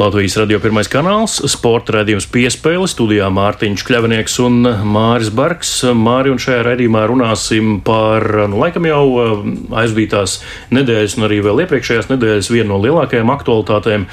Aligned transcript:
Latvijas 0.00 0.38
radio 0.40 0.56
pirmais 0.62 0.88
kanāls, 0.88 1.34
sporta 1.52 1.98
raidījums 1.98 2.24
piespēle, 2.32 2.86
studijā 2.88 3.26
Mārtiņš 3.36 3.82
Kļavinieks 3.84 4.36
un 4.40 4.54
Māris 4.88 5.28
Barks. 5.36 5.72
Māri 5.92 6.30
un 6.32 6.38
šajā 6.40 6.62
raidījumā 6.64 7.02
runāsim 7.10 7.74
par, 7.84 8.24
nu, 8.48 8.62
laikam 8.62 8.86
jau 8.88 9.02
eh, 9.10 9.42
aizvītās 9.82 10.38
nedēļas 10.72 11.16
un 11.18 11.26
arī 11.26 11.40
vēl 11.44 11.60
iepriekšējās 11.66 12.08
nedēļas 12.14 12.48
vienu 12.48 12.70
no 12.70 12.78
lielākajām 12.80 13.32
aktualitātēm, 13.34 14.06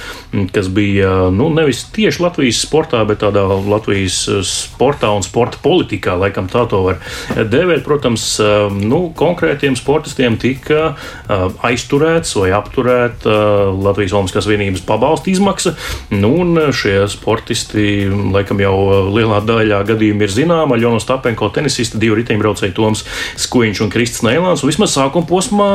kas 0.52 0.68
bija, 0.76 1.14
nu, 1.32 1.48
nevis 1.56 1.86
tieši 1.96 2.26
Latvijas 2.26 2.60
sportā, 2.66 3.06
bet 3.08 3.24
tādā 3.24 3.46
Latvijas 3.48 4.20
sportā 4.50 5.14
un 5.16 5.24
sporta 5.24 5.62
politikā, 5.64 6.18
laikam 6.20 6.52
tā 6.52 6.66
to 6.68 6.84
var 6.90 7.00
dēvēt. 7.32 7.86
Protams, 7.88 8.28
eh, 8.44 8.76
nu, 8.76 9.06
konkrētiem 9.16 9.80
sportistiem 9.80 10.36
tika 10.42 10.84
eh, 10.92 11.48
aizturēts 11.72 12.36
vai 12.42 12.52
apturēta 12.60 13.40
Latvijas 13.72 14.20
Olimpiskās 14.20 14.52
vienības 14.52 14.84
pabalsta 14.84 15.32
izmaksa. 15.32 15.77
Nu, 16.14 16.32
un 16.44 16.60
šie 16.76 16.96
sportisti, 17.12 18.08
laikam 18.34 18.62
jau 18.64 18.76
lielā 19.14 19.42
daļā 19.46 19.82
gadījumu 19.88 20.26
ir 20.26 20.34
zināma. 20.34 20.78
Ļonos 20.80 21.08
Tapenko 21.08 21.50
tenisista, 21.56 22.00
divi 22.02 22.22
riteņbraucēji 22.22 22.76
Toms 22.78 23.04
Skuiņš 23.44 23.84
un 23.86 23.92
Kristis 23.94 24.24
Neilāns. 24.26 24.64
Vismaz 24.68 24.96
sākuma 24.96 25.28
posmā 25.30 25.70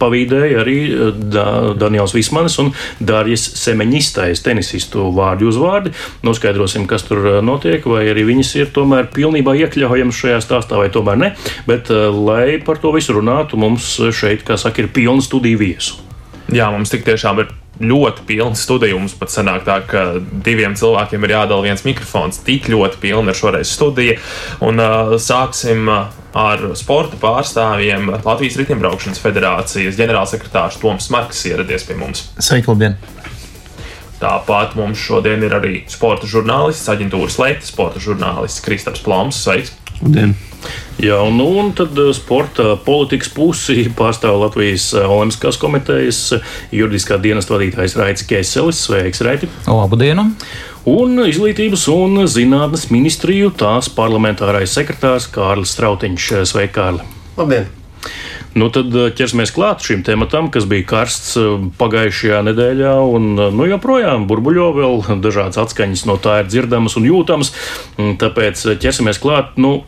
pavīdēja 0.00 0.60
arī 0.62 0.78
da 1.32 1.46
Daniels 1.78 2.14
Vismanis 2.16 2.58
un 2.62 2.72
Dārjas 3.02 3.46
Semeņistais 3.60 4.44
tenisistu 4.44 5.08
vārdu 5.14 5.50
uzvārdi. 5.50 5.94
Noskaidrosim, 6.26 6.88
kas 6.90 7.06
tur 7.08 7.42
notiek, 7.44 7.86
vai 7.90 8.06
arī 8.12 8.26
viņas 8.30 8.54
ir 8.60 8.72
tomēr 8.74 9.10
pilnībā 9.14 9.56
iekļaujamas 9.64 10.22
šajā 10.22 10.40
stāstā, 10.44 10.78
vai 10.80 10.90
tomēr 10.94 11.20
ne. 11.20 11.34
Bet, 11.68 11.90
lai 11.90 12.60
par 12.64 12.80
to 12.82 12.94
visu 12.94 13.16
runātu, 13.16 13.58
mums 13.60 13.96
šeit, 14.14 14.46
kā 14.46 14.58
saka, 14.60 14.84
ir 14.84 14.92
pilna 14.94 15.24
studiju 15.24 15.60
viesu. 15.60 16.00
Jā, 16.52 16.68
mums 16.74 16.92
tik 16.92 17.06
tiešām 17.06 17.40
ir 17.40 17.52
ļoti 17.80 18.26
pilns 18.28 18.62
studija. 18.64 18.96
Mums 18.98 19.16
pat 19.18 19.32
sanāk 19.34 19.64
tā, 19.66 19.80
ka 19.88 20.04
diviem 20.20 20.76
cilvēkiem 20.78 21.26
ir 21.26 21.34
jādala 21.36 21.66
viens 21.66 21.84
mikrofons. 21.86 22.42
Tik 22.46 22.68
ļoti 22.72 23.00
pilna 23.02 23.34
ir 23.34 23.40
šoreiz 23.40 23.72
studija. 23.74 24.18
Un 24.64 24.82
uh, 24.82 25.16
sāksim 25.20 25.90
ar 25.90 26.64
sporta 26.78 27.18
pārstāvjiem. 27.20 28.10
Latvijas 28.24 28.58
Riteņbraukšanas 28.60 29.22
federācijas 29.22 29.98
ģenerālsekretārs 30.00 30.80
Toms 30.82 31.10
Marks 31.14 31.44
ieradies 31.50 31.86
pie 31.88 31.98
mums. 31.98 32.28
Sveiki! 32.42 32.94
Tāpat 34.24 34.76
mums 34.78 35.00
šodien 35.02 35.42
ir 35.44 35.52
arī 35.52 35.82
sporta 35.90 36.28
žurnālists, 36.30 36.88
aģentūras 36.88 37.36
leita 37.42 37.66
sporta 37.66 38.02
žurnālists 38.02 38.62
Kristaps 38.64 39.02
Plāms. 39.04 39.42
Sveiks! 39.44 39.74
Labdien! 40.00 40.36
Jā, 41.02 41.18
un, 41.26 41.36
nu, 41.40 41.46
un 41.60 41.72
tad 41.76 41.98
sporta 42.16 42.74
politikas 42.84 43.32
pusi 43.34 43.88
pārstāv 43.98 44.38
Latvijas 44.42 44.92
Olimpiskās 44.94 45.58
komitejas 45.60 46.20
juridiskā 46.74 47.18
dienesta 47.22 47.56
vadītājs 47.56 47.98
Raits 48.00 48.26
Kēselis. 48.28 48.84
Sveiks, 48.86 49.24
Raiti! 49.26 49.50
Labu 49.68 49.98
dienu! 50.00 50.30
Un 50.88 51.16
izglītības 51.24 51.86
un 51.88 52.26
zinātnes 52.28 52.90
ministriju 52.92 53.54
tās 53.56 53.88
parlamentārais 53.92 54.74
sekretārs 54.76 55.30
Kārlis 55.32 55.72
Strautiņš. 55.72 56.28
Sveiki, 56.50 56.74
Kārli! 56.76 57.08
Labdien! 57.38 57.72
Nu, 58.54 58.68
tad 58.70 58.94
ķersimies 59.18 59.50
klāt 59.50 59.82
šim 59.82 60.04
tematam, 60.06 60.46
kas 60.54 60.66
bija 60.70 60.86
karsts 60.86 61.34
pagājušajā 61.80 62.42
nedēļā, 62.46 62.92
un 63.16 63.32
nu, 63.34 63.66
joprojām 63.66 64.28
burbuļo 64.30 64.68
vēl 64.76 65.00
dažādas 65.24 65.58
atskaņas 65.64 66.04
no 66.06 66.20
tā 66.22 66.38
ir 66.44 66.50
dzirdamas 66.52 66.94
un 67.00 67.08
jūtamas. 67.08 67.50
Tāpēc 68.20 68.62
ķersimies 68.84 69.18
klāt. 69.24 69.56
Nu, 69.58 69.80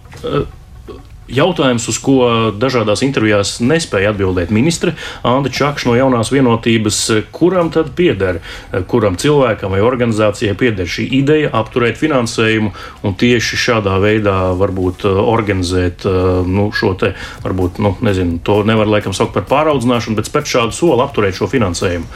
Jautājums, 1.26 1.88
uz 1.90 1.96
ko 1.98 2.16
dažādās 2.54 3.00
intervijās 3.02 3.56
nespēja 3.58 4.12
atbildēt 4.12 4.52
ministre 4.54 4.92
Anna 5.26 5.50
Čakša 5.50 5.88
no 5.88 5.96
jaunās 5.98 6.30
vienotības, 6.30 7.00
kuram 7.34 7.72
tad 7.74 7.90
pieder, 7.98 8.38
kuram 8.86 9.16
cilvēkam 9.18 9.74
vai 9.74 9.80
organizācijai 9.82 10.54
pieder 10.58 10.86
šī 10.86 11.08
ideja 11.18 11.50
apturēt 11.58 11.98
finansējumu 11.98 12.70
un 13.02 13.16
tieši 13.18 13.58
šādā 13.58 13.96
veidā 14.04 14.36
varbūt 14.60 15.02
organizēt 15.10 16.06
nu, 16.46 16.68
šo 16.70 16.92
te, 17.00 17.16
varbūt, 17.42 17.80
nu, 17.82 17.96
nezinu, 18.06 18.38
to 18.46 18.60
nevar 18.68 18.86
laikam 18.86 19.16
saukt 19.16 19.34
par 19.34 19.48
pāraudzināšanu, 19.50 20.14
bet 20.20 20.30
spērt 20.30 20.52
šādu 20.52 20.76
soli 20.78 21.02
apturēt 21.02 21.40
šo 21.40 21.50
finansējumu. 21.50 22.06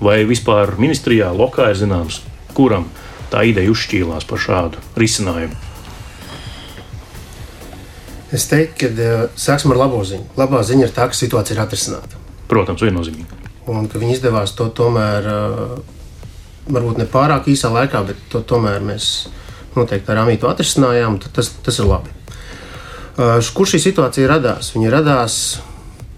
Vai 0.00 0.20
vispār 0.28 0.76
ministrijā 0.78 1.32
lokā 1.34 1.72
ir 1.72 1.82
zināms, 1.82 2.22
kuram 2.54 2.86
tā 3.34 3.42
ideja 3.50 3.74
uzšķīlās 3.74 4.30
par 4.30 4.46
šādu 4.46 4.86
risinājumu? 5.00 5.69
Es 8.34 8.46
teiktu, 8.50 8.86
ka 8.86 8.90
uh, 8.90 9.22
sāksim 9.38 9.72
ar 9.74 9.80
labo 9.82 10.02
ziņu. 10.06 10.28
Labā 10.38 10.62
ziņa 10.66 10.86
ir 10.86 10.92
tā, 10.94 11.08
ka 11.10 11.18
situācija 11.18 11.56
ir 11.56 11.62
atrisināta. 11.64 12.20
Protams, 12.50 12.84
viennozīmīgi. 12.86 13.38
Un 13.70 13.88
ka 13.90 13.98
viņi 14.02 14.16
izdevās 14.18 14.54
to 14.58 14.68
tomēr, 14.74 15.26
uh, 15.26 15.74
varbūt 16.70 17.00
ne 17.02 17.08
pārāk 17.10 17.50
īsā 17.50 17.72
laikā, 17.74 18.04
bet 18.06 18.22
to 18.30 18.42
tomēr 18.46 18.82
mēs 18.84 19.28
noteikti 19.74 20.14
ar 20.14 20.22
Amītu 20.24 20.50
atrisinājām. 20.50 21.18
Tas, 21.34 21.50
tas 21.64 21.82
ir 21.82 21.90
labi. 21.90 22.14
Uh, 23.18 23.38
kur 23.54 23.68
šī 23.70 23.82
situācija 23.82 24.30
radās? 24.30 24.70
Viņa 24.76 24.94
radās 24.94 25.40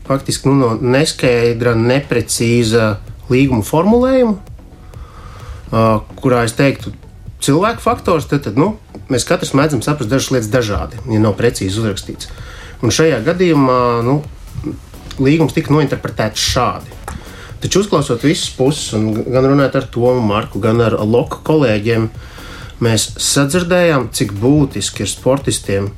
faktiski 0.07 0.51
nu, 0.51 0.59
no 0.61 0.71
neskaidra, 0.77 1.75
neprecīza 1.79 2.97
līguma 3.33 3.65
formulējuma, 3.65 4.35
kurā 6.21 6.43
es 6.47 6.55
teiktu, 6.59 6.93
cilvēku 7.43 7.83
faktors, 7.85 8.27
tad, 8.31 8.45
tad 8.47 8.59
nu, 8.61 8.75
mēs 9.13 9.27
katrs 9.29 9.55
mēdzam 9.57 9.83
saprast 9.85 10.11
dažas 10.11 10.33
lietas 10.35 10.51
dažādi, 10.53 11.01
ja 11.13 11.21
nav 11.23 11.37
precīzi 11.39 11.81
uzrakstīts. 11.83 12.31
Un 12.83 12.95
šajā 12.95 13.21
gadījumā 13.27 13.79
nu, 14.07 14.19
līgums 15.23 15.55
tika 15.55 15.75
nointerpretēts 15.75 16.51
šādi. 16.53 16.99
Taču 17.63 17.85
uzklausot 17.85 18.25
visas 18.27 18.51
puses, 18.57 18.91
gan 19.31 19.47
runājot 19.47 19.79
ar 19.79 19.89
Tomu 19.95 20.23
Marku, 20.27 20.59
gan 20.63 20.83
ar 20.83 20.97
Loku 21.07 21.39
kolēģiem, 21.47 22.09
mēs 22.83 23.13
sadzirdējām, 23.23 24.09
cik 24.17 24.35
būtiski 24.43 25.05
ir 25.05 25.11
sportistiem, 25.13 25.93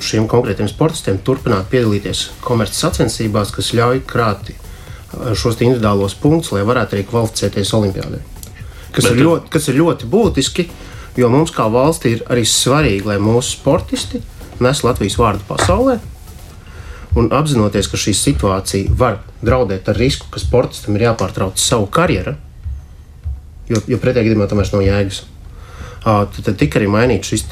šiem 0.00 0.28
konkrētiem 0.30 0.70
sportistiem, 0.70 1.18
turpināt 1.26 1.68
piedalīties 1.72 2.28
komerces 2.44 2.80
sacensībās, 2.86 3.52
kas 3.52 3.74
ļauj 3.76 4.00
krāt 4.08 4.54
šos 5.36 5.60
individuālos 5.60 6.16
punktus, 6.18 6.54
lai 6.54 6.64
varētu 6.66 6.96
arī 6.96 7.04
kvalificēties 7.10 7.74
Olimpijādē. 7.76 8.22
Kas, 8.94 9.04
Bet, 9.04 9.12
ir 9.12 9.24
ļoti, 9.26 9.50
kas 9.52 9.68
ir 9.68 9.78
ļoti 9.80 10.08
būtiski, 10.10 10.68
Jo 11.16 11.28
mums 11.30 11.52
kā 11.54 11.68
valstī 11.70 12.16
ir 12.16 12.24
arī 12.30 12.42
svarīgi, 12.48 13.06
lai 13.06 13.20
mūsu 13.22 13.54
sportisti 13.54 14.22
nes 14.62 14.82
Latvijas 14.84 15.18
vārdu 15.18 15.46
pasaulē. 15.48 15.98
Un 17.18 17.30
apzinoties, 17.34 17.88
ka 17.90 17.98
šī 18.00 18.14
situācija 18.18 18.94
var 18.98 19.20
draudēt 19.44 19.88
ar 19.90 19.98
risku, 19.98 20.26
ka 20.32 20.42
sportistam 20.42 20.96
ir 20.96 21.06
jāpārtrauc 21.08 21.60
savu 21.62 21.86
karjeru, 21.94 22.34
jo, 23.70 23.78
jo 23.86 24.00
pretējā 24.02 24.26
gadījumā 24.26 24.48
tam 24.50 24.58
vairs 24.58 24.74
nav 24.74 24.82
jēgas, 24.82 25.20
tad, 26.02 26.40
tad 26.40 26.58
tika 26.58 26.80
arī 26.80 26.90
mainīts 26.90 27.30
šis 27.30 27.46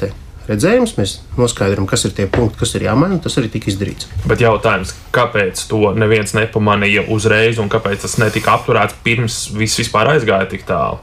redzējums. 0.49 0.97
Mēs 0.99 1.15
noskaidrojam, 1.39 1.87
kas 1.87 2.03
ir 2.03 2.15
tie 2.17 2.27
punkti, 2.27 2.59
kas 2.59 2.75
ir 2.75 2.89
jāmaina, 2.89 3.15
un 3.15 3.23
tas 3.23 3.39
arī 3.39 3.53
tika 3.53 3.71
izdarīts. 3.71 4.11
Bet 4.27 4.43
jautājums, 4.43 4.91
kāpēc 5.15 5.63
to 5.71 5.93
neviens 5.95 6.35
nepamanīja 6.35 7.07
uzreiz, 7.15 7.63
un 7.63 7.71
kāpēc 7.71 8.03
tas 8.03 8.19
netika 8.19 8.57
apturēts 8.57 8.99
pirms 9.07 9.45
viss 9.55 9.79
vispār 9.79 10.11
aizgāja 10.17 10.51
tik 10.51 10.67
tālu? 10.67 10.99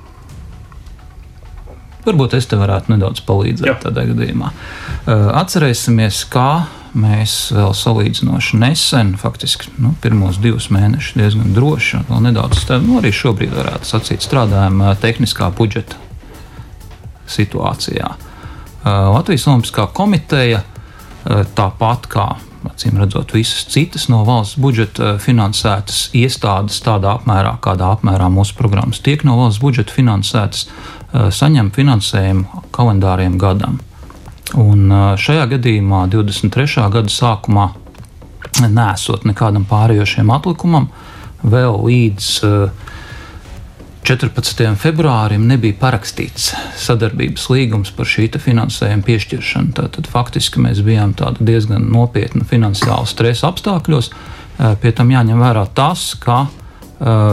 Varbūt 2.04 2.36
es 2.38 2.48
te 2.48 2.56
varētu 2.56 2.94
nedaudz 2.94 3.22
palīdzēt 3.28 3.68
Jā. 3.68 3.76
tādā 3.82 4.06
gadījumā. 4.08 4.52
Atcerēsimies, 5.40 6.22
kā 6.32 6.64
mēs 6.96 7.34
vēl 7.54 7.74
salīdzinoši 7.76 8.60
nesen, 8.60 9.12
faktiski 9.20 9.70
nu, 9.78 9.92
pirmos 10.02 10.40
divus 10.42 10.70
mēnešus 10.74 11.18
diezgan 11.20 11.54
droši, 11.54 12.00
un 12.00 12.08
vēl 12.08 12.24
nedaudz 12.30 12.64
nu, 12.82 12.98
arī 13.02 13.12
šobrīd 13.14 13.54
varētu 13.54 13.92
sacīt, 13.92 14.24
strādājam 14.24 14.82
tehniskā 15.02 15.52
budžeta 15.54 16.00
situācijā. 17.30 18.14
Latvijas 18.84 19.46
Olimpiskā 19.46 19.86
komiteja 19.94 20.64
tāpat 21.54 22.08
kā 22.10 22.30
acīm 22.68 22.98
redzot, 23.00 23.32
visas 23.32 23.64
citas 23.72 24.08
no 24.12 24.18
valsts 24.26 24.58
budžeta 24.60 25.14
finansētas 25.22 26.10
iestādes 26.16 26.80
tādā 26.84 27.14
apmērā, 27.16 27.54
kādā 27.64 27.88
apmērā 27.94 28.26
mūsu 28.32 28.56
programmas 28.58 29.00
tiek 29.04 29.22
no 29.24 29.38
valsts 29.38 29.62
budžeta 29.62 29.96
finansētas, 29.96 30.66
Eh, 30.68 30.99
saņem 31.12 31.70
finansējumu 31.74 32.64
kalendāriem 32.74 33.38
gadam. 33.40 33.78
Un 34.58 34.90
eh, 34.90 35.06
šajā 35.20 35.46
gadījumā 35.54 36.06
23. 36.10 36.86
gada 36.90 37.12
sākumā, 37.12 37.70
nesot 38.66 39.26
nekādam 39.28 39.64
pārējošiem 39.68 40.30
atlikumam, 40.34 40.88
vēl 41.40 41.76
līdz 41.86 42.30
14. 44.04 44.64
februārim 44.80 45.44
nebija 45.48 45.76
parakstīts 45.80 46.50
sadarbības 46.80 47.46
līgums 47.52 47.92
par 47.94 48.08
šī 48.08 48.30
finansējuma 48.40 49.04
piešķiršanu. 49.06 49.74
Tātad 49.76 50.08
faktiski 50.10 50.62
mēs 50.64 50.80
bijām 50.84 51.12
diezgan 51.38 51.86
nopietni 51.92 52.42
finansiāli 52.48 53.08
stresa 53.08 53.52
apstākļos. 53.52 54.10
Pie 54.80 54.92
tam 54.96 55.12
jāņem 55.12 55.40
vērā 55.40 55.66
tas, 55.76 56.14
ka 56.20 56.46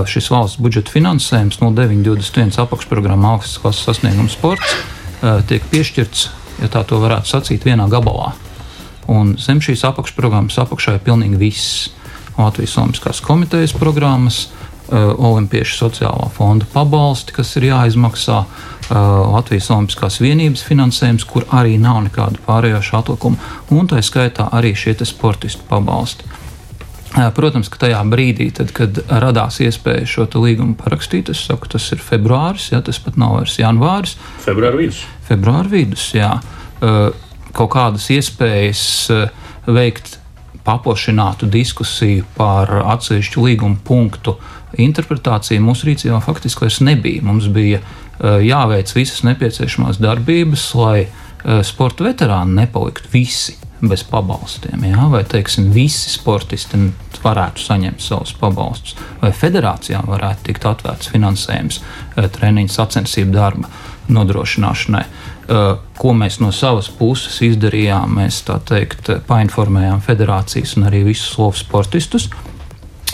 šis 0.07 0.29
valsts 0.31 0.61
budžeta 0.63 0.93
finansējums 0.95 1.59
0921 1.59 2.55
apakšprogramma 2.63 3.33
augstas 3.35 3.59
klases 3.59 3.87
sasniegums 3.89 4.37
sports 4.37 4.77
tiek 5.49 5.65
piešķirts, 5.71 6.27
ja 6.61 6.69
tā 6.71 6.83
to 6.87 7.01
varētu 7.01 7.31
sacīt, 7.33 7.65
vienā 7.67 7.87
gabalā. 7.91 8.31
Un 9.11 9.35
zem 9.41 9.59
šīs 9.63 9.85
apakšprogrammas 9.87 10.59
apakšā 10.61 10.97
ir 10.97 11.03
pilnīgi 11.05 11.39
viss. 11.41 11.89
Latvijas 12.37 12.75
Olimpiskās 12.77 13.19
komitejas 13.25 13.71
programmas, 13.73 14.43
Olimpiešu 14.93 15.73
sociālā 15.81 16.29
fonda 16.31 16.67
pabalsti, 16.71 17.33
kas 17.35 17.55
ir 17.57 17.65
jāizmaksā, 17.71 18.43
Latvijas 19.33 19.71
Olimpiskās 19.73 20.19
vienības 20.21 20.61
finansējums, 20.63 21.25
kur 21.27 21.47
arī 21.51 21.79
nav 21.81 22.03
nekāda 22.05 22.39
pārējoša 22.45 23.01
atlikuma, 23.01 23.41
un 23.73 23.89
tā 23.89 24.03
skaitā 24.05 24.47
arī 24.55 24.75
šie 24.77 24.95
sportistu 25.01 25.65
pabalsti. 25.67 26.29
Protams, 27.37 27.69
ka 27.73 27.79
tajā 27.81 28.03
brīdī, 28.11 28.51
tad, 28.53 28.69
kad 28.77 28.99
radās 29.07 29.57
iespēja 29.63 30.05
šo 30.09 30.27
līgumu 30.37 30.75
parakstīt, 30.77 31.31
es 31.33 31.41
saku, 31.47 31.69
tas 31.71 31.87
ir 31.95 32.03
februāris, 32.03 32.69
ja, 32.73 32.83
tas 32.85 32.99
pat 33.01 33.17
nav 33.17 33.39
vairs 33.39 33.57
janvāris. 33.57 34.17
Februāra 34.43 34.77
vidus. 34.77 35.01
Februāra 35.25 35.71
vidus, 35.71 36.11
jā. 36.13 36.35
Kaut 37.57 37.71
kādas 37.73 38.05
iespējas 38.13 38.85
veikt 39.65 40.19
paplašinātu 40.67 41.47
diskusiju 41.49 42.25
par 42.37 42.69
atsevišķu 42.83 43.45
līguma 43.47 43.79
punktu 43.87 44.35
interpretāciju 44.77 45.63
mūsu 45.63 45.87
rīcībā 45.87 46.19
faktiski 46.21 46.65
vairs 46.65 46.81
nebija. 46.83 47.23
Mums 47.25 47.47
bija 47.55 47.79
jāveic 48.43 48.91
visas 48.93 49.23
nepieciešamās 49.25 50.01
darbības, 50.03 50.67
lai 50.77 51.07
sporta 51.65 52.05
veterāni 52.05 52.59
nepaliktu 52.61 53.09
visi 53.13 53.55
bez 53.77 54.03
pabalstiem. 54.09 54.83
Jā? 54.89 55.07
Vai 55.13 55.23
teiksim, 55.29 55.69
visi 55.71 56.09
sportisti 56.11 56.79
varētu 57.23 57.63
saņemt 57.63 58.03
savus 58.03 58.33
pabalstus, 58.39 58.95
vai 59.21 59.31
federācijām 59.35 60.07
varētu 60.09 60.49
tikt 60.49 60.67
atvērts 60.69 61.11
finansējums 61.13 61.79
eh, 61.81 62.27
treniņu 62.37 62.73
sacensību 62.73 63.35
darba 63.35 63.71
nodrošināšanai. 64.13 65.03
Eh, 65.03 65.71
ko 65.97 66.13
mēs 66.17 66.39
no 66.43 66.51
savas 66.55 66.89
puses 66.99 67.39
izdarījām, 67.49 68.19
mēs 68.19 68.43
tā 68.47 68.59
teikt, 68.67 69.11
painformējām 69.29 70.03
federācijas 70.05 70.77
un 70.77 70.89
arī 70.91 71.03
visus 71.07 71.33
slovu 71.35 71.57
sportistus. 71.59 72.29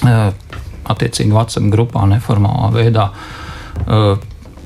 Eh, 0.03 0.27
attiecīgi, 0.83 1.31
WhatsApp 1.31 1.71
grupā 1.71 2.03
neformālā 2.11 2.69
veidā 2.75 3.09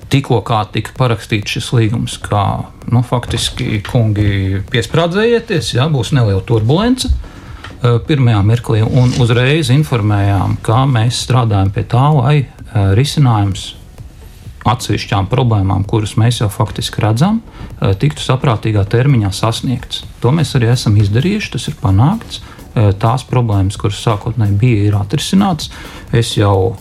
tikko 0.09 0.41
tika 0.71 0.91
parakstīts 0.97 1.57
šis 1.57 1.71
līgums, 1.75 2.17
kā 2.23 2.43
nu, 2.91 3.03
faktiski 3.03 3.81
kungi 3.87 4.61
piesprādzējieties, 4.71 5.73
ja 5.75 5.87
būs 5.91 6.13
neliela 6.15 6.43
turbulence. 6.47 7.09
Eh, 7.11 7.36
pirmajā 7.81 8.41
mirklī, 8.45 8.81
un 8.83 9.11
uzreiz 9.21 9.69
informējām, 9.73 10.57
ka 10.65 10.85
mēs 10.89 11.21
strādājam 11.25 11.71
pie 11.73 11.83
tā, 11.89 12.05
lai 12.15 12.37
eh, 12.41 12.49
risinājums 12.97 13.73
atsevišķām 14.67 15.29
problēmām, 15.31 15.85
kuras 15.87 16.17
mēs 16.19 16.41
jau 16.41 16.49
faktiski 16.51 17.03
redzam, 17.05 17.41
eh, 17.79 17.93
tiktu 17.99 18.23
saprātīgā 18.25 18.83
termiņā 18.89 19.31
sasniegts. 19.35 20.03
To 20.23 20.33
mēs 20.35 20.55
arī 20.57 20.71
esam 20.73 20.97
izdarījuši, 20.99 21.51
tas 21.55 21.67
ir 21.71 21.81
panākts. 21.81 22.43
Tās 23.01 23.23
problēmas, 23.25 23.73
kuras 23.81 23.97
sākotnēji 24.05 24.53
bija, 24.61 24.81
ir 24.85 24.97
atrisinātas. 24.99 25.71
Es 26.13 26.35
jau 26.37 26.75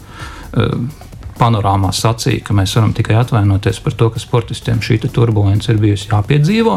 panorāmā 1.40 1.88
sacīja, 1.96 2.42
ka 2.44 2.56
mēs 2.56 2.75
varam 2.76 2.92
tikai 2.92 3.16
atvainoties 3.16 3.81
par 3.81 3.96
to, 3.96 4.10
ka 4.12 4.20
sportistiem 4.20 4.82
šī 4.84 4.99
turbulence 5.06 5.72
ir 5.72 5.81
bijusi 5.81 6.10
jāpiedzīvo. 6.10 6.76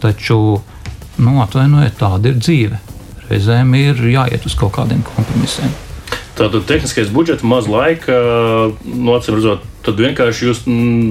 Taču, 0.00 0.38
nu, 1.20 1.36
atvainojiet, 1.44 1.98
tāda 2.00 2.32
ir 2.32 2.40
dzīve. 2.40 2.80
Reizēm 3.30 3.74
ir 3.78 4.00
jāiet 4.12 4.44
uz 4.46 4.56
kaut 4.58 4.74
kādiem 4.76 5.02
kompromisiem. 5.06 5.72
Tātad 6.34 6.64
tehniskais 6.66 7.12
budžets, 7.14 7.44
maz 7.46 7.68
laika, 7.70 8.14
no 8.84 9.14
acīm 9.14 9.38
redzot, 9.38 9.62
tad 9.86 10.00
vienkārši 10.02 10.48
jūs, 10.48 10.64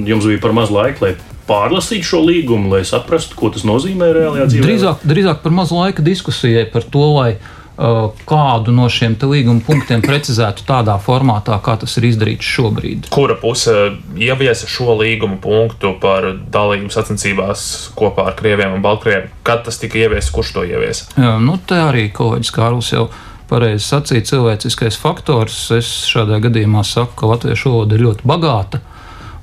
jums 0.10 0.28
bija 0.28 0.42
par 0.44 0.56
maz 0.56 0.74
laika, 0.74 1.06
lai 1.06 1.14
pārlasītu 1.48 2.08
šo 2.08 2.22
līgumu, 2.28 2.72
lai 2.74 2.84
saprastu, 2.88 3.38
ko 3.40 3.52
tas 3.54 3.66
nozīmē 3.68 4.12
reālajā 4.16 4.50
dzīvē. 4.52 4.68
Drīzāk, 4.68 5.06
drīzāk 5.08 5.42
par 5.44 5.56
maz 5.56 5.72
laika 5.76 6.04
diskusijai 6.04 6.66
par 6.72 6.86
to, 6.88 7.06
lai 7.16 7.30
kādu 7.78 8.74
no 8.76 8.86
šiem 8.92 9.16
līguma 9.18 9.64
punktiem 9.66 10.04
precizētu 10.04 10.66
tādā 10.68 11.00
formātā, 11.02 11.58
kā 11.64 11.76
tas 11.82 11.98
ir 11.98 12.06
izdarīts 12.12 12.46
šobrīd. 12.46 13.10
Kura 13.14 13.36
puse 13.40 13.74
ieviesa 14.14 14.70
šo 14.70 14.94
līguma 15.00 15.40
punktu 15.42 15.96
par 16.02 16.30
dalību 16.54 16.92
sacensībās 16.94 17.92
kopā 17.98 18.28
ar 18.30 18.38
Krieviem 18.38 18.78
un 18.78 18.86
Baltkrieviem? 18.86 19.32
Kad 19.44 19.66
tas 19.66 19.82
tika 19.82 19.98
ieviests, 20.04 20.32
kurš 20.34 20.54
to 20.54 20.66
ieviesa? 20.68 21.10
Jā, 21.18 21.36
nu, 21.42 21.58
te 21.58 21.82
arī 21.82 22.10
kolēģis 22.14 22.54
Kārlis 22.54 22.94
jau 22.94 23.08
pareizi 23.50 23.86
sacīja, 23.88 24.28
cilvēciskais 24.34 24.98
faktors. 25.02 25.66
Es 25.74 25.90
šādā 26.10 26.40
gadījumā 26.46 26.86
saku, 26.88 27.18
ka 27.20 27.34
latviešu 27.34 27.74
valoda 27.74 27.98
ir 27.98 28.06
ļoti 28.06 28.30
bagāta 28.30 28.84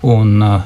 un, 0.07 0.39
uh, 0.43 0.63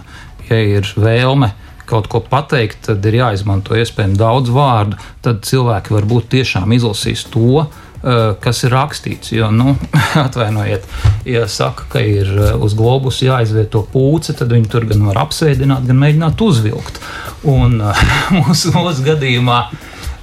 ja 0.51 0.61
ir 0.79 0.89
vēlme, 1.01 1.51
kaut 1.95 2.11
ko 2.11 2.21
pateikt, 2.21 2.83
tad 2.89 3.07
ir 3.07 3.21
jāizmanto 3.21 3.77
iespējami 3.79 4.19
daudz 4.19 4.53
vārdu. 4.55 4.99
Tad 5.25 5.45
cilvēki 5.47 5.95
varbūt 5.95 6.31
tiešām 6.35 6.75
izlasīs 6.75 7.25
to, 7.33 7.65
eh, 7.65 8.35
kas 8.43 8.65
ir 8.67 8.75
rakstīts. 8.75 9.33
Jo, 9.37 9.51
nu, 9.55 9.77
atvainojiet, 10.27 10.87
ja 11.29 11.47
saka, 11.51 11.87
ka 11.95 12.05
ir 12.05 12.31
eh, 12.35 12.55
uz 12.59 12.77
globus 12.79 13.23
jāizvieto 13.25 13.85
pūce, 13.93 14.37
tad 14.39 14.53
viņi 14.55 14.71
tur 14.73 14.89
gan 14.91 15.07
var 15.11 15.25
apsēdināt, 15.27 15.87
gan 15.89 16.01
mēģināt 16.03 16.47
uzvilkt. 16.49 17.03
Un 17.51 17.81
eh, 17.81 18.07
mūsu, 18.39 18.75
mūsu 18.75 19.07
gadījumā 19.07 19.61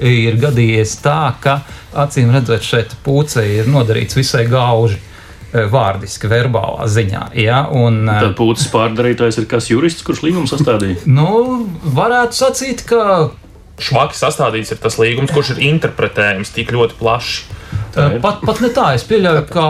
ir 0.01 0.39
gadījies 0.41 0.97
tā, 1.03 1.35
ka 1.41 1.61
acīm 1.93 2.31
redzot, 2.33 2.65
šeit 2.65 2.97
pūce 3.05 3.43
ir 3.59 3.69
nodarīts 3.69 4.17
visai 4.17 4.47
gauži. 4.49 4.99
Eh, 5.51 5.65
vārdiski, 5.67 6.29
verbālā 6.31 6.85
ziņā. 6.87 7.25
Ja? 7.35 7.65
Un, 7.75 8.05
eh, 8.07 8.21
Tad 8.23 8.37
pūcis 8.37 8.69
pārdarītājs 8.71 9.41
ir 9.41 9.49
kas 9.51 9.67
jurists, 9.67 10.03
kurš 10.07 10.23
līgumu 10.23 10.47
sastādīja? 10.47 11.03
Nu, 11.19 11.67
varētu 11.83 12.39
sacīt, 12.39 12.85
ka. 12.87 13.31
Švaki 13.81 14.15
sastādīts 14.15 14.71
ir 14.71 14.79
tas 14.79 14.95
līgums, 15.01 15.33
kurš 15.33 15.55
ir 15.55 15.63
interpretējams 15.73 16.53
tik 16.55 16.71
ļoti 16.71 16.95
plaši. 16.99 17.57
Eh, 17.97 18.17
pat, 18.23 18.39
pat 18.47 18.61
ne 18.63 18.69
tā, 18.71 18.93
es 18.95 19.03
pieļauju, 19.09 19.43
ka, 19.51 19.67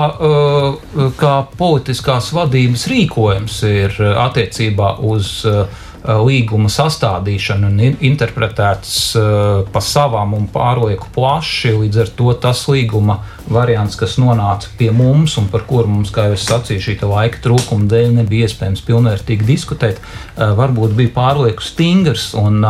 ka 1.17 1.33
politiskās 1.57 2.29
vadības 2.35 2.85
rīkojums 2.91 3.61
ir 3.71 3.97
attiecībā 4.21 4.99
uz 5.09 5.39
uh, 5.49 5.63
Eh, 5.65 5.90
līguma 6.01 6.69
sastādīšana 6.71 7.69
un 7.69 7.97
interpretēts 8.01 8.93
eh, 9.19 9.23
pa 9.71 9.81
savām 9.85 10.33
un 10.37 10.47
pārlieku 10.51 11.11
plaši. 11.13 11.75
Līdz 11.77 12.01
ar 12.03 12.11
to 12.17 12.33
tas 12.41 12.63
līguma 12.71 13.19
variants, 13.51 13.97
kas 13.99 14.17
nonāca 14.21 14.71
pie 14.79 14.89
mums 14.95 15.37
un 15.37 15.49
par 15.51 15.67
kuru 15.69 15.91
mums, 15.91 16.13
kā 16.13 16.29
jau 16.29 16.37
es 16.37 16.47
sacīju, 16.49 16.85
šī 16.87 16.97
laika 17.05 17.43
trūkuma 17.45 17.89
dēļ 17.91 18.15
nebija 18.21 18.49
iespējams 18.49 18.85
pilnvērtīgi 18.87 19.47
diskutēt, 19.47 20.01
eh, 20.01 20.53
varbūt 20.57 20.97
bija 20.97 21.15
pārlieku 21.17 21.65
stingrs 21.65 22.31
un 22.37 22.65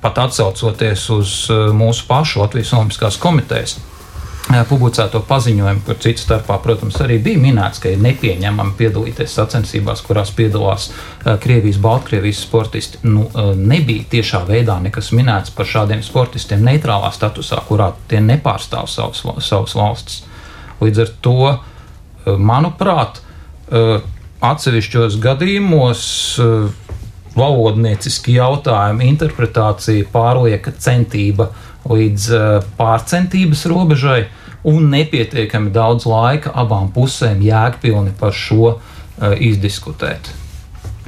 pat 0.00 0.18
atsaucoties 0.20 1.06
uz 1.14 1.30
mūsu 1.72 2.04
pašu 2.08 2.42
Latvijas 2.42 2.74
Olimpiskās 2.76 3.16
komitejas 3.16 3.78
publicēto 4.48 5.20
paziņojumu, 5.28 5.82
kur 5.86 5.98
citu 6.02 6.24
starpā, 6.24 6.56
protams, 6.64 6.96
arī 7.04 7.18
bija 7.22 7.38
minēts, 7.38 7.78
ka 7.82 7.92
ir 7.92 8.00
nepieņemami 8.02 8.74
piedalīties 8.78 9.34
sacensībās, 9.36 10.02
kurās 10.06 10.32
piedalās 10.34 10.88
Krievijas, 11.42 11.78
Baltkrievijas 11.82 12.42
sportisti. 12.46 12.98
Nu, 13.06 13.28
nebija 13.54 14.08
tiešā 14.16 14.42
veidā 14.48 14.80
nekas 14.82 15.12
minēts 15.14 15.54
par 15.54 15.68
šādiem 15.70 16.02
sportistiem 16.02 16.64
neitrālā 16.66 17.12
statusā, 17.14 17.60
kurā 17.68 17.92
tie 18.10 18.22
nepārstāv 18.24 18.90
savas, 18.90 19.22
savas 19.46 19.76
valstis. 19.78 20.22
Līdz 20.80 21.04
ar 21.04 21.14
to, 21.22 21.38
manuprāt, 22.40 23.20
atsevišķos 24.40 25.20
gadījumos 25.22 26.04
valodnieciski 27.36 28.34
jautājumi, 28.34 29.06
interpretācija, 29.12 30.08
pārlieka 30.10 30.72
centība 30.74 31.52
līdz 31.90 32.26
pārcentības 32.78 33.64
robežai 33.70 34.24
un 34.68 34.90
nepietiekami 34.92 35.72
daudz 35.72 36.06
laika 36.08 36.52
abām 36.62 36.90
pusēm 36.94 37.40
jēgpilni 37.44 38.12
par 38.20 38.34
šo 38.36 38.74
uh, 38.74 38.80
izdiskutēt. 39.40 40.30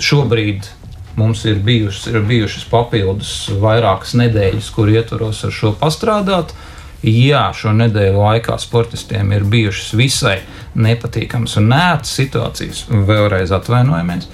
Šobrīd 0.02 0.68
mums 1.16 1.44
ir 1.44 1.60
bijušas, 1.64 2.06
ir 2.12 2.24
bijušas 2.28 2.64
papildus 2.70 3.32
vairākas 3.60 4.14
nedēļas, 4.18 4.70
kur 4.74 4.90
ietvaros 4.92 5.44
ar 5.44 5.52
šo 5.54 5.74
pastrādāt. 5.80 6.54
Jā, 7.02 7.48
šo 7.56 7.72
nedēļu 7.74 8.20
laikā 8.22 8.54
sportistiem 8.62 9.32
ir 9.34 9.46
bijušas 9.50 9.94
visai 9.98 10.36
nepatīkamas 10.78 11.56
un 11.58 11.66
nērtas 11.72 12.12
situācijas, 12.14 12.84
vēlreiz 13.08 13.50
atvainojamies, 13.56 14.28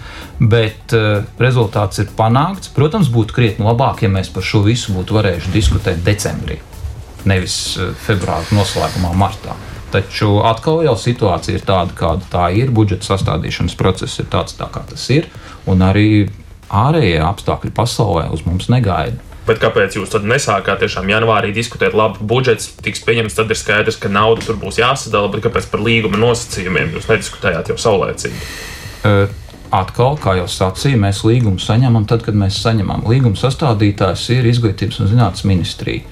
bet 0.52 0.92
uh, 0.96 1.22
rezultāts 1.40 2.04
ir 2.04 2.12
panākts. 2.18 2.68
Protams, 2.76 3.08
būtu 3.12 3.38
krietni 3.40 3.64
labāk, 3.64 4.04
ja 4.04 4.12
mēs 4.12 4.28
par 4.34 4.44
šo 4.44 4.60
visu 4.68 4.92
būtu 4.98 5.16
varējuši 5.16 5.54
diskutēt 5.56 6.04
decembrī 6.04 6.60
nevis 7.26 7.76
eh, 7.78 7.92
februāra 8.06 8.46
noslēgumā, 8.54 9.12
martā. 9.18 9.56
Taču 9.92 10.42
atkal 10.44 10.82
jau 10.84 10.94
situācija 11.00 11.56
ir 11.56 11.64
tāda, 11.64 11.94
kāda 11.96 12.26
tā 12.32 12.48
ir. 12.56 12.72
Budžeta 12.74 13.08
sastādīšanas 13.14 13.76
process 13.78 14.20
ir 14.20 14.28
tāds, 14.32 14.58
tā 14.58 14.68
kā 14.72 14.82
tas 14.88 15.06
ir. 15.14 15.30
Un 15.68 15.84
arī 15.84 16.28
ārējie 16.68 17.22
apstākļi 17.24 17.72
pasaulē 17.76 18.26
uz 18.34 18.44
mums 18.44 18.68
negaida. 18.72 19.16
Bet 19.48 19.60
kāpēc 19.62 19.96
jūs 19.96 20.12
tad 20.12 20.26
nesākāt 20.28 20.82
tiešām 20.84 21.08
janvārī 21.08 21.54
diskutēt, 21.56 21.96
labi, 21.96 22.20
budžets 22.28 22.70
tiks 22.84 23.00
pieņemts, 23.06 23.36
tad 23.38 23.52
ir 23.52 23.58
skaidrs, 23.58 23.96
ka 24.00 24.12
nauda 24.12 24.44
tur 24.44 24.60
būs 24.60 24.80
jāsadala, 24.82 25.30
bet 25.32 25.46
kāpēc 25.46 25.70
par 25.72 25.84
līguma 25.84 26.20
nosacījumiem 26.20 26.92
jūs 26.98 27.08
nediskutējāt 27.08 27.72
jau 27.72 27.78
saulēcīgi? 27.88 28.48
Uh, 29.08 29.46
Atkal, 29.68 30.14
kā 30.16 30.32
jau 30.38 30.46
sacīju, 30.48 30.96
mēs 31.02 31.18
līgumu 31.28 31.60
saņemam 31.60 32.06
tad, 32.08 32.22
kad 32.24 32.36
mēs 32.38 32.56
saņemam. 32.62 33.02
Līguma 33.08 33.36
sastādītājs 33.36 34.22
ir 34.32 34.48
Izglītības 34.48 35.02
un 35.02 35.10
zinātnes 35.10 35.44
ministrija. 35.44 36.06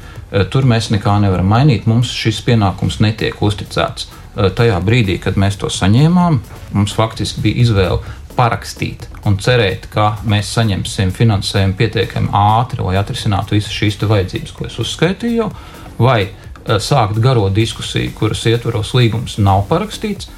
Tur 0.53 0.69
mēs 0.69 0.91
nekā 0.93 1.15
nevaram 1.23 1.49
mainīt. 1.49 1.87
Mums 1.89 2.11
šis 2.13 2.43
pienākums 2.45 2.99
netiek 3.01 3.41
uzticēts. 3.41 4.11
Tajā 4.37 4.77
brīdī, 4.85 5.17
kad 5.23 5.39
mēs 5.41 5.57
to 5.57 5.71
saņēmām, 5.73 6.37
mums 6.77 6.93
faktiski 6.99 7.47
bija 7.47 7.63
izvēle 7.65 8.17
parakstīt 8.37 9.07
un 9.27 9.39
cerēt, 9.43 9.89
ka 9.93 10.17
mēs 10.29 10.53
saņemsim 10.57 11.13
finansējumu 11.17 11.77
pietiekami 11.79 12.33
ātri, 12.37 12.85
lai 12.85 12.99
atrisinātu 13.01 13.57
visas 13.57 13.75
šīs 13.75 13.99
vajadzības, 14.03 14.55
ko 14.57 14.69
es 14.69 14.79
uzskaitīju, 14.83 15.51
vai 15.99 16.21
sākt 16.83 17.21
garo 17.23 17.49
diskusiju, 17.55 18.13
kuras 18.19 18.45
ietvaros 18.47 18.93
līgums 18.97 19.39
nav 19.43 19.65
parakstīts, 19.71 20.31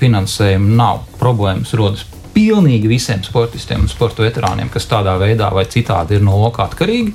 finansējuma 0.00 0.76
nav, 0.76 1.04
problēmas 1.20 1.74
rodas 1.76 2.06
pilnīgi 2.34 2.88
visiem 2.88 3.24
sportistiem 3.26 3.84
un 3.84 3.90
sporta 3.90 4.24
veterāniem, 4.24 4.70
kas 4.72 4.88
tādā 4.88 5.16
veidā 5.20 5.50
vai 5.52 5.66
citādi 5.68 6.16
ir 6.16 6.24
no 6.24 6.38
lokā 6.40 6.68
atkarīgi, 6.68 7.12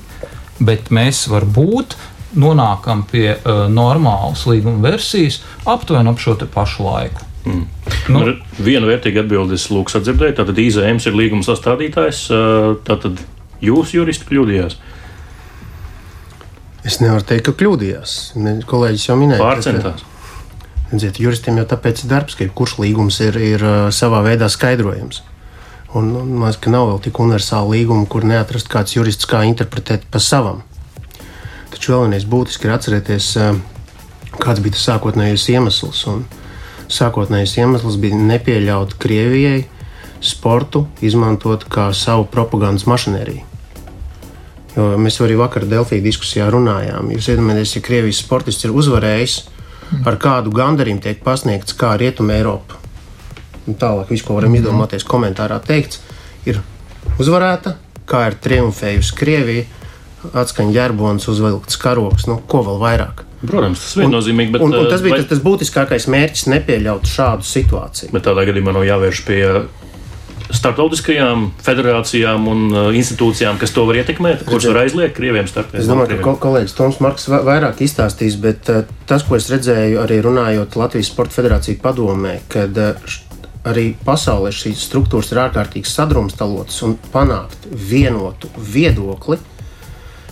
bet 0.65 0.91
mēs 0.93 1.25
varbūt 1.31 1.95
nonākam 2.35 3.05
pie 3.09 3.29
uh, 3.37 3.65
normālas 3.71 4.43
līguma 4.49 4.83
versijas 4.89 5.39
aptuveni 5.65 6.11
ap 6.11 6.19
šo 6.21 6.35
pašu 6.53 6.85
laiku. 6.85 7.31
Mm. 7.45 7.65
Nu, 8.09 8.21
nu, 8.25 8.33
viena 8.57 8.89
vērtīga 8.89 9.21
atbildes 9.21 9.67
lūks 9.69 9.99
atdzirdēt, 9.99 10.39
tātad 10.39 10.57
IZMs 10.61 11.05
ir 11.09 11.17
līguma 11.17 11.45
sastādītājs, 11.45 12.25
uh, 12.33 12.73
tātad 12.87 13.21
jūs 13.63 13.93
juristi 13.93 14.27
kļūdījās. 14.29 14.79
Es 16.85 16.99
nevaru 17.01 17.25
teikt, 17.25 17.47
ka 17.47 17.55
kļūdījās. 17.61 18.17
Kolēģis 18.69 19.07
jau 19.09 19.15
minēja, 19.17 19.41
Pārcentās. 19.41 20.03
Ka, 20.03 20.11
Redziet, 20.91 21.17
juristiem 21.17 21.57
jau 21.57 21.65
tāpēc 21.69 22.03
ir 22.03 22.11
darbs, 22.11 22.35
ka 22.37 22.45
kurš 22.53 22.77
līgums 22.83 23.17
ir, 23.25 23.39
ir 23.41 23.63
savā 23.93 24.21
veidā 24.25 24.49
skaidrojams. 24.53 25.23
Un 25.97 26.11
man 26.13 26.43
liekas, 26.43 26.59
ka 26.61 26.73
nav 26.73 26.89
vēl 26.91 27.01
tik 27.07 27.19
universāla 27.23 27.71
līguma, 27.71 28.05
kur 28.11 28.25
neatrast 28.27 28.69
kāds 28.69 28.93
jurists, 28.97 29.27
kā 29.29 29.41
interpretēt 29.47 30.05
pa 30.11 30.21
savam. 30.21 30.61
Taču 31.73 31.95
galvenais 31.95 32.27
būtiski 32.29 32.67
ir 32.67 32.75
atcerēties, 32.75 33.29
kāds 34.37 34.61
bija 34.61 34.75
tas 34.75 34.85
sākotnējais 34.91 35.47
iemesls. 35.55 36.03
Un 36.11 36.25
sākotnējais 36.91 37.57
iemesls 37.59 37.97
bija 38.01 38.17
nepieļaut 38.19 38.95
Krievijai 39.01 39.65
sportu 40.25 40.85
izmantot 41.05 41.65
kā 41.69 41.89
savu 41.93 42.25
propagandas 42.31 42.87
mašinēriju. 42.89 43.43
Jo 44.75 44.87
mēs 44.99 45.21
arī 45.23 45.37
vakar 45.39 45.63
Delfī 45.71 46.01
diskusijā 46.03 46.49
runājām. 46.51 47.11
Jūs 47.15 47.29
iedomājieties, 47.31 47.75
ja 47.77 47.83
Krievijas 47.85 48.19
sportists 48.23 48.67
ir 48.67 48.73
uzvarējis, 48.75 49.37
ar 50.05 50.17
kādu 50.19 50.51
gandarījumu 50.55 51.03
tiek 51.03 51.21
pasniegts 51.23 51.77
kā 51.77 51.93
Rietuma 51.99 52.35
Eiropa. 52.35 52.81
Un 53.65 53.77
tālāk, 53.81 54.11
viss, 54.11 54.25
ko 54.25 54.35
varam 54.35 54.51
-hmm. 54.51 54.61
izdomāties, 54.61 55.07
komentārā 55.07 55.59
teikts, 55.63 56.01
ir 56.45 56.61
uzvarēta, 57.19 57.75
kā 58.05 58.27
ir 58.27 58.37
triumfējusi 58.41 59.15
Krievija, 59.15 59.65
atskaņa 60.33 60.73
ģerbons, 60.73 61.27
uzvilkts 61.27 61.77
karoks, 61.77 62.27
nu, 62.27 62.41
ko 62.47 62.61
vēl 62.65 62.79
vairāk. 62.81 63.24
Protams, 63.41 63.81
tas 63.81 63.95
ir 63.97 64.05
viennozīmīgi. 64.05 64.53
Bet, 64.55 64.63
un, 64.65 64.75
un 64.79 64.91
tas 64.91 65.03
bija 65.03 65.15
vai... 65.15 65.23
tas, 65.23 65.31
tas 65.33 65.41
būtiskākais 65.43 66.07
mērķis- 66.11 66.45
nepieļaut 66.53 67.09
šādu 67.09 67.47
situāciju. 67.47 68.13
Bet 68.15 68.27
tādā 68.27 68.45
gadījumā 68.47 68.75
nav 68.75 68.87
jāvērš 68.87 69.25
pie 69.27 69.41
starptautiskajām 70.53 71.47
federācijām 71.65 72.47
un 72.51 72.65
uh, 72.69 72.89
institūcijām, 72.95 73.57
kas 73.61 73.73
to 73.75 73.85
var 73.89 73.99
ietekmēt, 74.01 74.45
kuras 74.47 74.67
var 74.69 74.83
aizliegt 74.83 75.15
krieviem 75.17 75.49
startēt. 75.49 75.81
Es 75.81 75.89
domāju, 75.89 76.19
ka 76.21 76.35
kolēģis 76.43 76.75
Toms 76.77 77.01
Marks 77.03 77.27
vairāk 77.31 77.81
izstāstīs, 77.85 78.37
bet 78.41 78.69
uh, 78.71 78.83
tas, 79.09 79.25
ko 79.25 79.39
es 79.39 79.49
redzēju 79.51 80.01
arī 80.03 80.21
runājot 80.25 80.77
Latvijas 80.79 81.09
Sporta 81.11 81.39
Federāciju 81.39 81.81
padomē, 81.81 82.37
kad 82.51 82.77
arī 83.65 83.89
pasaulē 84.05 84.51
šīs 84.53 84.85
struktūras 84.85 85.31
ir 85.33 85.41
ārkārtīgi 85.47 85.89
sadrumstalotas 85.89 86.77
un 86.85 86.95
panākt 87.13 87.65
vienotu 87.89 88.51
viedokli 88.61 89.39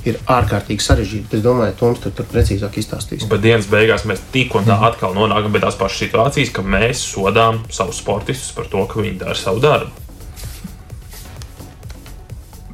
ir 0.08 0.20
ārkārtīgi 0.30 0.84
sarežģīti. 0.84 1.40
Es 1.40 1.44
domāju, 1.46 1.76
Toms 1.80 2.04
tur, 2.04 2.14
tur 2.16 2.28
precīzāk 2.32 2.78
izstāstīs. 2.82 3.26
Bet 3.30 3.44
dienas 3.44 3.70
beigās 3.72 4.06
mēs 4.10 4.24
tik 4.34 4.56
un 4.58 4.68
tā 4.68 4.78
mhm. 4.78 4.90
atkal 4.92 5.18
nonākam 5.18 5.54
pie 5.56 5.64
tās 5.64 5.80
pašas 5.80 6.06
situācijas, 6.06 6.54
ka 6.56 6.66
mēs 6.66 7.04
sodām 7.14 7.64
savus 7.74 8.02
sportistus 8.04 8.56
par 8.56 8.70
to, 8.72 8.86
ka 8.90 9.04
viņi 9.04 9.20
dara 9.24 9.38
savu 9.40 9.64
darbu. 9.64 10.00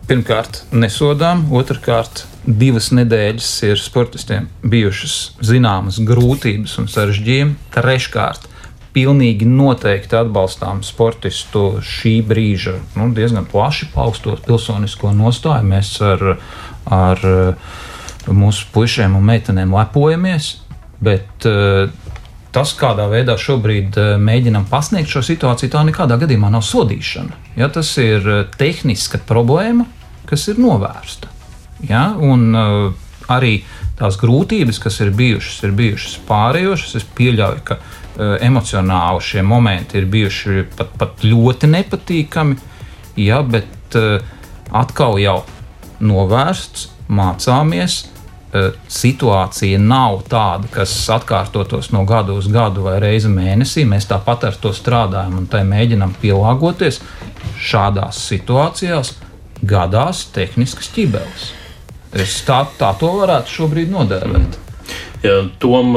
Pirmkārt, 0.10 0.64
nesodām, 0.74 1.44
otrkārt, 1.54 2.24
divas 2.42 2.88
nedēļas 2.98 3.50
ir 3.68 3.78
sportistiem 3.78 4.48
bijušas 4.66 5.18
zināmas 5.46 6.00
grūtības 6.02 6.80
un 6.82 6.88
sarežģījumi. 6.90 7.54
Treškārt, 7.76 8.48
pilnīgi 8.96 9.46
noteikti 9.46 10.18
atbalstām 10.18 10.82
sportistu 10.88 11.78
šī 11.86 12.16
brīža 12.26 12.80
nu, 12.98 13.12
diezgan 13.14 13.46
plaši 13.50 13.92
paustot 13.94 14.42
pilsonisko 14.48 15.14
nostāju. 15.14 15.70
Mēs 15.70 15.94
ar, 16.02 16.26
ar 16.90 17.22
mūsu 18.30 18.68
puišiem 18.74 19.16
un 19.18 19.26
meitenēm 19.26 19.74
lepojamies, 19.74 20.52
bet 21.04 21.48
uh, 21.48 21.90
tas, 22.56 22.74
kādā 22.78 23.08
veidā 23.12 23.36
šobrīd 23.40 23.98
eh, 24.00 24.14
mēģinam 24.22 24.68
pasniegt 24.70 25.12
šo 25.12 25.24
situāciju, 25.26 25.72
tā 25.74 25.84
nekādā 25.88 26.20
gadījumā 26.22 26.52
nav 26.54 26.64
sodīšana. 26.66 27.38
Ja, 27.60 27.70
tas 27.74 27.92
ir 28.02 28.26
eh, 28.26 28.42
tehniska 28.58 29.22
problēma, 29.30 29.86
kas 30.30 30.48
ir 30.52 30.62
novērsta. 30.62 31.30
Ja? 31.88 32.10
Un, 32.20 32.52
arī 33.32 33.54
tās 33.98 34.18
grūtības, 34.20 34.82
kas 34.84 35.00
ir 35.02 35.14
bijušas, 35.16 35.62
ir 35.64 35.72
bijušas 35.78 36.18
pārējošas. 36.28 36.98
Es 37.00 37.06
pieļauju, 37.18 37.64
ka 37.66 37.78
emocionāli 38.44 39.24
šie 39.24 39.44
momenti 39.48 39.96
ir 40.02 40.10
bijuši 40.12 40.66
pat, 40.76 40.92
pat 41.00 41.24
ļoti 41.24 41.70
nepatīkami, 41.72 42.58
ja, 43.24 43.40
bet 43.48 43.96
atkal 44.76 45.16
jau 45.24 45.38
novērsts, 46.00 46.90
mācāmies. 47.10 48.06
Uh, 48.50 48.72
situācija 48.90 49.78
nav 49.78 50.24
tāda, 50.30 50.66
kas 50.74 50.94
atkārtotos 51.14 51.92
no 51.94 52.02
gada 52.10 52.34
uz 52.34 52.48
gadu 52.50 52.88
vai 52.88 52.96
reizi 53.02 53.30
mēnesī. 53.30 53.84
Mēs 53.86 54.10
tāpat 54.10 54.48
ar 54.50 54.58
to 54.58 54.74
strādājam 54.74 55.38
un 55.44 55.46
tai 55.52 55.62
mēģinām 55.70 56.16
pielāgoties 56.22 56.98
šādās 57.62 58.24
situācijās 58.32 59.14
gadās 59.62 60.26
tehniskas 60.34 60.90
ķibeles. 60.96 61.52
Es 62.10 62.40
tā, 62.48 62.64
tā 62.80 62.90
to 62.98 63.12
varētu 63.20 63.60
šobrīd 63.60 63.94
nodēvēt. 63.94 64.58
Mm. 64.58 64.69
Ja, 65.20 65.42
Tom, 65.60 65.96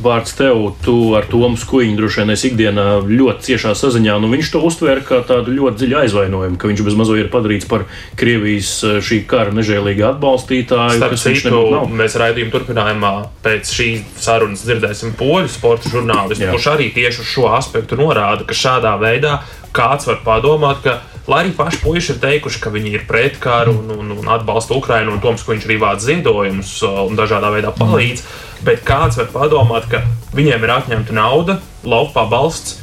vārds 0.00 0.32
tev, 0.38 0.62
tu 0.80 0.94
ar 1.18 1.26
Tomu 1.28 1.58
Skuiņu 1.60 1.98
droši 1.98 2.22
vien 2.22 2.32
esi 2.32 2.48
ikdienā 2.48 2.86
ļoti 3.04 3.50
ciešā 3.50 3.74
saziņā. 3.76 4.14
Nu, 4.22 4.30
viņš 4.32 4.52
to 4.54 4.62
uztver 4.64 5.02
kā 5.04 5.20
tādu 5.28 5.52
ļoti 5.52 5.82
dziļu 5.82 5.98
aizvainojumu, 6.04 6.56
ka 6.60 6.70
viņš 6.70 6.82
bez 6.86 6.96
mazliet 6.96 7.26
ir 7.26 7.30
padarīts 7.34 7.68
par 7.68 7.84
Krievijas 8.20 8.72
šī 9.04 9.20
kara 9.28 9.52
nežēlīgu 9.56 10.06
atbalstītāju. 10.14 10.96
Starp 11.02 11.20
citu, 11.20 11.62
mēs 12.00 12.16
raidījuma 12.20 12.54
turpinājumā 12.56 13.12
pēc 13.44 13.74
šīs 13.76 14.08
sarunas 14.24 14.64
dzirdēsim 14.64 15.12
poļu 15.20 15.52
sporta 15.52 15.92
žurnālistu, 15.92 16.48
kurš 16.48 16.72
arī 16.72 16.88
tieši 16.96 17.20
uz 17.20 17.32
šo 17.36 17.50
aspektu 17.58 18.00
norāda, 18.00 18.48
ka 18.48 18.56
šādā 18.56 18.96
veidā 19.00 19.42
kāds 19.76 20.08
var 20.08 20.24
padomāt, 20.24 20.80
ka 20.84 20.98
Lai 21.30 21.44
arī 21.44 21.52
paši 21.54 21.78
puiši 21.84 22.14
ir 22.16 22.18
teikuši, 22.24 22.58
ka 22.58 22.72
viņi 22.74 22.90
ir 22.96 23.02
pret 23.06 23.36
karu 23.38 23.76
un, 23.78 23.90
un, 23.94 24.08
un 24.18 24.30
atbalsta 24.34 24.74
Ukrainu, 24.74 25.12
un 25.14 25.20
Toms, 25.22 25.44
ka 25.46 25.52
viņš 25.52 25.66
arī 25.68 25.76
vāc 25.78 26.02
ziedojumus 26.02 26.72
uh, 26.82 27.04
un 27.06 27.14
dažādā 27.18 27.52
veidā 27.54 27.70
palīdz. 27.76 28.24
Bet 28.66 28.82
kāds 28.88 29.20
var 29.20 29.30
padomāt, 29.30 29.86
ka 29.92 30.02
viņiem 30.34 30.66
ir 30.66 30.72
atņemta 30.74 31.14
nauda, 31.14 31.60
laupā 31.86 32.26
balsts, 32.32 32.80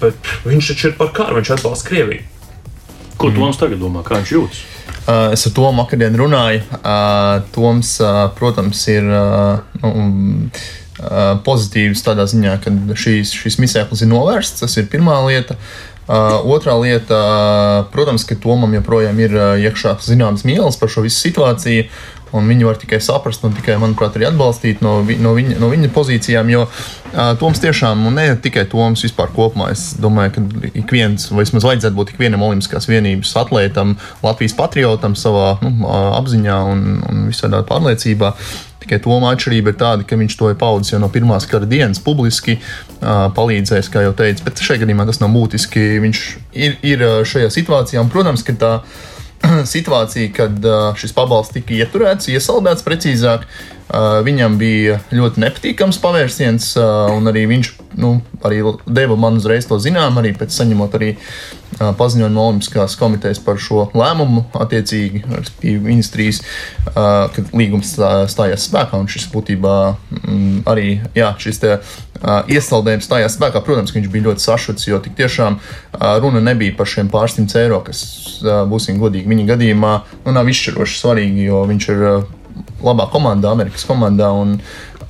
bet 0.00 0.16
viņš 0.46 0.72
taču 0.72 0.88
ir 0.88 0.96
par 1.02 1.12
karu, 1.12 1.36
viņš 1.42 1.52
atbalsta 1.58 1.90
Krieviju. 1.90 2.24
Ko 3.20 3.28
mm. 3.28 3.36
Toms 3.36 3.60
tagad 3.60 3.84
domā, 3.84 4.06
kā 4.08 4.22
viņš 4.22 4.34
jūtas? 4.38 4.64
Uh, 5.02 5.28
es 5.34 5.44
ar 5.44 5.56
Tomu 5.60 5.84
vakardien 5.84 6.16
runāju. 6.16 6.64
Uh, 6.80 7.44
Toms, 7.52 7.98
uh, 8.00 8.24
protams, 8.40 8.86
ir 8.88 9.04
uh, 9.04 9.60
nu, 9.84 9.92
uh, 10.48 11.36
pozitīvs 11.44 12.08
tādā 12.08 12.24
ziņā, 12.30 12.56
ka 12.64 12.72
šīs, 12.96 13.36
šīs 13.36 13.60
misēklis 13.60 14.06
ir 14.06 14.14
novērsts. 14.16 14.64
Tas 14.64 14.80
ir 14.80 14.88
pirmā 14.88 15.20
lieta. 15.28 15.60
Uh, 15.60 15.91
Uh, 16.02 16.42
otrā 16.50 16.74
lieta, 16.82 17.14
uh, 17.14 17.84
protams, 17.92 18.24
ka 18.26 18.34
Tomam 18.34 18.72
joprojām 18.74 19.20
ir 19.22 19.36
uh, 19.38 19.44
iekšā 19.62 19.94
zināmas 20.02 20.42
mīlas 20.42 20.74
par 20.80 20.90
šo 20.90 21.04
visu 21.04 21.20
situāciju. 21.28 21.86
Un 22.36 22.48
viņi 22.48 22.66
var 22.66 22.78
tikai 22.80 22.98
saprast 23.04 23.44
un 23.46 23.54
tikai, 23.56 23.76
manuprāt, 23.80 24.16
arī 24.16 24.28
atbalstīt 24.28 24.82
no, 24.84 24.98
vi, 25.06 25.18
no, 25.20 25.34
viņa, 25.36 25.58
no 25.60 25.68
viņa 25.72 25.90
pozīcijām. 25.94 26.50
Jo 26.52 26.64
uh, 26.66 27.34
Toms 27.40 27.60
tiešām, 27.62 28.06
un 28.08 28.18
ne 28.18 28.26
tikai 28.42 28.64
Toms 28.72 29.04
vispār 29.04 29.32
kopumā, 29.36 29.70
es 29.74 29.92
domāju, 30.00 30.34
ka 30.36 30.72
ik 30.72 30.92
viens, 30.94 31.28
vai 31.32 31.44
vismaz 31.44 31.68
vajadzētu 31.68 31.98
būt 31.98 32.14
ik 32.14 32.20
vienam 32.22 32.44
Olimpiskās 32.46 32.88
vienības 32.90 33.34
atlētam, 33.44 33.96
Latvijas 34.24 34.56
patriotam 34.58 35.16
savā 35.18 35.54
nu, 35.62 35.86
apziņā 35.92 36.58
un, 36.72 36.84
un 37.08 37.24
visādā 37.30 37.62
pārliecībā. 37.68 38.34
Tikai 38.82 38.98
Toma 39.04 39.30
atšķirība 39.30 39.70
ir 39.70 39.78
tāda, 39.78 40.06
ka 40.08 40.18
viņš 40.18 40.34
to 40.40 40.48
ir 40.50 40.58
paudzis 40.58 40.96
jau 40.96 40.98
no 40.98 41.06
pirmās 41.12 41.46
kara 41.46 41.68
dienas, 41.70 42.00
publiski 42.02 42.56
uh, 42.58 43.28
palīdzējis, 43.36 43.92
kā 43.92 44.02
jau 44.08 44.16
teicu. 44.18 44.42
Bet 44.48 44.58
šajā 44.64 44.82
gadījumā 44.82 45.06
tas 45.06 45.22
nav 45.22 45.30
būtiski. 45.36 45.84
Viņš 46.02 46.24
ir, 46.58 46.76
ir 46.82 47.06
šajā 47.28 47.52
situācijā, 47.54 48.02
un, 48.02 48.10
protams, 48.10 48.42
ka 48.42 48.56
tā 48.58 48.74
ir 48.80 49.11
situācija, 49.74 50.32
kad 50.36 50.64
uh, 50.66 50.90
šis 50.98 51.14
pabalsts 51.16 51.54
tika 51.56 51.74
ieturēts, 51.82 52.30
iesaldēts 52.32 52.86
precīzāk. 52.86 53.46
Uh, 53.92 54.22
viņam 54.24 54.54
bija 54.60 55.00
ļoti 55.12 55.42
nepatīkams 55.42 55.98
pavērsiens, 56.00 56.70
uh, 56.80 57.10
un 57.12 57.28
arī 57.28 57.44
viņš 57.50 57.72
nu, 58.00 58.14
arī 58.46 58.62
deva 58.86 59.18
man 59.20 59.36
uzreiz 59.40 59.66
to 59.68 59.76
zinām, 59.82 60.16
arī 60.20 60.32
pēc 60.38 60.54
saņemot 60.54 60.96
arī 60.96 61.10
paziņojumu 61.78 62.34
no 62.34 62.46
Olimpiskās 62.48 62.96
komitejas 63.00 63.40
par 63.42 63.58
šo 63.60 63.86
lēmumu, 63.96 64.44
attiecīgi 64.60 65.22
ministrijas, 65.62 66.42
līgums 67.56 67.94
stājās 68.32 68.68
spēkā. 68.68 69.00
Un 69.00 69.08
šis 69.10 69.28
būtībā 69.32 69.76
mm, 70.20 70.62
arī 70.68 71.00
jā, 71.16 71.32
šis 71.42 71.62
te, 71.62 71.78
iesaldējums 72.52 73.08
stājās 73.08 73.36
spēkā. 73.38 73.64
Protams, 73.64 73.92
ka 73.92 73.98
viņš 73.98 74.12
bija 74.12 74.28
ļoti 74.28 74.44
sašuts, 74.44 74.86
jo 74.90 75.00
tik 75.02 75.16
tiešām 75.18 75.58
runa 76.22 76.44
nebija 76.44 76.76
par 76.78 76.90
šiem 76.90 77.10
pārsimt 77.12 77.54
eiro, 77.58 77.82
kas, 77.86 78.04
būsim 78.70 79.00
godīgi, 79.02 79.30
viņa 79.30 79.48
gadījumā 79.54 79.92
nu, 80.24 80.36
nav 80.36 80.48
izšķiroši 80.52 80.98
svarīgi, 81.00 81.48
jo 81.48 81.64
viņš 81.70 81.90
ir 81.94 82.06
labā 82.84 83.08
komandā, 83.12 83.52
Amerikas 83.52 83.86
komandā. 83.88 84.30
Un, 84.36 84.58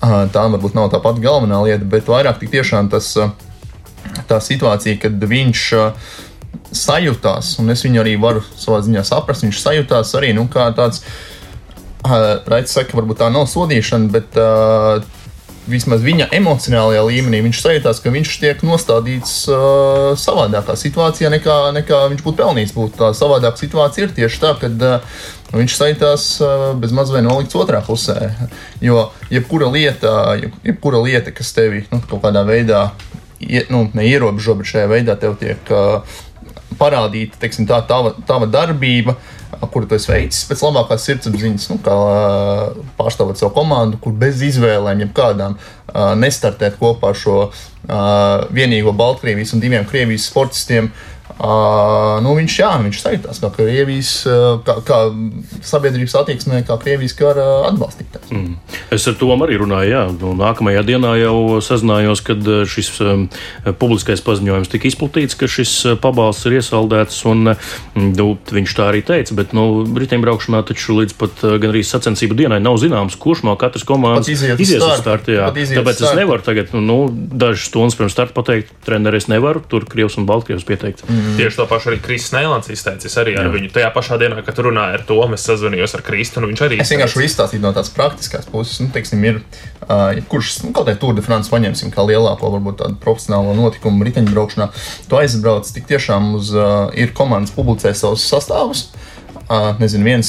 tā 0.03 0.47
varbūt 0.51 0.75
nav 0.75 0.91
tā 0.91 0.99
pati 1.03 1.23
galvenā 1.23 1.61
lieta, 1.63 1.87
bet 1.87 2.09
vairāk 2.11 2.43
tiešām 2.43 2.89
tas, 2.91 3.13
tā 4.29 4.39
situācija, 4.43 4.99
kad 5.05 5.29
viņš 5.31 5.67
sajūtās, 6.73 7.57
un 7.61 7.73
es 7.73 7.85
viņu 7.85 8.03
arī 8.03 8.17
varu 8.21 8.43
savā 8.57 8.81
ziņā 8.85 9.05
saprast, 9.07 9.45
viņš 9.47 9.61
sajūtās 9.63 10.15
arī 10.19 10.33
nu, 10.37 10.49
kā 10.53 10.71
tāds, 10.77 11.05
Raits 12.03 12.75
saka, 12.75 12.97
varbūt 12.99 13.21
tā 13.21 13.29
nav 13.31 13.47
sodīšana, 13.47 14.09
bet 14.11 14.39
uh, 14.41 15.05
vismaz 15.71 16.03
viņa 16.03 16.29
emocionālajā 16.35 17.05
līmenī 17.07 17.43
viņš 17.45 17.61
sajūtās, 17.63 18.01
ka 18.03 18.11
viņš 18.15 18.33
tiek 18.43 18.65
nostādīts 18.67 19.37
uh, 19.51 20.11
savādākā 20.19 20.75
situācijā, 20.79 21.31
nekā, 21.37 21.59
nekā 21.79 22.01
viņš 22.15 22.25
būtu 22.25 22.41
pelnījis. 22.41 22.75
Būt. 22.75 22.99
Tā 22.99 23.13
savādākā 23.15 23.61
situācija 23.61 24.09
ir 24.09 24.17
tieši 24.17 24.43
tā, 24.43 24.53
ka 24.59 24.73
uh, 24.73 25.23
viņš 25.55 25.79
sajūtās 25.79 26.27
uh, 26.43 26.67
bez 26.83 26.95
mazliet 26.97 27.27
nolikts 27.27 27.59
otrā 27.59 27.83
pusē. 27.87 28.33
Jo 28.83 29.11
jebkura 29.31 29.71
lieta, 29.71 30.35
jebkura 30.67 31.05
lieta 31.07 31.35
kas 31.35 31.55
tevi 31.55 31.87
nu, 31.93 32.03
kaut 32.11 32.25
kādā 32.27 32.43
veidā 32.49 32.89
nu, 33.71 33.87
neierobežo, 33.95 34.59
bet 34.59 34.71
šajā 34.71 34.91
veidā 34.91 35.15
tev 35.21 35.39
tiek 35.39 35.71
uh, 35.71 36.03
parādīta 36.79 37.41
teiksim, 37.43 37.69
tā, 37.69 37.81
tava, 37.89 38.15
tava 38.29 38.49
darbība. 38.51 39.17
Uh, 39.17 39.43
kuru 39.73 39.87
tu 39.87 39.99
veicis 40.09 40.47
pēc 40.49 40.63
labākās 40.65 41.05
sirdsapziņas, 41.07 41.69
nu, 41.73 41.79
kā 41.85 41.97
pārstāvot 42.99 43.39
savu 43.39 43.53
komandu, 43.57 44.01
kur 44.03 44.15
bez 44.17 44.43
izvēlēm, 44.45 45.05
jebkādām, 45.07 45.59
nestartēt 46.19 46.79
kopā 46.81 47.13
ar 47.13 47.19
šo 47.19 47.39
vienīgo 48.55 48.95
Baltkrievijas 48.97 49.55
un 49.55 49.63
diviem 49.63 49.87
Krievijas 49.89 50.29
sportistiem. 50.31 50.89
Uh, 50.89 51.13
Uh, 51.41 52.21
nu, 52.23 52.35
viņš, 52.39 52.55
jā, 52.61 52.71
viņš 52.85 52.99
sajūtās 53.03 53.41
kā 53.43 53.51
Krievijas, 53.57 54.11
kā, 54.67 54.77
kā 54.87 54.99
sabiedrības 55.65 56.15
attieksmē, 56.21 56.61
kā 56.69 56.77
Krievijas 56.83 57.17
kara 57.19 57.47
atbalstītājs. 57.71 58.31
Mm. 58.35 58.57
Es 58.95 59.07
ar 59.11 59.17
to 59.19 59.31
arī 59.35 59.59
runāju. 59.61 59.91
Jā. 59.93 60.03
Nu, 60.21 60.35
nākamajā 60.39 60.85
dienā 60.87 61.15
jau 61.21 61.59
sazinājos, 61.65 62.23
kad 62.27 62.47
šis 62.69 62.93
um, 63.03 63.25
publiskais 63.81 64.23
paziņojums 64.25 64.71
tika 64.73 64.89
izplatīts, 64.91 65.39
ka 65.39 65.49
šis 65.51 65.75
pabalsts 66.03 66.47
ir 66.49 66.59
iesaldēts. 66.61 67.23
Un, 67.33 67.55
nu, 67.97 68.29
viņš 68.53 68.77
tā 68.79 68.91
arī 68.93 69.03
teica, 69.07 69.35
bet 69.39 69.57
nu, 69.57 69.67
riteņbraukšanā 69.99 70.63
taču 70.69 70.99
līdz 71.01 71.17
pat 71.19 71.45
gandrīz 71.63 71.91
sacensību 71.93 72.39
dienai 72.39 72.61
nav 72.63 72.79
zināms, 72.83 73.19
kurš 73.21 73.45
no 73.49 73.57
katras 73.61 73.87
komandas 73.89 74.31
iziet 74.31 74.61
uz 74.61 75.01
startu. 75.01 75.35
Tāpēc 75.35 75.73
start. 75.73 76.05
es 76.07 76.17
nevaru 76.19 76.45
tagad, 76.47 76.73
nu, 76.77 76.99
dažas 77.11 77.67
stundas 77.71 77.99
pirms 77.99 78.15
starta 78.15 78.37
pateikt, 78.37 78.73
treneris 78.87 79.29
nevaru, 79.33 79.63
tur 79.69 79.87
Krievs 79.89 80.19
un 80.21 80.27
Baltkrievs 80.29 80.67
pieteikt. 80.69 81.05
Mm. 81.09 81.22
Mm. 81.23 81.37
Tieši 81.37 81.57
to 81.57 81.67
pašu 81.71 81.93
arī 81.93 81.99
Kristis 82.03 82.33
Nēlants 82.35 82.71
izteica. 82.73 83.07
Es 83.07 83.15
arī 83.21 83.35
ar 83.39 83.47
Jā. 83.47 83.53
viņu 83.55 83.69
tajā 83.75 83.91
pašā 83.95 84.17
dienā, 84.19 84.41
kad 84.43 84.59
runāju 84.65 84.99
ar 84.99 85.05
to, 85.07 85.19
es 85.37 85.45
sazvanījos 85.47 85.95
ar 85.95 86.03
Kristu. 86.07 86.43
Viņš 86.43 86.63
arī. 86.67 86.79
Es 86.83 86.91
vienkārši 86.91 87.27
izstāstīju 87.29 87.63
no 87.63 87.71
tādas 87.77 87.93
praktiskās 87.95 88.49
puses. 88.51 88.81
Nu, 88.83 88.91
teiksim, 88.95 89.23
ir, 89.29 89.39
uh, 89.87 90.19
kurš 90.33 90.57
nu, 90.65 90.73
kaut 90.73 90.89
kādā 90.89 90.97
Tour 90.99 91.15
de 91.15 91.23
France 91.23 91.53
paņemsim 91.53 91.93
kā 91.95 92.07
lielāko, 92.09 92.51
varbūt 92.57 92.81
tādu 92.83 92.99
profesionālo 93.03 93.55
notikumu 93.59 94.09
riteņbraukšanā. 94.09 94.69
Tu 95.07 95.21
aizbrauc 95.21 95.71
tik 95.71 95.87
tiešām 95.93 96.35
uz, 96.41 96.51
uh, 96.57 96.91
ir 96.99 97.15
komandas 97.15 97.55
publicē 97.55 97.95
savus 97.95 98.27
sastāvus. 98.27 98.89
Uh, 99.43 99.73
nezinu, 99.79 100.07
viens, 100.07 100.29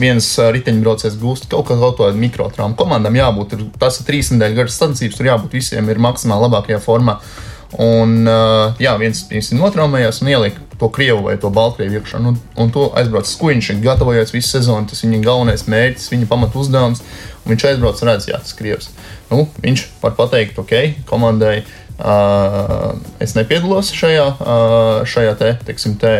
viens 0.00 0.28
riteņbraucējs 0.58 1.16
gūst 1.20 1.48
kaut 1.52 1.68
kādu 1.70 1.92
kaut 1.94 2.18
mikrotraumu. 2.18 2.76
Komandām 2.76 3.16
jābūt, 3.16 3.56
ir, 3.56 3.66
tas 3.80 4.00
ir 4.00 4.08
trīs 4.08 4.32
nedēļas 4.34 4.60
garas 4.60 4.78
sacensības, 4.80 5.18
tur 5.18 5.30
jābūt 5.30 5.58
visiem 5.60 5.90
ir 5.92 6.00
maksimāli 6.02 6.48
labākajā 6.48 6.80
formā. 6.82 7.20
Uh, 7.20 7.53
Un, 7.80 8.20
uh, 8.28 8.76
jā, 8.78 8.92
viens 9.00 9.24
ir 9.34 9.46
notraumējies 9.58 10.20
un 10.22 10.30
ielika 10.30 10.62
to 10.78 10.88
krievu 10.94 11.24
vai 11.26 11.36
to 11.40 11.50
baltkrievu 11.54 11.98
iekšā. 11.98 12.20
Nu, 12.22 12.34
un 12.60 12.72
to 12.74 12.88
aizbrauc 12.98 13.28
skuiņš, 13.30 13.72
gatavojas 13.82 14.34
visu 14.34 14.52
sezonu. 14.56 14.88
Tas 14.90 15.02
viņa 15.04 15.22
galvenais 15.24 15.66
mērķis, 15.70 16.10
viņa 16.12 16.28
pamatu 16.30 16.62
uzdevums. 16.62 17.02
Viņš 17.48 17.66
aizbrauc 17.70 18.02
un 18.02 18.10
redz, 18.10 18.28
jā, 18.30 18.38
tas 18.42 18.54
krievs. 18.56 18.90
Nu, 19.30 19.46
viņš 19.64 19.86
var 20.02 20.14
pateikt, 20.18 20.60
ok, 20.62 20.76
komandai. 21.08 21.64
Uh, 21.94 22.96
es 23.22 23.36
nepiedalos 23.36 23.92
šajā, 23.94 24.26
uh, 24.34 25.02
šajā 25.06 25.34
te, 25.38 25.52
teiksim, 25.66 25.98
te, 26.02 26.14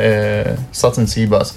sacensībās. 0.74 1.56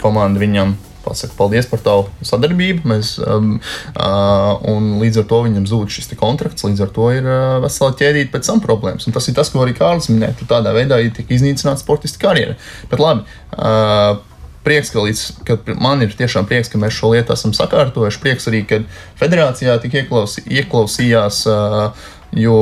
Komanda 0.00 0.40
viņam 0.40 0.76
pasaka 1.08 1.34
paldies 1.38 1.68
par 1.70 1.82
tavu 1.84 2.28
sadarbību. 2.28 2.84
Mēs, 2.92 3.16
um, 3.24 3.56
uh, 3.96 4.78
līdz 5.02 5.22
ar 5.22 5.28
to 5.32 5.42
viņam 5.48 5.66
zūd 5.70 5.92
šis 5.94 6.12
kontrakts, 6.20 6.66
līdz 6.68 6.86
ar 6.86 6.94
to 6.94 7.10
ir 7.16 7.26
uh, 7.26 7.58
vesela 7.64 7.96
ķēdīte 7.98 8.32
pēc 8.34 8.52
tam 8.52 8.62
problēmas. 8.64 9.08
Un 9.08 9.16
tas 9.16 9.28
ir 9.28 9.36
tas, 9.38 9.50
ko 9.52 9.64
arī 9.64 9.76
Kārlis 9.78 10.10
minēja. 10.12 10.36
Tādā 10.48 10.76
veidā 10.76 11.00
ir 11.02 11.14
tik 11.16 11.32
iznīcināta 11.34 11.82
sportista 11.82 12.22
karjera. 12.28 12.58
Bet 12.92 13.02
labi. 13.02 13.26
Uh, 13.56 14.20
prieks, 14.68 14.90
ka, 14.92 15.00
līdz, 15.00 15.24
ka 15.48 15.56
man 15.80 16.04
ir 16.04 16.12
tiešām 16.18 16.44
prieks, 16.48 16.68
ka 16.68 16.80
mēs 16.80 16.96
šo 16.98 17.14
lietu 17.14 17.32
esam 17.32 17.54
sakārtojuši. 17.56 18.20
Prieks 18.20 18.50
arī, 18.50 18.62
ka 18.68 18.82
federācijā 19.20 19.78
tik 19.80 19.96
ieklausī, 20.02 20.44
ieklausījās. 20.60 21.42
Uh, 21.48 22.14
jo 22.32 22.56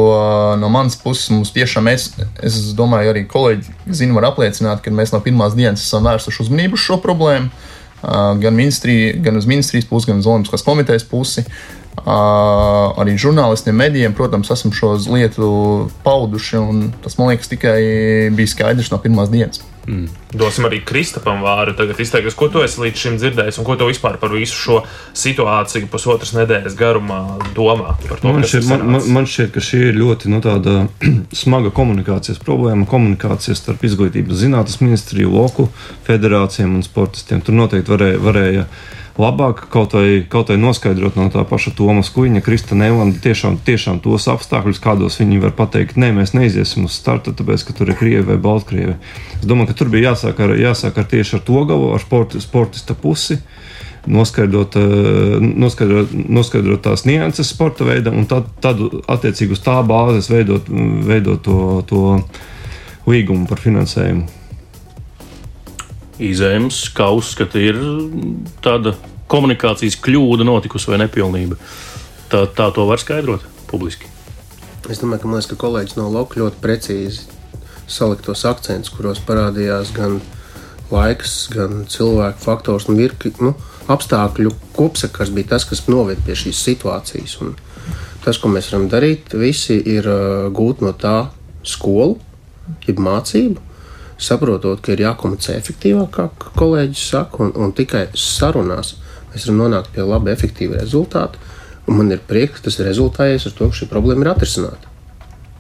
no 0.61 0.69
manas 0.71 0.97
puses 1.03 1.31
mums 1.35 1.51
tiešām, 1.55 1.89
es, 1.91 2.11
es 2.45 2.59
domāju, 2.79 3.11
arī 3.11 3.25
kolēģi 3.27 3.95
zina, 3.99 4.15
var 4.15 4.31
apliecināt, 4.31 4.83
ka 4.85 4.93
mēs 4.95 5.11
no 5.15 5.21
pirmās 5.25 5.57
dienas 5.59 5.83
esam 5.83 6.07
vērsuši 6.07 6.45
uzmanību 6.47 6.79
uz 6.79 6.85
šo 6.85 7.01
problēmu. 7.03 7.51
Gan, 8.07 8.55
ministrija, 8.55 9.17
gan 9.23 9.37
uz 9.37 9.49
ministrijas 9.51 9.89
pusi, 9.91 10.11
gan 10.13 10.23
uz 10.23 10.29
Olimpiskās 10.31 10.63
komitejas 10.67 11.07
pusi. 11.11 11.43
Arī 12.07 13.17
žurnālistiem, 13.19 13.75
medijiem, 13.75 14.15
protams, 14.15 14.51
esam 14.53 14.75
šo 14.75 14.93
lietu 15.11 15.49
pauduši. 16.05 16.61
Tas 17.03 17.19
man 17.19 17.33
liekas, 17.33 17.51
tikai 17.51 17.81
bija 18.37 18.53
skaidrs 18.53 18.93
no 18.93 19.01
pirmās 19.03 19.33
dienas. 19.33 19.65
Mm. 19.87 20.09
Dosim 20.35 20.67
arī 20.67 20.81
Kristapam 20.87 21.45
vāru. 21.47 21.75
Tagad 21.79 22.01
izteikties, 22.03 22.35
ko 22.39 22.49
tu 22.53 22.63
esi 22.65 22.81
līdz 22.83 23.03
šim 23.03 23.19
dzirdējis 23.21 23.61
un 23.63 23.69
ko 23.69 23.77
tu 23.79 23.87
vispār 23.87 24.19
par 24.23 24.33
visu 24.35 24.59
šo 24.59 24.81
situāciju 25.17 25.91
pusotras 25.93 26.35
nedēļas 26.37 26.77
garumā 26.79 27.21
domā. 27.57 27.95
To, 28.09 28.19
man, 28.27 28.43
šķiet, 28.47 28.67
man, 28.71 28.85
man, 28.97 29.09
man 29.19 29.31
šķiet, 29.31 29.53
ka 29.55 29.63
šī 29.63 29.83
ir 29.93 30.01
ļoti 30.01 30.35
nu, 30.35 30.43
smaga 31.45 31.73
komunikācijas 31.75 32.43
problēma. 32.43 32.89
Komunikācijas 32.91 33.63
starp 33.63 33.87
izglītības 33.87 34.43
zinātnes 34.43 34.83
ministriju, 34.83 35.33
loku 35.39 35.71
federācijām 36.09 36.79
un 36.81 36.87
sportistiem. 36.87 37.45
Tur 37.47 37.59
noteikti 37.63 37.95
varēja. 37.95 38.23
varēja 38.27 38.71
labāk 39.21 39.65
kaut 39.73 39.95
vai, 39.97 40.25
kaut 40.29 40.51
vai 40.53 40.59
noskaidrot 40.61 41.17
no 41.17 41.27
tā 41.33 41.43
paša 41.49 41.73
Tomas 41.77 42.11
Kuņa, 42.13 42.43
Krista 42.45 42.77
Neilanda 42.77 43.21
tiešām, 43.25 43.59
tiešām 43.65 44.01
tos 44.05 44.29
apstākļus, 44.33 44.81
kādos 44.85 45.19
viņi 45.21 45.41
var 45.45 45.55
pateikt, 45.57 45.97
nē, 46.01 46.13
mēs 46.17 46.35
neiziesim 46.37 46.87
uz 46.89 46.97
startu, 47.01 47.33
tāpēc, 47.37 47.65
ka 47.67 47.77
tur 47.77 47.93
ir 47.93 47.99
Krievi 47.99 48.27
vai 48.29 48.39
Baltkrievi. 48.41 48.99
Es 49.39 49.49
domāju, 49.49 49.73
ka 49.73 49.79
tur 49.81 49.93
bija 49.93 50.13
jāsāk 50.13 50.43
ar, 50.45 50.55
jāsāk 50.61 51.01
ar 51.01 51.09
tieši 51.13 51.39
ar 51.41 51.45
to 51.49 51.65
galu, 51.69 51.91
ar 51.97 52.05
sporti, 52.05 52.43
sportista 52.45 52.97
pusi. 52.99 53.41
Noskaidrot, 54.07 54.77
eh, 54.79 55.41
noskaidrot, 55.43 56.13
noskaidrot 56.15 56.85
tās 56.85 57.03
nianses 57.09 57.49
sporta 57.51 57.89
veidam, 57.89 58.21
un 58.21 58.29
tad, 58.31 58.53
tad 58.63 58.79
attiecīgi 59.11 59.57
uz 59.57 59.65
tā 59.65 59.81
bāzes 59.83 60.31
veidot, 60.31 60.69
veidot 61.09 61.43
to, 61.43 61.83
to 61.91 62.03
līgumu 63.11 63.49
par 63.51 63.59
finansējumu 63.65 64.46
izējums, 66.23 66.87
kā 66.97 67.09
uzskata, 67.15 67.61
ir 67.61 67.79
tāda 68.65 68.95
komunikācijas 69.31 69.99
kļūda 70.03 70.47
notikusi 70.47 70.93
vai 70.93 71.01
nepilnība. 71.05 71.59
Tā, 72.31 72.47
tā 72.51 72.71
to 72.75 72.87
var 72.89 73.03
skaidrot 73.03 73.45
publiski. 73.71 74.11
Es 74.91 75.01
domāju, 75.03 75.25
ka, 75.25 75.31
liekas, 75.33 75.49
ka 75.51 75.59
kolēģis 75.59 75.97
no 75.99 76.09
Loka 76.15 76.39
ļoti 76.39 76.63
precīzi 76.63 77.27
salika 77.91 78.29
tos 78.29 78.45
akcentus, 78.47 78.93
kuros 78.95 79.21
parādījās 79.27 79.93
gan 79.95 80.21
laiks, 80.91 81.47
gan 81.55 81.85
cilvēku 81.91 82.43
faktors. 82.43 82.87
Nu, 82.91 82.97
virkni, 82.99 83.33
nu, 83.43 83.55
apstākļu 83.91 84.53
kopsakars 84.77 85.33
bija 85.35 85.55
tas, 85.55 85.67
kas 85.67 85.87
noved 85.91 86.23
pie 86.27 86.39
šīs 86.39 86.63
situācijas. 86.69 87.39
Un 87.43 87.55
tas, 88.25 88.39
ko 88.39 88.51
mēs 88.51 88.71
varam 88.73 88.89
darīt, 88.91 89.35
visi 89.39 89.79
ir 89.79 90.07
uh, 90.11 90.47
gūt 90.55 90.83
no 90.87 90.95
tā 90.95 91.29
skolu, 91.67 92.19
jeb 92.87 93.03
mācību, 93.03 93.63
saprotot, 94.19 94.81
ka 94.81 94.95
ir 94.95 95.05
jākomunicē 95.05 95.57
efektīvāk, 95.61 96.11
kā 96.17 96.53
kolēģis 96.57 97.05
saka, 97.13 97.43
un, 97.45 97.53
un 97.61 97.75
tikai 97.77 98.07
sarunās 98.17 98.97
mēs 99.33 99.47
varam 99.47 99.63
nonākt 99.65 99.93
pie 99.95 100.05
laba, 100.07 100.33
efektīva 100.33 100.81
rezultāta. 100.81 101.41
Man 101.87 102.11
ir 102.11 102.23
prieks, 102.27 102.59
ka 102.59 102.67
tas 102.67 102.81
ir 102.81 102.89
rezultējies 102.89 103.47
ar 103.47 103.57
to, 103.59 103.69
ka 103.71 103.81
šī 103.81 103.89
problēma 103.91 104.25
ir 104.25 104.33
atrisināta. 104.33 104.96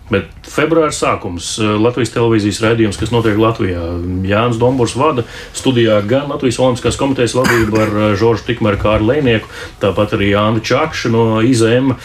Bet 0.07 0.31
februāra 0.47 0.95
sākums 0.95 1.57
eh, 1.59 1.73
Latvijas 1.83 2.13
televīzijas 2.15 2.61
raidījums, 2.63 2.99
kas 3.01 3.11
notiek 3.11 3.39
Latvijā. 3.41 3.83
Jānis 4.27 4.61
Dombors 4.61 4.95
vada 4.99 5.25
studijā 5.57 5.99
gan 6.07 6.31
Latvijas 6.31 6.61
Olimpiskās 6.63 6.99
komitejas 7.01 7.35
vadību 7.35 7.81
ar 7.83 7.91
eh, 7.91 8.15
Žoržu 8.19 8.47
Tikmeru 8.47 8.79
kā 8.83 8.97
ar 9.01 9.07
Lēnieku, 9.07 9.51
tāpat 9.83 10.15
arī 10.15 10.31
Jānu 10.31 10.63
Čakšu 10.63 11.11
no 11.11 11.25
IZM. 11.43 11.97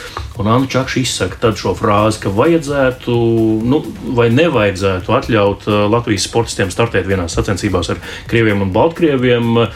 Un 0.41 0.49
Anna 0.49 0.65
Čakša 0.65 1.01
izsaka 1.03 1.51
šo 1.53 1.75
frāzi, 1.77 2.23
ka 2.23 2.31
vajadzētu 2.33 3.13
nu, 3.67 3.81
vai 4.17 4.31
nevajadzētu 4.33 5.13
atļaut 5.19 5.69
eh, 5.69 5.77
Latvijas 5.93 6.25
sportistiem 6.25 6.73
startēt 6.73 7.05
vienās 7.05 7.37
sacensībās 7.37 7.93
ar 7.93 8.01
Krieviem 8.31 8.65
un 8.65 8.73
Baltkrieviem. 8.73 9.67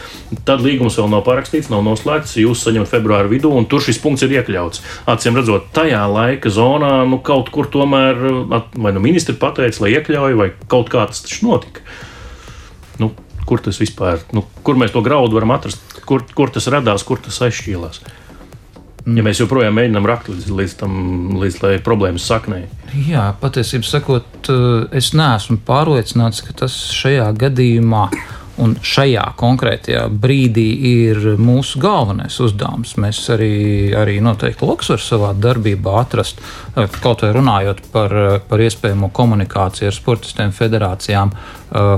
Tad 0.48 0.66
līgums 0.66 0.98
vēl 0.98 1.12
nav 1.14 1.22
parakstīts, 1.28 1.70
nav 1.70 1.86
noslēgts. 1.86 2.34
Jūs 2.42 2.66
saņemat 2.66 2.90
februāra 2.90 3.30
vidū, 3.30 3.54
un 3.54 3.70
tur 3.70 3.84
šis 3.86 4.02
punkts 4.02 4.26
ir 4.26 4.34
iekļauts. 4.40 4.82
Acīm 5.14 5.38
redzot, 5.38 5.70
tajā 5.76 6.02
laika 6.10 6.50
zonā 6.50 6.92
nu, 7.06 7.22
kaut 7.22 7.52
kur 7.54 7.70
tomēr 7.70 8.15
vai 8.18 8.92
nu 8.96 9.02
ministri 9.04 9.36
pateica, 9.38 9.84
lai 9.84 9.94
iekļauj, 9.96 10.36
vai 10.38 10.50
kaut 10.70 10.90
kā 10.92 11.06
tas 11.10 11.24
taču 11.24 11.48
notika. 11.48 11.84
Nu, 13.00 13.12
kur 13.46 13.62
tas 13.62 13.78
vispār, 13.80 14.22
nu, 14.36 14.44
kur 14.66 14.78
mēs 14.80 14.94
to 14.94 15.02
graudu 15.06 15.38
varam 15.38 15.54
atrast, 15.56 16.00
kur, 16.08 16.24
kur 16.36 16.52
tas 16.54 16.68
radās, 16.72 17.04
kur 17.06 17.20
tas 17.22 17.40
aizšķīlās? 17.46 18.02
Ja 19.06 19.22
mēs 19.22 19.38
joprojām 19.38 19.76
mēģinām 19.78 20.06
rakt 20.08 20.26
līdz, 20.32 20.48
līdz 20.50 20.72
tam, 20.80 20.96
līdz 21.38 21.60
problēmas 21.86 22.24
saknei. 22.26 22.64
Jā, 23.06 23.28
patiesībā 23.38 23.86
sakot, 23.86 24.50
es 24.90 25.12
neesmu 25.14 25.60
pārliecināts, 25.68 26.42
ka 26.42 26.56
tas 26.64 26.74
šajā 26.96 27.28
gadījumā 27.38 28.08
Un 28.62 28.72
šajā 28.80 29.24
konkrētajā 29.36 30.06
brīdī 30.08 30.66
ir 30.90 31.18
mūsu 31.36 31.80
galvenais 31.82 32.38
uzdevums. 32.40 32.94
Mēs 33.00 33.20
arī, 33.34 33.92
arī 33.96 34.16
noteikti 34.24 34.64
Luksvaru 34.64 35.02
savā 35.02 35.32
darbībā 35.36 35.98
atrast, 36.00 36.40
kaut 37.04 37.24
vai 37.24 37.34
runājot 37.36 37.84
par, 37.92 38.16
par 38.48 38.64
iespējamo 38.64 39.10
komunikāciju 39.16 39.90
ar 39.90 39.96
sportistiem, 39.96 40.56
federācijām, 40.56 41.34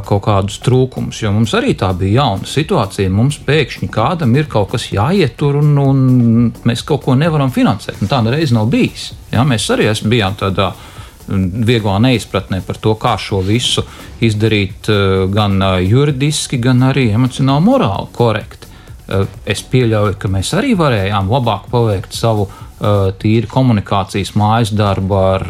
kaut 0.09 0.25
kādus 0.27 0.59
trūkumus. 0.67 1.23
Jo 1.23 1.33
mums 1.37 1.55
arī 1.55 1.77
tā 1.79 1.93
bija 1.97 2.25
jauna 2.25 2.51
situācija. 2.51 3.15
Mums 3.15 3.39
pēkšņi 3.47 3.91
kādam 3.95 4.35
ir 4.35 4.51
kaut 4.51 4.73
kas 4.75 4.91
jāietur, 4.91 5.61
un, 5.63 5.73
un 5.79 6.53
mēs 6.67 6.83
kaut 6.89 7.07
ko 7.07 7.15
nevaram 7.19 7.55
finansēt. 7.55 8.03
Un 8.03 8.11
tā 8.11 8.23
nereiz 8.27 8.55
nav 8.57 8.67
bijis. 8.73 9.13
Ja? 9.31 9.47
Mēs 9.47 9.71
arī 9.75 9.93
bijām 10.11 10.35
tādā 10.39 10.59
veidā 10.59 10.98
vieglā 11.29 11.99
neizpratnē 12.03 12.61
par 12.67 12.79
to, 12.81 12.95
kā 13.01 13.15
šo 13.21 13.41
visu 13.45 13.85
izdarīt 14.25 14.89
eh, 14.93 15.27
gan 15.33 15.61
eh, 15.63 15.81
juridiski, 15.89 16.61
gan 16.63 16.87
arī 16.89 17.09
emocionāli, 17.15 17.65
morāli 17.67 18.09
korekti. 18.17 18.71
Eh, 19.09 19.27
es 19.47 19.63
pieļauju, 19.73 20.17
ka 20.21 20.31
mēs 20.33 20.55
arī 20.59 20.75
varējām 20.79 21.31
labāk 21.33 21.69
paveikt 21.73 22.17
savu 22.17 22.49
tīri 22.79 23.49
komunikācijas 23.51 24.37
mājas 24.39 24.71
darbu 24.71 25.17
ar, 25.19 25.45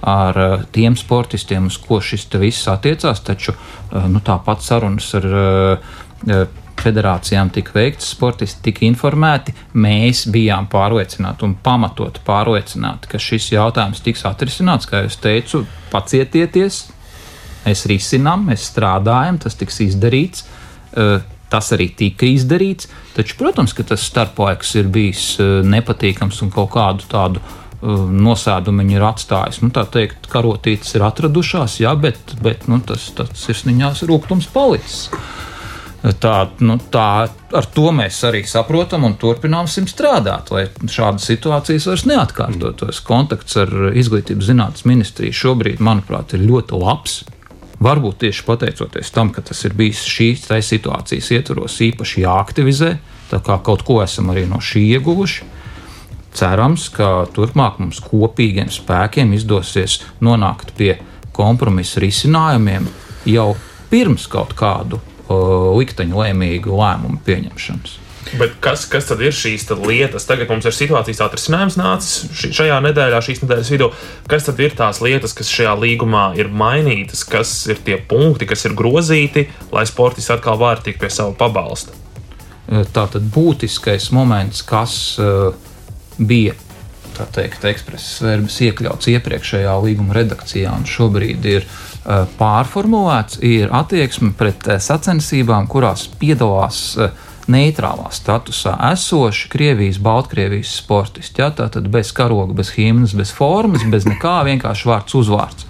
ar 0.00 0.38
tiem 0.72 0.94
sportistiem, 0.96 1.66
uz 1.68 1.76
ko 1.76 1.98
šis 2.00 2.24
viss 2.40 2.70
attiecās. 2.72 3.20
Taču 3.20 3.52
nu, 4.08 4.22
tāpat 4.24 4.64
sarunas 4.64 5.10
ar 5.18 5.26
federācijām 6.82 7.50
tika 7.54 7.74
veikts, 7.76 8.10
sportisti 8.14 8.64
tika 8.68 8.86
informēti. 8.88 9.54
Mēs 9.80 10.24
bijām 10.32 10.68
pārliecināti 10.72 11.46
un 11.46 11.56
pamatot 11.62 12.20
pārliecināti, 12.26 13.10
ka 13.12 13.20
šis 13.20 13.52
jautājums 13.54 14.02
tiks 14.04 14.24
atrisināts. 14.28 14.88
Kā 14.90 15.04
jau 15.04 15.12
teicu, 15.22 15.64
pacietieties, 15.92 16.82
mēs 17.66 17.86
risinām, 17.90 18.48
mēs 18.50 18.68
strādājam, 18.72 19.40
tas 19.42 19.58
tiks 19.60 19.82
izdarīts. 19.86 20.46
Tas 21.50 21.72
arī 21.74 21.88
tika 21.98 22.28
izdarīts, 22.30 22.86
taču, 23.16 23.34
protams, 23.38 23.72
tas 23.74 24.04
starplaiks 24.06 24.76
ir 24.78 24.86
bijis 24.86 25.24
nepatīkams 25.66 26.44
un 26.44 26.52
kaut 26.54 26.70
kādu 26.76 27.08
tādu 27.10 27.42
nosēdumu 27.82 28.84
ir 28.92 29.02
atstājis. 29.08 29.58
Nu, 29.64 29.70
tā 29.74 29.86
teikt, 29.88 30.28
karotītes 30.30 30.94
ir 30.94 31.02
atradušās, 31.06 31.80
jā, 31.82 31.94
bet, 31.98 32.36
bet 32.44 32.68
nu, 32.70 32.78
tas, 32.86 33.08
tas 33.16 33.32
sirsniņās 33.40 34.04
rūkums 34.10 34.50
palicis. 34.52 35.08
Tā, 36.00 36.34
nu, 36.64 36.78
tā, 36.88 37.28
ar 37.28 37.66
to 37.76 37.90
mēs 37.92 38.22
arī 38.24 38.40
saprotam 38.48 39.02
un 39.04 39.18
turpināsim 39.20 39.84
strādāt, 39.90 40.48
lai 40.54 40.62
šādas 40.88 41.26
situācijas 41.28 41.86
vairs 41.90 42.06
neatkārtotos. 42.08 43.02
Kontakts 43.04 43.58
ar 43.60 43.68
Izglītības 43.92 44.48
zinātnes 44.48 44.86
ministriju 44.88 45.36
šobrīd, 45.36 45.82
manuprāt, 45.84 46.32
ir 46.32 46.46
ļoti 46.48 46.80
labs. 46.80 47.18
Varbūt 47.84 48.22
tieši 48.24 48.46
pateicoties 48.48 49.12
tam, 49.12 49.28
ka 49.32 49.44
tas 49.44 49.60
ir 49.68 49.76
bijis 49.76 50.00
šīs 50.08 50.48
situācijas 50.48 51.30
ietvaros 51.36 51.76
īpaši 51.84 52.24
jāaktivizē, 52.24 52.90
tā 53.28 53.42
kā 53.44 53.58
kaut 53.64 53.84
ko 53.84 54.00
esam 54.04 54.32
arī 54.32 54.46
no 54.48 54.60
šī 54.60 54.86
ieguvuši. 54.96 55.50
Cerams, 56.36 56.88
ka 56.94 57.26
turpmāk 57.34 57.80
mums 57.82 58.00
kopīgiem 58.04 58.72
spēkiem 58.72 59.36
izdosies 59.36 59.98
nonākt 60.24 60.72
pie 60.78 60.94
kompromisa 61.36 62.00
risinājumiem 62.00 62.88
jau 63.28 63.50
pirms 63.90 64.28
kaut 64.30 64.56
kādu 64.56 65.00
likteņu 65.30 66.22
lēmīgu 66.24 66.76
lēmumu 66.76 67.20
pieņemšanas. 67.26 67.98
Bet 68.38 68.52
kas, 68.62 68.84
kas 68.86 69.08
tad 69.08 69.22
ir 69.24 69.34
šīs 69.34 69.64
tad 69.66 69.80
lietas? 69.82 70.26
Tagad 70.28 70.50
mums 70.52 70.66
ir 70.68 70.74
situācijas 70.76 71.22
atrisinājums 71.24 71.78
nācis 71.80 72.52
šajā 72.54 72.76
nedēļā, 72.84 73.18
šīs 73.26 73.40
nedēļas 73.42 73.70
vidū. 73.72 73.88
Kas 74.30 74.46
tad 74.46 74.60
ir 74.62 74.76
tās 74.78 75.00
lietas, 75.02 75.34
kas 75.34 75.50
šajā 75.50 75.72
līgumā 75.80 76.26
ir 76.38 76.52
mainītas, 76.52 77.24
kas 77.26 77.54
ir 77.72 77.80
tie 77.86 77.96
punkti, 77.98 78.46
kas 78.50 78.66
ir 78.68 78.76
grozīti, 78.78 79.48
lai 79.74 79.86
sportists 79.88 80.30
atkal 80.36 80.60
var 80.60 80.84
tikt 80.84 81.00
pie 81.02 81.10
sava 81.10 81.34
pabalsta? 81.38 81.96
Tā 82.70 83.06
tad 83.10 83.24
būtiskais 83.34 84.12
moments, 84.14 84.62
kas 84.62 84.94
uh, 85.18 85.50
bija 86.20 86.54
teikt, 87.34 87.64
ekspresas 87.68 88.20
verbas 88.24 88.58
iekļauts 88.64 89.10
iepriekšējā 89.14 89.74
līguma 89.84 90.16
redakcijā 90.16 90.72
un 90.76 90.86
šobrīd 90.88 91.48
ir 91.50 91.66
uh, 91.66 92.24
pārformulēts, 92.38 93.40
ir 93.44 93.72
attieksme 93.76 94.32
pret 94.38 94.68
eh, 94.68 94.80
sacensībām, 94.80 95.68
kurās 95.70 96.06
piedalās 96.20 96.80
eh, 96.96 97.12
neitrālā 97.50 98.08
statusā 98.14 98.76
esoši 98.92 99.48
Krievijas, 99.52 100.00
Baltkrievijas 100.02 100.74
sportisti. 100.80 101.42
Ja? 101.42 101.50
Tātad 101.54 101.88
bez 101.92 102.12
karoga, 102.16 102.54
bez 102.56 102.72
himnas, 102.76 103.14
bez 103.16 103.32
formas, 103.34 103.84
bez 103.90 104.06
nekā, 104.08 104.40
vienkārši 104.46 104.90
vārds 104.90 105.16
uzvārds. 105.18 105.66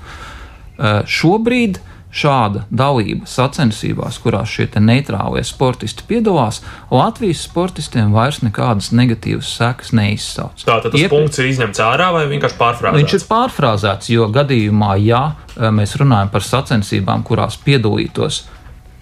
Šobrīd 1.09 1.81
šāda 2.11 2.65
dalība 2.75 3.29
sacensībās, 3.31 4.19
kurās 4.23 4.51
šie 4.51 4.67
neitrālie 4.83 5.43
sportisti 5.47 6.05
piedalās, 6.09 6.61
Latvijas 6.91 7.45
sportistiem 7.47 8.15
vairs 8.15 8.41
nekādas 8.43 8.91
negatīvas 8.97 9.51
sekas 9.61 9.93
neizsauc. 9.97 10.65
Tātad 10.67 10.91
tas 10.91 11.01
Iep... 11.01 11.13
punkts 11.15 11.43
ir 11.43 11.51
izņemts 11.53 11.83
ārā 11.87 12.11
vai 12.17 12.25
vienkārši 12.31 12.59
pārfrāzēts? 12.59 12.99
Viņš 12.99 13.17
ir 13.19 13.29
pārfrāzēts, 13.31 14.11
jo 14.15 14.27
gadījumā, 14.35 14.97
ja 15.05 15.23
e, 15.55 15.71
mēs 15.75 15.95
runājam 16.01 16.33
par 16.35 16.47
sacensībām, 16.47 17.23
kurās 17.27 17.61
piedalītos 17.63 18.43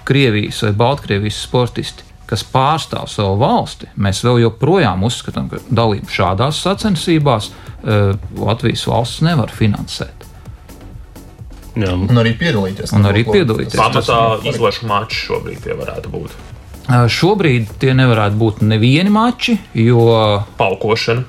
Krievijas 0.09 0.63
vai 0.65 0.75
Baltkrievijas 0.77 1.41
sportisti, 1.45 2.05
kas 2.29 2.45
pārstāv 2.45 3.09
savu 3.13 3.39
valsti, 3.41 3.91
mēs 4.01 4.21
vēl 4.25 4.43
joprojām 4.47 5.05
uzskatām, 5.09 5.49
ka 5.53 5.61
dalību 5.69 6.13
šādās 6.13 6.61
sacensībās 6.65 7.51
uh, 7.51 8.15
Latvijas 8.37 8.87
valsts 8.89 9.25
nevar 9.25 9.53
finansēt. 9.53 10.18
Jā. 11.79 11.95
Un 11.95 12.21
arī 12.21 12.35
piedalīties. 12.39 12.93
Un 12.97 13.09
arī 13.09 13.25
piedalīties. 13.29 13.79
Pamatā 13.79 14.21
izlašu 14.51 14.89
mači 14.91 15.25
šobrīd 15.29 15.65
tie 15.65 15.77
varētu 15.79 16.13
būt. 16.13 16.37
Šobrīd 16.89 17.75
tie 17.83 17.93
nevarētu 17.97 18.41
būt 18.41 18.63
nevieni 18.65 19.13
mači, 19.13 19.59
jo. 19.77 20.07
Paukošana. 20.59 21.27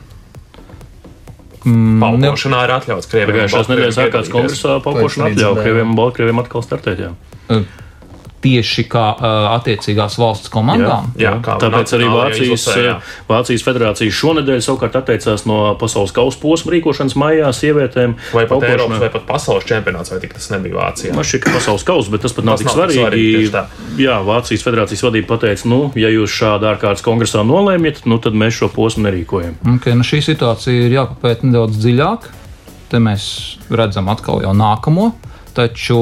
Mm, 1.67 1.99
Paukošanā 1.99 2.63
ir 2.65 2.73
atļauts 2.77 3.09
Krievijam. 3.11 3.35
Pagājušās 3.35 3.69
nedēļas 3.73 3.99
ārkārtas 4.05 4.31
kongresā 4.31 4.77
paukošana 4.85 5.33
atļauja 5.33 5.65
Krievijam 5.65 5.91
un 5.91 5.99
Baltkrievijam 5.99 6.41
atkal 6.45 6.63
startēt. 6.63 7.03
Jā 7.03 7.59
tieši 8.43 8.85
kā 8.89 9.05
uh, 9.15 9.47
attiecīgās 9.57 10.15
valsts 10.19 10.51
komandām. 10.53 11.09
Jā, 11.19 11.33
jā, 11.35 11.57
Tāpēc 11.61 11.93
arī 11.97 12.07
Vācijas, 12.11 12.63
izlasē, 12.63 12.93
Vācijas 13.29 13.65
federācija 13.65 14.15
šonadēļ 14.19 14.61
savukārt 14.63 14.95
atteicās 15.01 15.45
no 15.49 15.59
pasaules 15.79 16.13
kausa 16.15 16.39
posma 16.41 16.73
rīkošanas 16.75 17.17
maijā 17.19 17.51
sievietēm. 17.55 18.15
Vai 18.35 18.45
pat. 18.49 18.65
Eiropas 18.69 19.03
vai 19.03 19.11
pat 19.13 19.27
pasaules 19.27 19.67
čempionāts, 19.67 20.13
vai 20.13 20.21
tik 20.23 20.35
tas 20.37 20.49
nebija 20.53 20.77
Vācijā? 20.77 21.13
Man 21.17 21.27
šķiet, 21.27 21.45
ka 21.45 21.55
pasaules 21.57 21.85
kausa, 21.87 22.13
bet 22.13 22.25
tas 22.25 22.35
pat 22.37 22.47
nav 22.47 22.61
tik 22.61 22.71
svarīgi. 22.71 23.03
svarīgi 23.03 24.03
jā, 24.03 24.17
Vācijas 24.25 24.65
federācijas 24.65 25.05
vadība 25.07 25.33
pateica, 25.33 25.67
nu, 25.71 25.81
ja 25.99 26.11
jūs 26.13 26.33
šādā 26.39 26.73
ārkārtas 26.75 27.05
kongresā 27.05 27.43
nolēmiet, 27.47 28.03
nu, 28.09 28.19
tad 28.23 28.37
mēs 28.39 28.59
šo 28.61 28.71
posmu 28.73 29.07
nerīkojam. 29.07 29.59
Okay, 29.77 29.95
nu 29.97 30.07
šī 30.07 30.21
situācija 30.31 30.87
ir 30.87 30.99
jāpapēta 30.99 31.47
nedaudz 31.49 31.79
dziļāk. 31.81 32.29
Te 32.89 33.01
mēs 33.03 33.23
redzam 33.69 34.09
atkal 34.09 34.41
jau 34.41 34.55
nākamo, 34.57 35.11
taču 35.57 35.99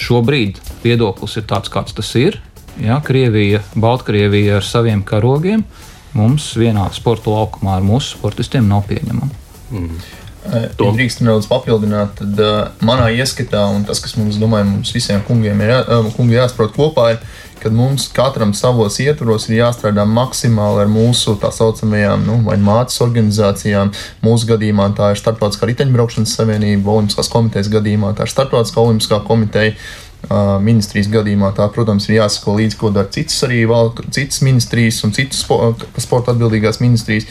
šobrīd 0.00 0.60
viedoklis 0.84 1.36
ir 1.40 1.46
tāds, 1.50 1.72
kāds 1.72 1.96
tas 1.96 2.10
ir. 2.18 2.40
Ja, 2.80 3.00
Krievija, 3.04 3.60
Baltkrievija 3.74 4.60
ar 4.60 4.66
saviem 4.66 5.02
karogiem 5.04 5.64
mums 6.16 6.48
vienā 6.58 6.88
sporta 6.94 7.30
laukumā 7.30 7.76
ar 7.78 7.84
mūsu 7.86 8.16
sportistiem 8.16 8.66
nav 8.70 8.86
pieņemama. 8.88 9.30
Mm. 9.70 10.00
Ja 10.00 10.20
drīkst 10.40 11.20
nedaudz 11.20 11.46
papildināt, 11.50 12.14
tad 12.18 12.38
uh, 12.40 12.54
manā 12.86 13.10
ieskatā, 13.12 13.66
un 13.74 13.84
tas, 13.88 14.00
kas 14.02 14.16
mums, 14.16 14.38
domāju, 14.40 14.70
mums 14.70 14.92
visiem 14.94 15.20
kungiem 15.26 15.60
ir 15.60 15.72
jā, 15.74 15.80
uh, 15.84 16.08
kungi 16.16 16.38
jāsaprot 16.38 16.72
kopā, 16.76 17.10
ir, 17.14 17.20
ka 17.62 17.70
mums 17.74 18.08
katram 18.16 18.52
savos 18.56 18.98
ietvaros 19.02 19.48
ir 19.48 19.60
jāstrādā 19.60 20.04
maksimāli 20.08 20.84
ar 20.84 20.90
mūsu 20.90 21.36
tā 21.40 21.52
saucamajām 21.54 22.26
nu, 22.26 22.38
mātes 22.64 23.00
organizācijām. 23.04 23.92
Mūsu 24.24 24.50
gadījumā 24.50 24.90
tā 24.98 25.12
ir 25.14 25.20
Startautiskā 25.20 25.70
riteņbraukšanas 25.70 26.36
savienība, 26.38 26.94
Olimpiskās 26.94 27.30
komitejas 27.32 27.70
gadījumā 27.72 28.14
tā 28.16 28.26
ir 28.26 28.32
Startautiskā 28.34 28.84
olimpiskā 28.84 29.20
komiteja. 29.26 29.76
Ministrijas 30.60 31.08
gadījumā 31.08 31.48
tā, 31.56 31.64
protams, 31.72 32.04
ir 32.10 32.18
jāsako 32.18 32.58
līdzi, 32.58 32.76
ko 32.76 32.90
dara 32.92 33.08
citas 33.08 33.38
arī 33.46 33.62
citas 34.12 34.42
ministrijas 34.44 34.98
un 35.06 35.14
citas 35.16 35.40
spo, 35.46 35.72
sporta 35.96 36.34
atbildīgās 36.34 36.82
ministrijas. 36.82 37.24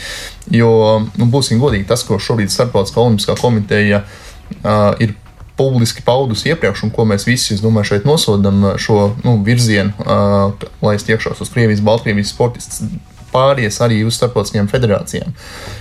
Jo, 0.50 0.72
nu, 1.06 1.30
būsim 1.30 1.62
godīgi, 1.62 1.86
tas, 1.92 2.02
ko 2.04 2.18
šobrīd 2.18 2.50
Startautiskā 2.50 3.04
olimpiskā 3.04 3.38
komiteja 3.38 4.02
uh, 4.02 4.98
ir 4.98 5.14
publiski 5.60 6.06
paudusi 6.08 6.54
iepriekš, 6.54 6.86
un 6.88 6.96
ko 6.96 7.04
mēs 7.10 7.28
visi, 7.28 7.54
es 7.58 7.64
domāju, 7.64 7.92
šeit 7.94 8.08
nosodam 8.08 8.64
šo 8.80 9.12
nu, 9.26 9.38
virzienu, 9.44 9.92
uh, 10.08 10.68
lai 10.86 10.96
es 10.96 11.08
tiekšos 11.08 11.44
uz 11.44 11.52
Krievijas, 11.54 11.84
Baltkrievijas 11.84 12.32
sportistus 12.32 12.88
pāries 13.34 13.80
arī 13.84 14.02
uz 14.08 14.18
starptautiskajām 14.18 14.70
federācijām. 14.72 15.34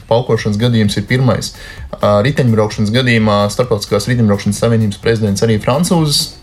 Paukošanas 0.08 0.58
gadījums 0.60 0.98
ir 1.00 1.06
pirmais. 1.08 1.54
Riteņbraukšanas 2.02 2.92
gadījumā 2.94 3.38
Starptautiskās 3.52 4.08
riteņbraukšanas 4.10 4.60
savienības 4.64 5.00
prezidents 5.04 5.46
arī 5.46 5.58
Francūzes. 5.62 6.34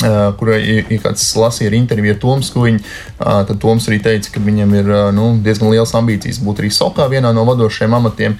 Uh, 0.00 0.30
kurai 0.40 0.62
ir 0.64 1.00
kāds 1.02 1.26
lasīja 1.36 1.68
ar 1.68 1.74
interviju 1.76 2.14
ar 2.14 2.20
Toms 2.22 2.48
Kuņu, 2.54 2.78
uh, 2.80 3.42
tad 3.44 3.58
Toms 3.60 3.84
arī 3.90 3.98
teica, 4.00 4.30
ka 4.32 4.40
viņam 4.40 4.70
ir 4.78 4.86
uh, 4.88 5.00
nu, 5.12 5.26
diezgan 5.44 5.68
liels 5.74 5.92
ambīcijas 5.98 6.38
būt 6.40 6.62
arī 6.62 6.70
Sokā 6.72 7.04
vienā 7.12 7.34
no 7.36 7.44
vadošajiem 7.44 7.96
amatiem. 7.98 8.38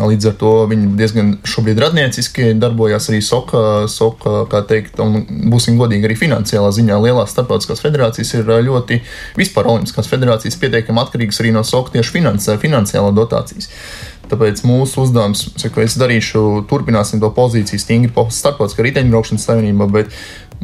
Līdz 0.00 0.28
ar 0.30 0.36
to 0.40 0.50
viņi 0.70 0.92
diezgan 0.96 1.32
šobrīd 1.48 1.80
radnieciski 1.82 2.52
darbojas 2.58 3.10
arī 3.10 3.20
SOKA, 3.24 3.62
SOKA 3.92 4.44
kā 4.52 4.62
teikt, 4.68 5.00
un 5.02 5.26
būsim 5.52 5.76
godīgi 5.80 6.08
arī 6.08 6.16
finansiālā 6.20 6.70
ziņā. 6.72 6.96
Lielās 7.02 7.34
starptautiskās 7.34 7.82
federācijas 7.84 8.32
ir 8.38 8.48
ļoti, 8.68 9.02
vispār 9.38 9.68
Olimpiskās 9.72 10.08
federācijas 10.10 10.56
pietiekami 10.62 11.04
atkarīgas 11.04 11.42
arī 11.42 11.52
no 11.56 11.64
SOKA 11.66 11.98
tieši 11.98 12.16
finansē, 12.16 12.56
finansiālā 12.62 13.12
dotācijas. 13.16 13.68
Tāpēc 14.32 14.62
mūsu 14.64 15.02
uzdevums, 15.04 15.44
ka 15.60 15.82
es 15.84 15.98
darīšu, 16.00 16.62
turpināsim 16.70 17.20
to 17.20 17.28
pozīciju 17.36 17.82
stingri 17.82 18.12
starptautiskā 18.32 18.86
riteņbraukšanas 18.86 19.44
savienībā, 19.44 19.90
bet 19.92 20.14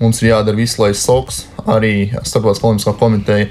mums 0.01 0.23
ir 0.23 0.31
jādara 0.31 0.57
viss, 0.57 0.79
lai 0.81 0.95
SOKS, 0.97 1.43
arī 1.69 1.93
Starptautiskā 2.17 2.71
olimpiskā 2.71 2.95
komiteja, 2.97 3.51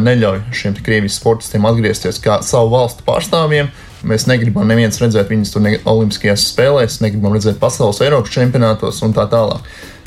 neļauj 0.00 0.46
šiem 0.54 0.78
Krievijas 0.80 1.18
sportistiem 1.20 1.66
atgriezties 1.68 2.22
kā 2.24 2.38
savu 2.46 2.72
valstu 2.78 3.04
pārstāvjiem. 3.04 3.68
Mēs 4.04 4.28
negribam 4.30 4.68
neviens 4.68 5.00
redzēt 5.00 5.32
viņus 5.32 5.54
tur 5.54 5.68
Olimpiskajās 5.68 6.48
spēlēs, 6.52 7.00
negribam 7.04 7.36
redzēt 7.36 7.60
pasaules 7.62 8.02
Eiropas 8.04 8.34
čempionātos 8.34 9.00
un 9.06 9.16
tā 9.16 9.26
tālāk. 9.32 9.64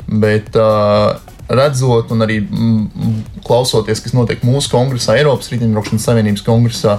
Bet, 0.08 0.54
uh, 0.56 1.18
redzot 1.48 2.12
un 2.12 2.24
arī 2.24 2.42
klausoties, 3.46 4.02
kas 4.04 4.14
notiek 4.16 4.42
mūsu 4.44 4.70
kongresā, 4.72 5.16
Eiropas 5.18 5.48
Riteņbraukšanas 5.52 6.04
Savienības 6.10 6.44
kongresā, 6.44 6.98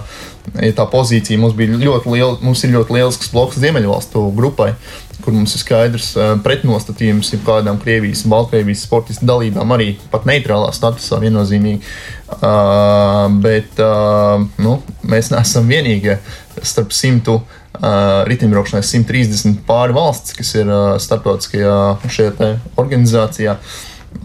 ja 0.55 0.71
tā 0.75 0.85
pozīcija 0.89 1.39
mums 1.41 1.53
bija 1.57 1.77
ļoti 1.77 2.15
liela, 2.15 2.39
mums 2.41 2.63
ir 2.65 2.73
ļoti 2.73 2.97
liels 2.97 3.21
bloks 3.33 3.59
Ziemeļvalstu 3.62 4.25
grupai, 4.38 4.71
kur 5.19 5.35
mums 5.35 5.53
ir 5.53 5.62
skaidrs 5.62 6.09
pretnostatījums 6.45 7.33
jau 7.35 7.41
kādām 7.45 7.77
Krievijas 7.81 8.23
un 8.25 8.33
Baltkrievijas 8.33 8.85
sportistu 8.88 9.27
dalībām, 9.29 9.75
arī 9.75 9.91
pat 10.09 10.25
neitrālā 10.29 10.71
statusā 10.73 11.21
viennozīmīgi. 11.21 11.83
Uh, 12.29 13.25
bet 13.41 13.79
uh, 13.81 14.38
nu, 14.62 14.75
mēs 15.09 15.31
neesam 15.33 15.69
vienīgie 15.69 16.19
starp 16.67 16.93
simtu. 16.95 17.39
Uh, 17.79 18.25
riteņbraukšanai 18.27 18.81
130 18.83 19.59
pāri 19.67 19.93
valsts, 19.95 20.33
kas 20.35 20.49
ir 20.57 20.67
uh, 20.67 20.95
starptautiskajā 20.99 21.75
šajā 22.11 22.49
organizācijā. 22.81 23.53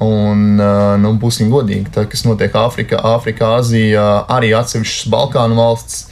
Un, 0.03 0.57
uh, 0.57 0.95
nu, 0.99 1.13
būsim 1.21 1.53
godīgi, 1.53 1.93
tas, 1.93 2.09
kas 2.11 2.25
notiek 2.27 2.57
Āfrikā, 2.57 2.99
Āfrikā, 3.15 3.53
Azijā, 3.61 4.07
arī 4.33 4.55
atsevišķas 4.57 5.13
Balkānu 5.13 5.61
valsts, 5.61 6.09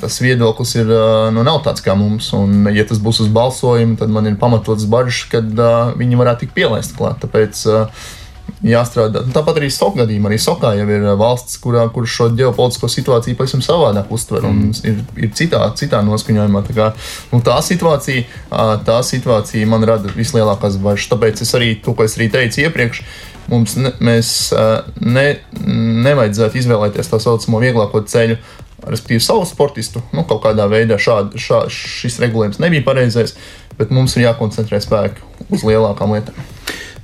tas 0.00 0.16
viedoklis 0.24 0.72
ir, 0.80 0.90
nu, 1.36 1.44
nav 1.44 1.60
tāds 1.66 1.84
kā 1.84 1.94
mums. 2.00 2.32
Un, 2.34 2.64
ja 2.72 2.86
tas 2.88 2.98
būs 3.04 3.20
uz 3.26 3.28
balsojumu, 3.30 3.98
tad 4.00 4.10
man 4.10 4.26
ir 4.26 4.40
pamatots 4.40 4.88
bažas, 4.90 5.26
ka 5.30 5.44
uh, 5.44 5.92
viņi 6.00 6.18
varētu 6.18 6.46
tikt 6.46 6.56
pielaist 6.56 6.96
klāt. 6.96 7.20
Tāpēc 7.22 7.60
uh, 7.68 8.08
jāstrādā. 8.66 9.22
Nu, 9.24 9.32
tāpat 9.34 9.60
arī 9.60 9.70
Sokā 9.72 10.02
gadījumā. 10.02 10.30
Arī 10.30 10.38
Sokā 10.40 10.72
jau 10.78 10.86
ir 10.92 11.06
valsts, 11.20 11.56
kurā 11.62 11.86
kur 11.94 12.06
šo 12.08 12.28
ģeopolitisko 12.36 12.90
situāciju 12.92 13.38
pavisam 13.38 13.64
savādāk 13.64 14.12
uztver 14.12 14.46
un 14.48 14.66
mm. 14.66 14.82
ir, 14.90 15.00
ir 15.24 15.32
citā, 15.36 15.62
citā 15.78 16.02
noskaņojumā. 16.06 16.62
Tā, 16.68 16.76
kā, 16.76 16.88
nu, 17.32 17.40
tā, 17.46 17.56
situācija, 17.64 18.26
tā 18.86 19.00
situācija 19.06 19.68
man 19.70 19.86
rada 19.88 20.12
vislielākās 20.16 20.80
bažas. 20.82 21.08
Tāpēc 21.12 21.44
es 21.46 21.54
arī 21.56 21.74
to, 21.84 21.96
ko 21.96 22.06
es 22.06 22.18
arī 22.18 22.28
teicu 22.32 22.66
iepriekš, 22.66 23.04
mums 23.50 23.76
ne, 23.80 23.94
mēs 24.04 24.34
ne, 25.00 25.28
nevajadzētu 26.04 26.60
izvēlēties 26.60 27.12
tā 27.14 27.22
saucamo 27.22 27.62
vieglāko 27.64 28.04
ceļu 28.04 28.38
respektīvi 28.80 29.24
savu 29.24 29.44
sportistu. 29.48 30.04
Nu, 30.16 30.24
kaut 30.28 30.44
kādā 30.44 30.68
veidā 30.70 31.00
šād, 31.00 31.36
šā, 31.40 31.64
šis 31.72 32.20
regulējums 32.22 32.60
nebija 32.62 32.84
pareizais, 32.86 33.36
bet 33.80 33.92
mums 33.94 34.16
ir 34.16 34.28
jākoncentrē 34.28 34.80
spēki 34.84 35.48
uz 35.52 35.64
lielākām 35.66 36.16
lietām. 36.16 36.48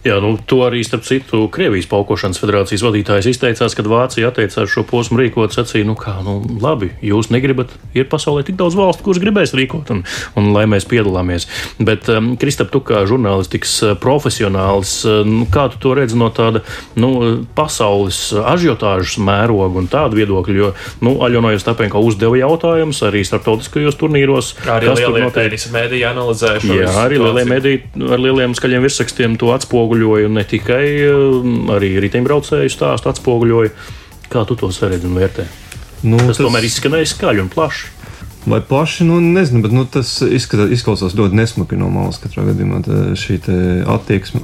Jā, 0.07 0.21
nu, 0.23 0.37
to 0.39 0.61
arī 0.63 0.85
starp 0.87 1.03
citu 1.07 1.47
Krievijas 1.51 1.89
paukošanas 1.91 2.39
federācijas 2.39 2.85
vadītājs 2.87 3.27
izteicās, 3.33 3.75
kad 3.75 3.89
Vācija 3.91 4.29
atteicās 4.31 4.71
šo 4.71 4.85
posmu 4.87 5.19
rīkot. 5.19 5.55
Sacīja, 5.57 5.87
nu 5.89 5.97
kā, 5.99 6.15
nu 6.23 6.39
labi, 6.63 6.93
jūs 7.03 7.33
negribat, 7.35 7.73
ir 7.97 8.07
pasaulē 8.11 8.45
tik 8.47 8.59
daudz 8.61 8.77
valstu, 8.79 9.03
kuras 9.07 9.19
gribēs 9.23 9.55
rīkot, 9.57 9.91
un, 9.95 10.05
un 10.39 10.51
lai 10.55 10.67
mēs 10.71 10.87
piedalāmies. 10.87 11.49
Bet, 11.83 12.07
um, 12.13 12.35
Kristap, 12.39 12.71
tu 12.71 12.83
kā 12.87 13.03
žurnālistikas 13.09 13.73
uh, 13.83 13.95
profesionālis, 13.99 14.93
uh, 15.09 15.25
nu, 15.27 15.49
kā 15.51 15.67
tu 15.73 15.83
to 15.83 15.97
redzi 15.99 16.19
no 16.21 16.31
tāda 16.35 16.63
nu, 16.95 17.11
pasaules 17.59 18.21
ažiotāžas 18.47 19.19
mēroga 19.19 19.83
un 19.83 19.91
tāda 19.91 20.21
viedokļa? 20.21 20.57
Jo, 20.61 20.71
nu, 21.03 21.17
Aļona 21.27 21.57
Jostapenko 21.57 22.05
uzdeva 22.07 22.39
jautājumus 22.45 23.03
arī 23.09 23.25
starptautiskajos 23.27 23.99
turnīros. 23.99 24.55
Arī 24.71 24.95
lielie 24.95 25.27
tenisa 25.35 25.75
mēdīji 25.75 26.07
analizējuši. 26.13 26.73
Jā, 26.85 26.95
arī 27.03 27.19
lielie 27.25 27.47
mēdīji 27.51 28.07
ar 28.07 28.23
lieliem 28.23 28.55
skaļiem 28.55 28.87
virsrakstiem 28.87 29.39
to 29.41 29.51
atspoguļoja 29.57 29.96
atspoguļoja, 29.97 30.29
ne 30.29 30.45
tikai 30.45 30.87
um, 31.09 31.71
arī 31.73 31.97
riteņbraucēju 32.05 32.73
stāstu 32.73 33.11
atspoguļoja. 33.11 33.73
Kā 34.29 34.45
tu 34.45 34.57
to 34.59 34.71
saredzi 34.75 35.07
un 35.07 35.17
vērtē? 35.17 35.47
Nu, 36.05 36.19
tas, 36.19 36.37
tas 36.37 36.43
tomēr 36.43 36.67
izskanēja 36.67 37.09
skaļi 37.15 37.45
un 37.45 37.51
plaši. 37.53 37.93
Vai 38.47 38.61
plaši, 38.63 39.05
nu 39.05 39.21
nezinu, 39.21 39.59
bet 39.63 39.73
nu, 39.75 39.83
tas 39.91 40.21
izskatās, 40.23 40.71
izklausās 40.71 41.17
ļoti 41.19 41.35
nesmuki 41.35 41.75
no 41.81 41.89
malas 41.91 42.21
katrā 42.23 42.45
gadījumā 42.47 42.79
šī 43.19 43.41
attieksme. 43.91 44.39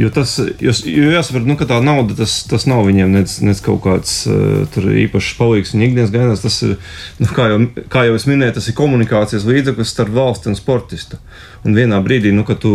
Jo 0.00 0.10
tas, 0.14 0.32
jo, 0.42 0.74
jo 0.74 1.12
jāsaprot, 1.14 1.46
nu, 1.46 1.54
ka 1.60 1.68
tā 1.70 1.78
nauda 1.84 2.16
tas, 2.18 2.40
tas 2.50 2.66
nav 2.66 2.82
viņiem 2.88 3.14
nec, 3.14 3.36
nec 3.46 3.60
kaut 3.62 3.84
kāds 3.86 4.16
uh, 4.26 4.90
īpašs 5.04 5.36
palīgs 5.38 5.70
viņa 5.76 5.86
ikdienas 5.86 6.10
gaidās. 6.10 6.42
Tas 6.42 6.58
ir, 6.66 6.74
nu, 7.22 7.30
kā, 7.30 7.46
jau, 7.52 7.60
kā 7.94 8.02
jau 8.08 8.18
es 8.18 8.26
minēju, 8.26 8.56
tas 8.58 8.66
ir 8.66 8.78
komunikācijas 8.80 9.46
līdzeklis 9.46 9.94
starp 9.94 10.18
valsti 10.18 10.50
un 10.50 10.58
sportistu. 10.58 11.22
Un 11.64 11.78
vienā 11.78 11.96
brīdī, 12.04 12.34
nu, 12.34 12.42
kad 12.44 12.58
tu 12.60 12.74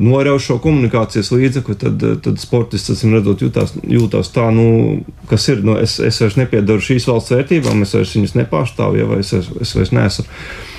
norauj 0.00 0.38
šo 0.46 0.54
komunikācijas 0.62 1.32
līdzekli, 1.34 1.76
tad, 1.82 2.06
tad 2.24 2.38
sportists, 2.40 2.94
acīm 2.94 3.18
redzot, 3.18 3.42
jūtās, 3.44 3.74
jūtās 3.84 4.30
tā, 4.32 4.46
nu, 4.54 5.02
kas 5.28 5.50
ir, 5.52 5.60
nu, 5.66 5.74
es, 5.82 5.98
es 6.00 6.22
vairs 6.22 6.38
nepiedaru 6.40 6.80
šīs 6.80 7.10
valsts 7.10 7.34
vērtībām, 7.34 7.84
es 7.84 7.92
vairs 7.98 8.14
viņus 8.16 8.38
nepārstāvu, 8.38 9.02
ja 9.02 9.20
es, 9.20 9.34
es 9.36 9.74
vairs 9.76 9.92
neesmu 9.92 10.11
neesmu. 10.20 10.70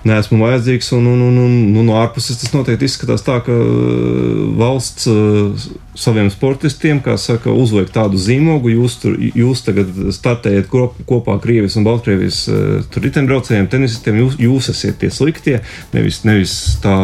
Neesmu 0.00 0.38
vajadzīgs, 0.40 0.86
un, 0.96 1.10
un, 1.10 1.22
un, 1.26 1.34
un, 1.42 1.56
un 1.76 1.84
no 1.84 1.96
ārpuses 2.00 2.38
tas 2.40 2.54
noteikti 2.54 2.86
izskatās 2.88 3.20
tā, 3.20 3.34
ka 3.44 3.52
uh, 3.52 4.38
valsts 4.56 5.04
uh, 5.12 5.66
saviem 5.92 6.30
sportistiem, 6.32 7.02
saka, 7.20 7.52
uzliek 7.52 7.92
tādu 7.92 8.16
zīmogu. 8.16 8.72
Jūs, 8.72 8.96
tur, 9.02 9.18
jūs 9.20 9.60
tagad 9.66 9.92
startējat 10.16 10.72
kopā 10.72 11.36
Krievijas 11.44 11.76
un 11.76 11.84
Baltkrievijas 11.84 12.40
uh, 12.48 12.96
riteņbraucējiem, 12.96 13.68
tenisistiem. 13.68 14.24
Jūs, 14.24 14.40
jūs 14.40 14.72
esat 14.72 14.96
tie 15.04 15.12
sliktie, 15.12 15.58
nevis, 15.92 16.22
nevis 16.24 16.56
tā 16.80 16.96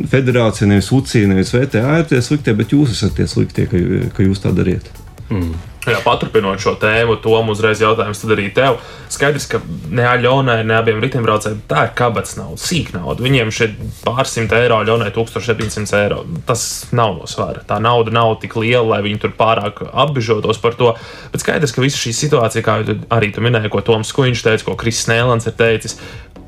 federācija, 0.00 0.72
nevis 0.72 0.88
UCI, 0.96 1.26
nevis 1.28 1.52
VTA 1.52 2.00
ir 2.00 2.08
tie 2.08 2.24
sliktie, 2.24 2.56
bet 2.56 2.72
jūs 2.72 2.96
esat 2.96 3.12
tie 3.20 3.28
sliktie, 3.28 3.68
ka, 3.68 3.86
ka 4.16 4.24
jūs 4.24 4.40
tā 4.40 4.56
dariet. 4.56 4.88
Mm. 5.28 5.52
Jā, 5.86 6.00
paturpinot 6.02 6.58
šo 6.58 6.72
tēmu, 6.82 7.14
Tom, 7.22 7.52
uzreiz 7.52 7.78
jautājums 7.78 8.24
arī 8.26 8.48
tev. 8.54 8.80
Skaidrs, 9.12 9.44
ka 9.46 9.60
ne 9.94 10.02
Aļonai, 10.10 10.58
ne 10.66 10.74
abiem 10.74 10.98
riteņbraucējiem 11.04 11.60
tā 11.70 11.84
ir 11.86 11.92
kabats 11.98 12.34
nauda, 12.38 12.58
sīk 12.58 12.90
nauda. 12.96 13.22
Viņiem 13.22 13.52
šeit 13.54 13.76
pārsimt 14.02 14.50
eiro, 14.56 14.80
Aļonai 14.82 15.12
1700 15.14 15.94
eiro. 16.00 16.24
Tas 16.48 16.66
nav 16.90 17.14
no 17.20 17.30
svara. 17.30 17.62
Tā 17.68 17.78
nauda 17.82 18.14
nav 18.14 18.34
tik 18.42 18.58
liela, 18.58 18.96
lai 18.96 19.00
viņi 19.06 19.22
tur 19.22 19.36
pārāk 19.38 19.84
apbežotos 19.86 20.58
par 20.62 20.74
to. 20.74 20.90
Bet 21.30 21.46
skaidrs, 21.46 21.74
ka 21.76 21.84
visa 21.84 22.02
šī 22.02 22.16
situācija, 22.18 22.66
kā 22.66 22.80
arī 23.14 23.30
tu 23.34 23.46
minēji, 23.46 23.70
ko 23.70 23.84
Toms 23.86 24.10
Kuņš 24.16 24.42
teica, 24.48 24.66
ko 24.66 24.78
Kris 24.80 25.04
Nēlans 25.06 25.46
ir 25.46 25.54
teicis, 25.54 26.00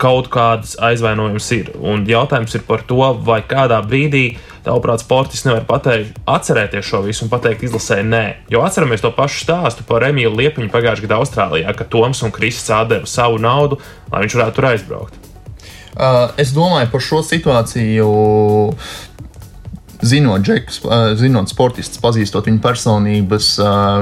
kaut 0.02 0.30
kādas 0.34 0.76
aizvainojums 0.82 1.48
ir. 1.56 1.72
Un 1.78 2.06
jautājums 2.08 2.54
ir 2.58 2.66
par 2.66 2.82
to, 2.90 3.00
vai 3.26 3.40
kādā 3.46 3.80
brīdī, 3.86 4.38
tavuprāt, 4.68 5.02
sportists 5.02 5.46
nevar 5.48 5.64
pateikt, 5.68 6.18
atcerēties 6.28 6.86
šo 6.86 7.02
visu 7.06 7.24
un 7.26 7.32
pateikt 7.32 7.64
izlasē 7.66 8.02
nē. 8.06 8.24
Jo 8.52 8.64
atceramies 8.66 9.04
to 9.04 9.12
pašu 9.16 9.42
stāstu 9.46 9.86
par 9.88 10.06
Emīlu 10.08 10.36
Liepiņu 10.38 10.70
pagājušajā 10.74 11.06
gadā 11.06 11.22
Austrālijā, 11.22 11.74
ka 11.76 11.88
Toms 11.88 12.22
un 12.26 12.34
Kristis 12.34 12.70
atdeva 12.74 13.08
savu 13.08 13.40
naudu, 13.42 13.80
lai 14.12 14.22
viņš 14.26 14.38
varētu 14.38 14.58
tur 14.58 14.70
aizbraukt. 14.72 15.24
Uh, 15.98 16.28
es 16.38 16.52
domāju 16.54 16.92
par 16.92 17.02
šo 17.02 17.24
situāciju 17.26 18.08
zinot 20.02 20.44
džekus, 20.46 20.80
zinot 21.18 21.50
sportistus, 21.50 21.98
pazīstot 22.02 22.46
viņu 22.48 22.60
personības, 22.62 23.50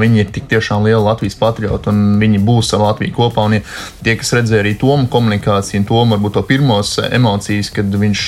viņi 0.01 0.21
ir 0.23 0.33
tik 0.35 0.49
tiešām 0.51 0.85
lieli 0.85 1.01
Latvijas 1.03 1.39
patrioti 1.41 1.91
un 1.93 2.19
viņi 2.21 2.41
būs 2.45 2.73
ar 2.77 2.85
Latviju 2.85 3.15
kopā. 3.17 3.47
Un 3.49 3.61
tie, 4.05 4.17
kas 4.19 4.35
redzēja 4.37 4.65
arī 4.65 4.75
Tomu 4.81 5.09
komunikāciju, 5.13 5.81
un 5.81 5.89
Tomu 5.89 6.17
varbūt 6.17 6.37
to 6.37 6.43
pirmos 6.49 6.97
emocijas, 7.07 7.71
kad 7.75 7.89
viņš 7.89 8.25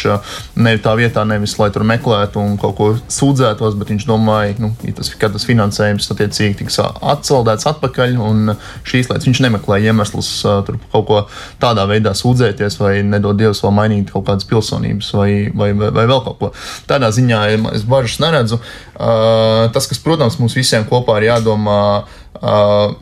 nevis 0.57 0.85
tā 0.85 0.95
vietā, 0.99 1.25
nevis 1.29 1.59
lai 1.61 1.69
tur 1.75 1.85
meklētu 1.89 2.41
un 2.41 2.57
kaut 2.61 2.77
ko 2.79 2.89
sūdzētos, 3.13 3.77
bet 3.81 3.93
viņš 3.93 4.09
domāja, 4.09 4.57
nu, 4.63 4.73
ja 4.87 4.97
tas, 4.97 5.13
ka 5.19 5.31
tas 5.33 5.47
finansējums 5.49 6.09
attiecīgi 6.15 6.63
tiks 6.63 6.81
atsaldēts 6.81 7.69
atpakaļ, 7.69 8.17
un 8.23 8.55
šīs 8.89 9.11
lietas 9.13 9.29
viņš 9.29 9.43
nemeklēja 9.45 9.93
iemeslus 9.93 10.31
tur 10.67 10.81
kaut 10.93 11.07
ko 11.09 11.21
tādā 11.61 11.85
veidā 11.91 12.15
sūdzēties 12.17 12.79
vai 12.81 12.95
nedod 13.07 13.39
Dievs 13.39 13.61
vēl 13.65 13.75
mainīt 13.77 14.13
kaut 14.15 14.27
kādas 14.29 14.49
pilsonības 14.49 15.13
vai, 15.15 15.31
vai, 15.55 15.71
vai, 15.77 15.93
vai 15.95 16.07
vēl 16.11 16.25
kaut 16.25 16.41
ko. 16.41 16.53
Tādā 16.89 17.11
ziņā 17.15 17.45
es 17.75 17.85
bažas 17.89 18.19
neredzu. 18.23 18.61
Tas, 18.95 19.91
kas, 19.91 20.01
protams, 20.05 20.39
mums 20.41 20.57
visiem 20.59 20.87
kopā 20.89 21.19
ir 21.21 21.29
jādomā, 21.33 21.83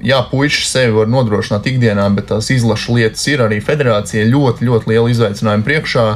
jā, 0.01 0.23
puikas 0.31 0.71
sevi 0.73 0.95
var 0.97 1.11
nodrošināt 1.13 1.69
ikdienā, 1.69 2.09
bet 2.17 2.31
tās 2.33 2.49
izlaša 2.55 2.97
lietas 2.97 3.27
ir 3.29 3.45
arī 3.45 3.61
federācija 3.65 4.27
ļoti, 4.31 4.67
ļoti 4.69 4.93
liela 4.95 5.13
izaicinājuma 5.13 5.67
priekšā. 5.67 6.07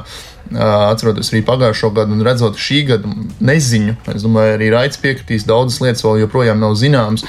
Atceroties 0.50 1.28
arī 1.30 1.44
pagājušo 1.46 1.92
gadu 1.94 2.16
un 2.16 2.24
redzot 2.26 2.56
šī 2.58 2.80
gada 2.88 3.10
neziņu, 3.38 3.92
es 4.10 4.24
domāju, 4.24 4.56
arī 4.56 4.70
Raits 4.74 4.98
piekritīs, 4.98 5.44
daudzas 5.46 5.78
lietas 5.84 6.02
vēl 6.02 6.24
joprojām 6.24 6.58
nav 6.58 6.74
zināmas. 6.80 7.22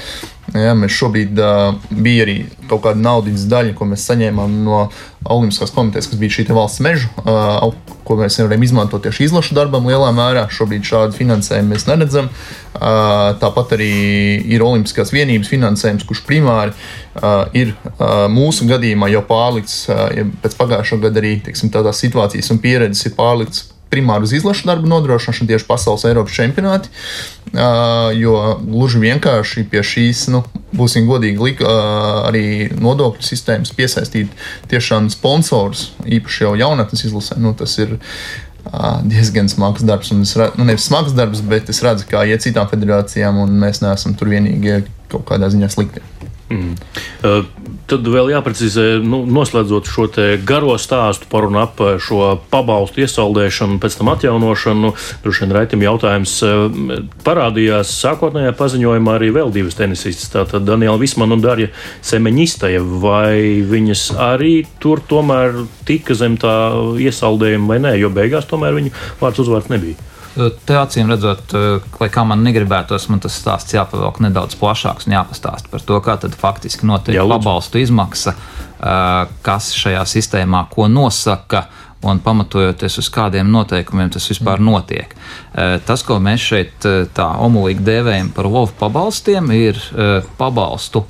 Jā, 0.50 0.72
mēs 0.76 0.92
šobrīd 0.98 1.38
uh, 1.40 1.76
bija 1.94 2.26
arī 2.26 2.34
kaut 2.68 2.82
kāda 2.84 3.00
naudas 3.00 3.46
daļa, 3.48 3.72
ko 3.78 3.86
mēs 3.88 4.04
saņēmām 4.10 4.58
no 4.66 4.80
Olimpiskās 5.30 5.70
komitejas, 5.72 6.08
kas 6.10 6.18
bija 6.18 6.34
šī 6.34 6.44
valsts 6.50 6.82
meža, 6.84 7.08
uh, 7.22 7.70
ko 8.04 8.18
mēs 8.18 8.36
nevaram 8.40 8.66
izmantot 8.66 9.04
tieši 9.06 9.28
izlašu 9.28 9.56
darbam 9.56 9.86
lielā 9.88 10.10
mērā. 10.12 10.44
Šobrīd 10.52 10.84
šādu 10.84 11.16
finansējumu 11.16 11.72
mēs 11.72 11.86
neredzam. 11.88 12.28
Uh, 12.74 13.32
tāpat 13.40 13.76
arī 13.78 13.92
ir 14.52 14.66
Olimpiskās 14.66 15.14
vienības 15.14 15.48
finansējums, 15.52 16.04
kurš 16.10 16.24
primāri 16.28 16.74
uh, 16.74 17.46
ir 17.56 17.72
uh, 17.72 18.26
mūsu 18.32 18.68
gadījumā 18.68 19.08
jau 19.14 19.22
pārlikts, 19.30 19.84
uh, 19.88 20.08
ja 20.12 20.26
pēc 20.44 20.58
pagājušā 20.58 21.00
gada 21.06 21.22
arī 21.22 21.36
teiksim, 21.46 21.72
tādās 21.72 22.02
situācijas 22.02 22.52
un 22.52 22.60
pieredzes 22.60 23.08
ir 23.08 23.16
pārlikts 23.16 23.70
primāri 23.92 24.26
uz 24.26 24.34
izlašu 24.36 24.68
darbu 24.70 24.90
nodrošināšanu 24.90 25.50
tieši 25.52 25.68
pasaules 25.68 26.06
Eiropas 26.08 26.36
čempionāti. 26.36 26.92
Jo 28.16 28.36
gluži 28.62 29.02
vienkārši 29.02 29.66
pie 29.68 29.82
šīs, 29.84 30.24
nu, 30.32 30.40
būsim 30.72 31.04
godīgi, 31.08 31.42
lika, 31.42 31.66
uh, 31.68 32.22
arī 32.30 32.70
nodokļu 32.72 33.26
sistēmas 33.26 33.74
piesaistīt 33.76 34.32
tiešām 34.72 35.10
sponsorus, 35.12 35.90
īpaši 36.08 36.46
jau 36.46 36.54
jaunatnes 36.56 37.04
izlasē. 37.10 37.36
Nu, 37.42 37.52
tas 37.58 37.76
ir 37.82 37.98
diezgan 39.04 39.48
smags 39.50 39.82
darbs. 39.82 40.12
Un 40.14 40.22
es 40.22 40.34
redzu, 40.38 40.58
nu, 40.58 40.66
nevis 40.68 40.86
smags 40.86 41.14
darbs, 41.16 41.42
bet 41.44 41.68
es 41.72 41.82
redzu, 41.84 42.06
kā 42.10 42.24
iet 42.28 42.44
citām 42.44 42.68
federācijām, 42.70 43.42
un 43.42 43.56
mēs 43.60 43.82
neesam 43.82 44.14
tur 44.18 44.30
vienīgie 44.32 44.82
kaut 45.12 45.28
kādā 45.28 45.52
ziņā 45.52 45.70
slikti. 45.72 46.04
Mm. 46.52 46.74
Uh, 47.24 47.46
tad 47.88 48.06
vēl 48.08 48.28
jāprecizē, 48.32 48.84
nu, 49.04 49.22
noslēdzot 49.24 49.88
šo 49.88 50.04
garo 50.46 50.74
stāstu 50.80 51.28
par 51.30 51.46
un 51.48 51.56
ap 51.60 51.80
šo 52.02 52.34
pabalstu 52.52 53.02
iesaldēšanu, 53.04 53.78
pēc 53.82 53.96
tam 53.98 54.12
atjaunošanu. 54.12 54.92
Droši 55.24 55.44
vien 55.44 55.54
Raitam 55.56 55.84
jautājums 55.84 56.34
uh, 56.44 56.66
parādījās 57.24 57.94
sākotnējā 58.02 58.52
paziņojumā 58.58 59.16
arī 59.16 59.32
vēl 59.38 59.52
divas 59.54 59.78
tenisistas. 59.78 60.32
Tātad 60.34 60.68
Daniela 60.68 61.00
Vismana 61.00 61.38
un 61.38 61.44
Darja 61.44 61.72
Semeņistaja. 62.04 62.84
Vai 63.02 63.64
viņas 63.68 64.06
arī 64.20 64.54
tur 64.82 65.00
tomēr 65.08 65.64
tika 65.88 66.16
zem 66.18 66.36
tā 66.40 66.54
iesaldējuma 67.00 67.74
vai 67.74 67.82
nē, 67.86 67.98
jo 68.02 68.12
beigās 68.12 68.48
tomēr 68.50 68.76
viņu 68.76 68.96
vārds 69.22 69.44
uzvārds 69.44 69.72
nebija. 69.72 70.11
Te 70.32 70.76
acīm 70.80 71.10
redzot, 71.12 71.52
lai 72.00 72.08
kā 72.12 72.24
man 72.24 72.40
negribētos, 72.46 73.10
man 73.12 73.20
tas 73.20 73.34
stāsts 73.36 73.74
jāpavelk 73.76 74.22
nedaudz 74.24 74.56
plašāks 74.60 75.08
un 75.08 75.18
jāpastāsta 75.18 75.68
par 75.72 75.84
to, 75.84 75.98
kā 76.04 76.16
tad 76.22 76.36
faktiski 76.38 76.88
notiek 76.88 77.18
Jā, 77.18 77.26
pabalstu 77.28 77.82
izmaksa, 77.82 78.32
kas 79.44 79.72
šajā 79.76 80.04
sistēmā 80.08 80.64
ko 80.72 80.88
nosaka 80.88 81.66
un 82.08 82.18
pamatojoties 82.24 82.96
uz 82.98 83.10
kādiem 83.12 83.50
noteikumiem 83.52 84.10
tas 84.10 84.24
vispār 84.32 84.58
mm. 84.58 84.70
notiek. 84.72 85.12
Tas, 85.86 86.02
ko 86.02 86.16
mēs 86.22 86.48
šeit 86.48 86.88
tā 87.14 87.28
omulīgi 87.44 87.84
dēvējam 87.86 88.32
par 88.34 88.48
lovu 88.50 88.72
pabalstiem, 88.80 89.52
ir 89.54 89.78
pabalstu 90.40 91.04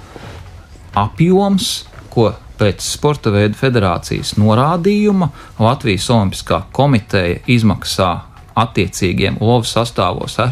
apjoms, 0.99 1.71
ko 2.13 2.33
pēc 2.59 2.83
Sporta 2.85 3.33
veidu 3.33 3.57
federācijas 3.57 4.35
norādījuma 4.37 5.31
Latvijas 5.63 6.11
Olimpiskā 6.13 6.65
komiteja 6.75 7.41
izmaksā 7.51 8.11
attiecīgiem 8.59 9.39
lovu 9.41 9.67
sastāvos 9.69 10.39
e, 10.43 10.49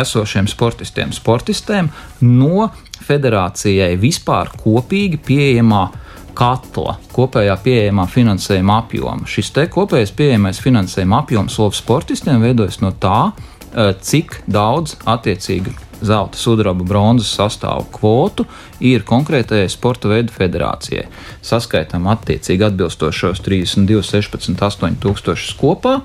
esošiem 0.00 0.48
sportistiem, 0.50 1.14
sportistēm 1.14 1.90
no 2.24 2.68
federācijai 3.04 3.94
vispār 4.00 4.52
kopīgi 4.58 5.20
pieejamā 5.28 5.86
katla, 6.38 6.98
kopējā 7.14 7.56
pieejamā 7.64 8.06
finansējuma 8.10 8.78
apjoma. 8.84 9.26
Šis 9.26 9.50
te 9.56 9.66
kopējais 9.72 10.14
pieejamais 10.18 10.60
finansējuma 10.62 11.24
apjoms 11.24 11.58
lovu 11.58 11.78
sportistiem 11.78 12.42
veidojas 12.44 12.80
no 12.84 12.92
tā, 12.94 13.32
e, 13.72 13.92
cik 13.98 14.42
daudz 14.46 14.98
attiecīgi 15.06 15.74
zelta, 16.00 16.38
sudraba, 16.38 16.84
bronzas 16.86 17.30
sastāvu 17.34 17.88
kvotu 17.94 18.46
ir 18.84 19.02
konkrētajai 19.06 19.68
sporta 19.72 20.10
veidu 20.10 20.34
federācijai. 20.34 21.08
Saskaitām 21.44 22.06
attiecīgi 22.12 22.68
atbilstošos 22.68 23.42
32, 23.42 24.04
16, 24.06 24.62
8 24.68 25.00
tūkstošus 25.02 25.56
kopā 25.58 25.98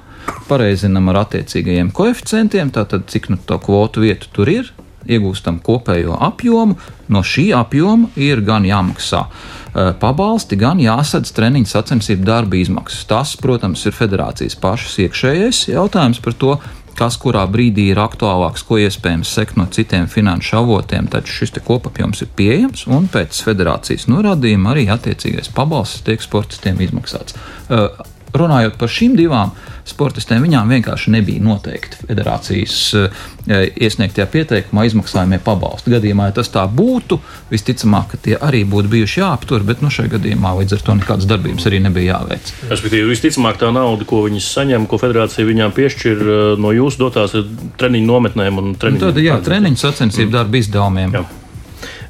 pareizinām 0.50 1.12
ar 1.14 1.24
attiecīgajiem 1.24 1.92
koeficientiem, 1.96 2.72
tātad 2.74 3.08
cik 3.12 3.30
nu 3.34 3.40
to 3.46 3.60
kvotu 3.64 4.04
vietu 4.04 4.32
tur 4.36 4.52
ir, 4.52 4.74
iegūstam 5.10 5.60
kopējo 5.64 6.18
apjomu. 6.24 6.78
No 7.12 7.24
šī 7.26 7.50
apjoma 7.56 8.12
ir 8.20 8.42
gan 8.46 8.66
jāmaksā 8.68 9.26
uh, 9.26 9.92
pabalsti, 10.00 10.58
gan 10.60 10.80
jāsadz 10.82 11.34
treniņu 11.36 11.70
sacensību 11.70 12.28
darba 12.28 12.60
izmaksas. 12.60 13.04
Tas, 13.10 13.36
protams, 13.40 13.84
ir 13.88 13.96
federācijas 13.98 14.56
pašas 14.60 15.02
iekšējais 15.06 15.68
jautājums 15.74 16.24
par 16.24 16.38
to, 16.40 16.56
kas 16.98 17.18
kurā 17.18 17.44
brīdī 17.50 17.88
ir 17.90 18.00
aktuālāks, 18.02 18.64
ko 18.68 18.78
iespējams 18.78 19.32
sekt 19.36 19.58
no 19.58 19.66
citiem 19.74 20.06
finanšu 20.12 20.60
avotiem. 20.62 21.10
Taču 21.12 21.40
šis 21.40 21.56
kopapjoms 21.66 22.22
ir 22.24 22.32
pieejams 22.38 22.86
un 22.88 23.10
pēc 23.12 23.42
federācijas 23.48 24.06
norādījuma 24.12 24.76
arī 24.76 24.88
attiecīgais 24.94 25.52
pabalsts 25.56 26.06
tiek 26.06 26.22
sportistiem 26.22 26.82
izmaksāts. 26.86 27.38
Uh, 27.68 27.90
runājot 28.38 28.78
par 28.82 28.92
šīm 28.94 29.18
divām 29.18 29.54
sportistēm, 29.88 30.44
viņām 30.46 30.72
vienkārši 30.72 31.12
nebija 31.14 31.44
noteikti 31.44 32.08
federācijas 32.08 32.78
eh, 32.98 33.18
iesniegtajā 33.84 34.26
pieteikumā 34.32 34.86
izmaksājumie 34.88 35.40
pabalsti. 35.44 35.94
Gadījumā, 35.94 36.30
ja 36.30 36.38
tas 36.40 36.52
tā 36.54 36.64
būtu, 36.72 37.20
visticamāk, 37.52 38.14
ka 38.14 38.22
tie 38.28 38.38
arī 38.40 38.64
būtu 38.70 38.92
bijuši 38.94 39.22
jāaptur, 39.22 39.66
bet 39.68 39.84
nu, 39.84 39.92
šajā 39.94 40.16
gadījumā 40.16 40.56
līdz 40.62 40.78
ar 40.78 40.88
to 40.88 40.98
nekādas 41.02 41.30
darbības 41.30 41.68
arī 41.70 41.84
nebija 41.84 42.18
jāveic. 42.18 42.54
Respektīvi, 42.72 43.12
visticamāk, 43.12 43.60
tā 43.62 43.74
nauda, 43.76 44.08
ko 44.08 44.24
viņas 44.28 44.50
saņem, 44.58 44.88
ko 44.88 45.02
federācija 45.04 45.48
viņām 45.50 45.76
piešķir 45.76 46.26
eh, 46.26 46.44
no 46.64 46.74
jūsu 46.76 47.04
dotās 47.06 47.36
treniņu 47.82 48.10
nometnēm 48.10 48.64
un 48.64 48.76
treniņu, 48.80 49.04
nu, 49.04 49.08
tad, 49.12 49.24
jā, 49.24 49.40
treniņu 49.44 49.84
sacensību 49.84 50.30
mm. 50.30 50.38
darba 50.40 50.62
izdevumiem. 50.64 51.18
Jā. 51.20 51.43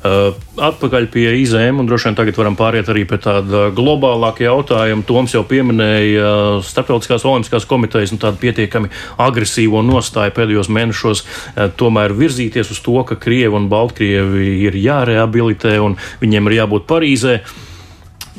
Uh, 0.03 0.35
atpakaļ 0.59 1.05
pie 1.13 1.29
izēm, 1.39 1.77
un 1.79 1.87
droši 1.87 2.09
vien 2.09 2.15
tagad 2.17 2.35
varam 2.35 2.57
pāriet 2.59 2.89
arī 2.91 3.05
pie 3.07 3.21
tāda 3.23 3.69
globālāka 3.71 4.43
jautājuma. 4.43 5.05
Toms 5.07 5.31
jau 5.31 5.45
pieminēja 5.47 6.25
uh, 6.27 6.57
Starptautiskās 6.67 7.23
Olimpiskās 7.23 7.63
komitejas 7.69 8.11
nu, 8.11 8.19
tādu 8.19 8.41
pietiekami 8.41 8.91
agresīvo 9.23 9.79
nostāju 9.87 10.35
pēdējos 10.35 10.67
mēnešos, 10.75 11.23
uh, 11.23 11.69
tomēr 11.79 12.11
virzīties 12.19 12.73
uz 12.75 12.83
to, 12.83 12.97
ka 13.07 13.15
Krievi 13.15 13.55
un 13.55 13.69
Baltkrievi 13.71 14.57
ir 14.67 14.75
jārehabilitē 14.75 15.77
un 15.85 15.95
viņiem 16.19 16.51
ir 16.51 16.59
jābūt 16.59 16.89
Parīzē. 16.91 17.39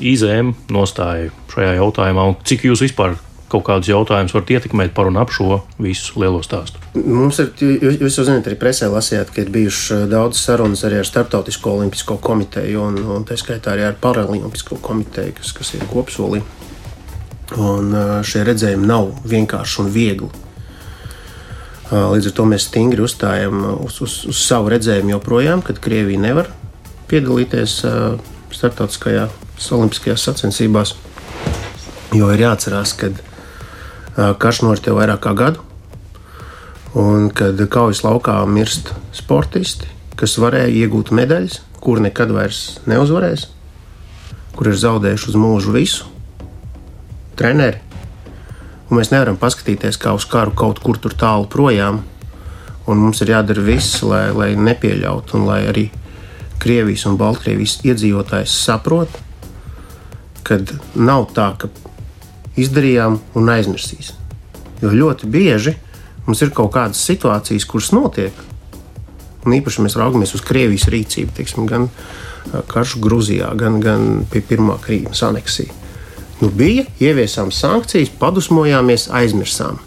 Izēm 0.04 0.52
nostāja 0.74 1.32
šajā 1.54 1.78
jautājumā, 1.78 2.28
un 2.28 2.36
cik 2.44 2.68
jūs 2.68 2.84
vispār 2.84 3.16
kaut 3.54 3.64
kādus 3.68 3.90
jautājumus 3.92 4.34
varat 4.34 4.52
ietekmēt 4.56 4.94
par 4.96 5.08
un 5.10 5.18
ap 5.20 5.32
šo 5.34 5.60
visu 5.82 6.18
lielo 6.22 6.42
stāstu? 6.44 6.80
Mums 6.98 7.38
ir, 7.42 7.52
jūs, 7.58 7.98
jūs 8.02 8.18
jau 8.18 8.26
zināt, 8.26 8.48
arī 8.50 8.58
presē 8.58 8.88
lasījāt, 8.90 9.30
ka 9.34 9.44
ir 9.44 9.52
bijušas 9.54 9.90
eh, 9.94 10.06
daudz 10.10 10.40
sarunas 10.40 10.84
arī 10.86 11.00
ar 11.00 11.08
Startautisko 11.08 11.76
olimpisko 11.78 12.18
komiteju 12.24 12.82
un, 12.82 12.98
un 13.16 13.26
tā 13.28 13.38
skaitā 13.38 13.74
arī 13.74 13.86
ar 13.88 13.98
Paralimpisko 14.00 14.80
komiteju, 14.82 15.36
kas, 15.38 15.52
kas 15.56 15.74
ir 15.78 15.86
kopsolī. 15.90 16.42
Un 17.60 17.94
eh, 17.94 18.16
šie 18.26 18.42
redzējumi 18.48 18.90
nav 18.90 19.12
vienkārši 19.30 19.82
un 19.84 19.92
viegli. 19.94 20.30
Eh, 20.30 21.94
līdz 21.94 22.30
ar 22.32 22.36
to 22.40 22.48
mēs 22.50 22.68
stingri 22.70 23.04
uzstājam 23.04 23.60
uz, 23.76 24.00
uz, 24.04 24.20
uz 24.32 24.42
savu 24.42 24.72
redzējumu 24.74 25.14
joprojām, 25.14 25.62
kad 25.66 25.82
Krievija 25.84 26.22
nevar 26.26 26.50
piedalīties 27.10 27.82
starptautiskajās 28.54 29.68
olimpiskajās 29.76 30.24
sacensībās. 30.24 30.94
Jo 32.14 32.30
ir 32.32 32.44
jāatcerās, 32.44 32.94
ka 32.96 33.10
karš 34.14 34.62
norit 34.62 34.86
jau 34.86 34.94
vairāk 34.98 35.22
kā 35.24 35.34
gadu, 35.38 35.62
un 36.94 37.30
kad 37.34 37.58
kaujas 37.70 38.04
laukā 38.06 38.36
mirst 38.46 38.92
sportisti, 39.14 39.88
kas 40.14 40.36
varēja 40.38 40.70
iegūt 40.84 41.10
medaļas, 41.14 41.60
kur 41.82 42.00
nekad 42.00 42.30
vairs 42.32 42.78
neuzvarēs, 42.86 43.48
kur 44.54 44.70
ir 44.70 44.78
zaudējuši 44.78 45.32
uz 45.32 45.38
mūžu 45.40 45.74
visu 45.74 46.06
treneri. 47.34 47.82
Un 48.88 49.00
mēs 49.00 49.10
nevaram 49.10 49.36
paskatīties 49.40 49.98
kā 49.98 50.14
uz 50.14 50.26
karu 50.30 50.54
kaut 50.54 50.78
kur 50.84 51.00
tur 51.02 51.16
tālu 51.18 51.48
projām. 51.50 52.02
Un 52.86 53.00
mums 53.00 53.22
ir 53.24 53.32
jādara 53.32 53.62
viss, 53.64 54.02
lai, 54.04 54.28
lai 54.36 54.50
nepieļautu, 54.60 55.38
un 55.38 55.46
lai 55.48 55.62
arī 55.70 55.88
Krievijas 56.60 57.06
un 57.08 57.16
Baltkrievijas 57.20 57.78
iedzīvotājs 57.84 58.52
saprot, 58.64 59.10
ka 60.46 60.60
nav 60.94 61.26
tā, 61.36 61.50
ka 61.58 61.68
izdarījām 62.60 63.18
un 63.38 63.50
aizmirsīs. 63.54 64.12
Jo 64.82 64.92
ļoti 64.94 65.30
bieži 65.30 65.74
mums 66.26 66.42
ir 66.44 66.52
kaut 66.56 66.72
kādas 66.74 67.02
situācijas, 67.04 67.66
kuras 67.68 67.92
notiek. 67.94 68.36
Un 69.44 69.56
īpaši 69.58 69.84
mēs 69.84 69.96
raugamies 70.00 70.32
uz 70.36 70.44
Krievijas 70.44 70.88
rīcību, 70.92 71.34
teiksim, 71.36 71.66
gan 71.68 71.90
karš 72.70 72.96
Grūzijā, 73.04 73.50
gan, 73.60 73.80
gan 73.84 74.24
pie 74.30 74.40
Pirmā 74.44 74.78
Krīmas 74.80 75.20
aneksija. 75.26 75.72
Nu, 76.40 76.48
bija, 76.50 76.86
ieviesām 77.00 77.52
sankcijas, 77.54 78.10
padusmojāmies, 78.20 79.06
aizmirsām. 79.14 79.78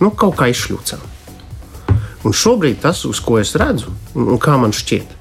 Nu, 0.00 0.10
kaut 0.10 0.36
kā 0.40 0.48
izšļūcām. 0.52 1.04
Un 2.26 2.34
šobrīd 2.34 2.80
tas, 2.82 3.04
uz 3.06 3.20
ko 3.22 3.38
es 3.38 3.54
redzu, 3.56 3.92
un, 4.16 4.32
un 4.34 4.40
kā 4.42 4.56
man 4.60 4.74
šķiet, 4.74 5.12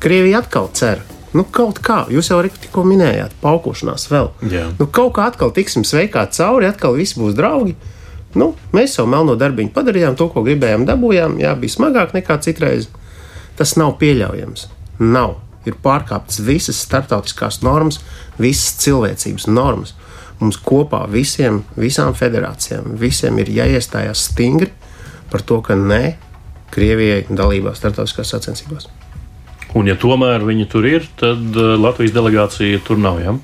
Krievija 0.00 0.40
atkal 0.40 0.70
cer, 0.74 1.04
Nu, 1.36 1.44
kaut 1.46 1.78
kā, 1.84 2.02
jūs 2.10 2.32
jau 2.32 2.40
tikko 2.42 2.82
minējāt, 2.86 3.36
paukošanās 3.42 4.08
vēl. 4.10 4.30
Jā. 4.50 4.66
Nu, 4.80 4.88
kaut 4.90 5.14
kā 5.18 5.28
atkal 5.30 5.52
tiksim 5.54 5.84
sveikā 5.86 6.24
cauri, 6.34 6.66
atkal 6.66 6.98
viss 6.98 7.14
būs 7.18 7.36
draugi. 7.38 7.76
Nu, 8.34 8.52
mēs 8.74 8.96
jau 8.98 9.06
melno 9.10 9.36
darbiņu 9.38 9.72
padarījām, 9.74 10.16
to, 10.18 10.26
ko 10.30 10.42
gribējām, 10.46 10.86
dabūjām. 10.88 11.38
Jā, 11.42 11.54
bija 11.58 11.76
smagāk 11.76 12.14
nekā 12.18 12.38
citreiz. 12.42 12.88
Tas 13.58 13.76
nav 13.78 13.96
pieļaujams. 14.02 14.66
Nav. 15.02 15.38
Ir 15.68 15.76
pārkāptas 15.84 16.40
visas 16.40 16.78
starptautiskās 16.80 17.60
normas, 17.62 18.00
visas 18.40 18.78
cilvēcības 18.82 19.46
normas. 19.50 19.94
Mums 20.40 20.56
kopā 20.64 21.02
visiem, 21.12 21.60
visām 21.76 22.14
federācijām, 22.16 22.94
visiem 22.98 23.42
ir 23.42 23.52
jāiestājās 23.58 24.24
stingri 24.30 24.70
par 25.30 25.44
to, 25.46 25.60
ka 25.62 25.76
nē, 25.78 26.16
Krievijai 26.70 27.24
dalībā 27.34 27.74
starptautiskās 27.74 28.30
sacensībās. 28.30 28.86
Un, 29.78 29.86
ja 29.86 29.94
tomēr 29.94 30.42
viņi 30.42 30.66
tur 30.70 30.86
ir, 30.88 31.06
tad 31.20 31.54
uh, 31.54 31.76
Latvijas 31.78 32.14
delegācija 32.16 32.80
tur 32.86 32.98
nav. 32.98 33.20
Ja? 33.22 33.36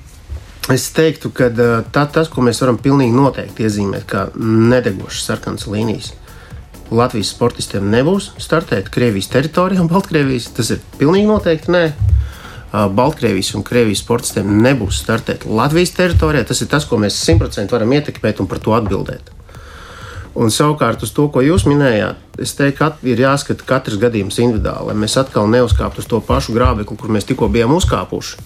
Es 0.73 0.89
teiktu, 0.91 1.31
ka 1.31 1.47
uh, 1.53 1.85
tā, 1.95 2.03
tas, 2.11 2.27
ko 2.31 2.43
mēs 2.43 2.59
varam 2.63 2.79
pilnīgi 2.83 3.15
noteikti 3.15 3.63
iezīmēt, 3.63 4.03
kā 4.09 4.27
nedegošas 4.35 5.29
sarkanas 5.29 5.67
līnijas, 5.71 6.11
Latvijas 6.91 7.33
sportistiem 7.35 7.87
nebūs 7.91 8.29
startēt 8.39 8.91
Krievijas 8.91 9.27
teritorijā 9.31 9.83
un 9.83 9.89
Baltkrievijas. 9.91 10.51
Tas 10.55 10.71
ir 10.71 10.83
pilnīgi 10.99 11.27
noteikti 11.27 11.73
nē. 11.73 11.83
Uh, 12.67 12.85
Baltkrievijas 12.91 13.53
un 13.55 13.63
Krievijas 13.67 14.03
sportistiem 14.03 14.51
nebūs 14.63 15.01
startēt 15.03 15.47
Latvijas 15.47 15.95
teritorijā. 15.95 16.47
Tas 16.47 16.63
ir 16.63 16.71
tas, 16.71 16.87
ko 16.87 16.99
mēs 16.99 17.19
simtprocentīgi 17.23 17.75
varam 17.75 17.95
ietekmēt 17.99 18.43
un 18.43 18.51
par 18.51 18.63
to 18.63 18.75
atbildēt. 18.75 19.36
Un 20.37 20.51
savukārt 20.53 21.01
uz 21.01 21.09
to, 21.17 21.25
ko 21.33 21.41
jūs 21.41 21.63
minējāt, 21.65 22.19
es 22.37 22.51
teiktu, 22.53 22.77
ka 22.77 23.09
ir 23.09 23.17
jāskata 23.23 23.65
katrs 23.65 23.97
gadījums 23.97 24.37
individuāli, 24.43 24.91
lai 24.91 24.99
mēs 25.01 25.17
atkal 25.17 25.49
neuzkāptu 25.49 26.03
uz 26.03 26.09
to 26.11 26.19
pašu 26.21 26.53
grābekli, 26.53 26.97
kur 26.99 27.09
mēs 27.13 27.25
tikko 27.25 27.49
bijām 27.49 27.73
uzkāpuši. 27.73 28.37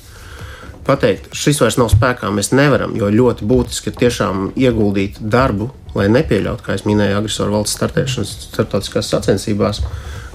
Pateikt, 0.88 1.28
šis 1.36 1.60
vairs 1.62 1.78
nav 1.78 1.92
spēkā, 1.92 2.32
mēs 2.34 2.54
nevaram, 2.56 2.96
jo 2.98 3.10
ļoti 3.12 3.46
būtiski 3.48 3.92
ir 3.92 3.98
tiešām 4.00 4.48
ieguldīt 4.56 5.20
darbu, 5.20 5.68
lai 5.94 6.08
nepieļautu, 6.10 6.64
kā 6.66 6.78
jau 6.78 6.88
minēju, 6.90 7.18
agresoru 7.20 7.58
valsts 7.58 7.76
startēšanas 7.78 8.32
starptautiskās 8.48 9.12
sacensībās, 9.12 9.84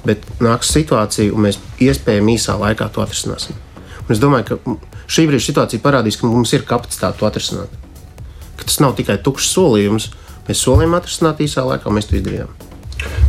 bet 0.07 0.29
nāks 0.45 0.71
situācija, 0.77 1.33
un 1.33 1.49
mēs 1.49 1.59
iespējami 1.83 2.37
īsā 2.37 2.59
laikā 2.61 2.91
to 2.93 3.03
atrisināsim. 3.03 3.57
Un 4.05 4.13
es 4.15 4.21
domāju, 4.23 4.53
ka 4.53 4.77
šī 5.11 5.27
brīža 5.31 5.49
situācija 5.49 5.83
parādīs, 5.83 6.21
ka 6.21 6.29
mums 6.29 6.53
ir 6.55 6.69
kapacitāte 6.69 7.19
to 7.19 7.27
atrisināt. 7.27 7.73
Ka 8.61 8.69
tas 8.69 8.79
nav 8.85 8.95
tikai 9.01 9.19
tukšs 9.25 9.51
solījums, 9.57 10.13
Mēs 10.47 10.63
solījām 10.63 10.97
atrisināt 10.99 11.43
īsā 11.43 11.67
laikā, 11.67 11.93
mēs 11.93 12.11
to 12.11 12.19
izdarījām. 12.21 12.55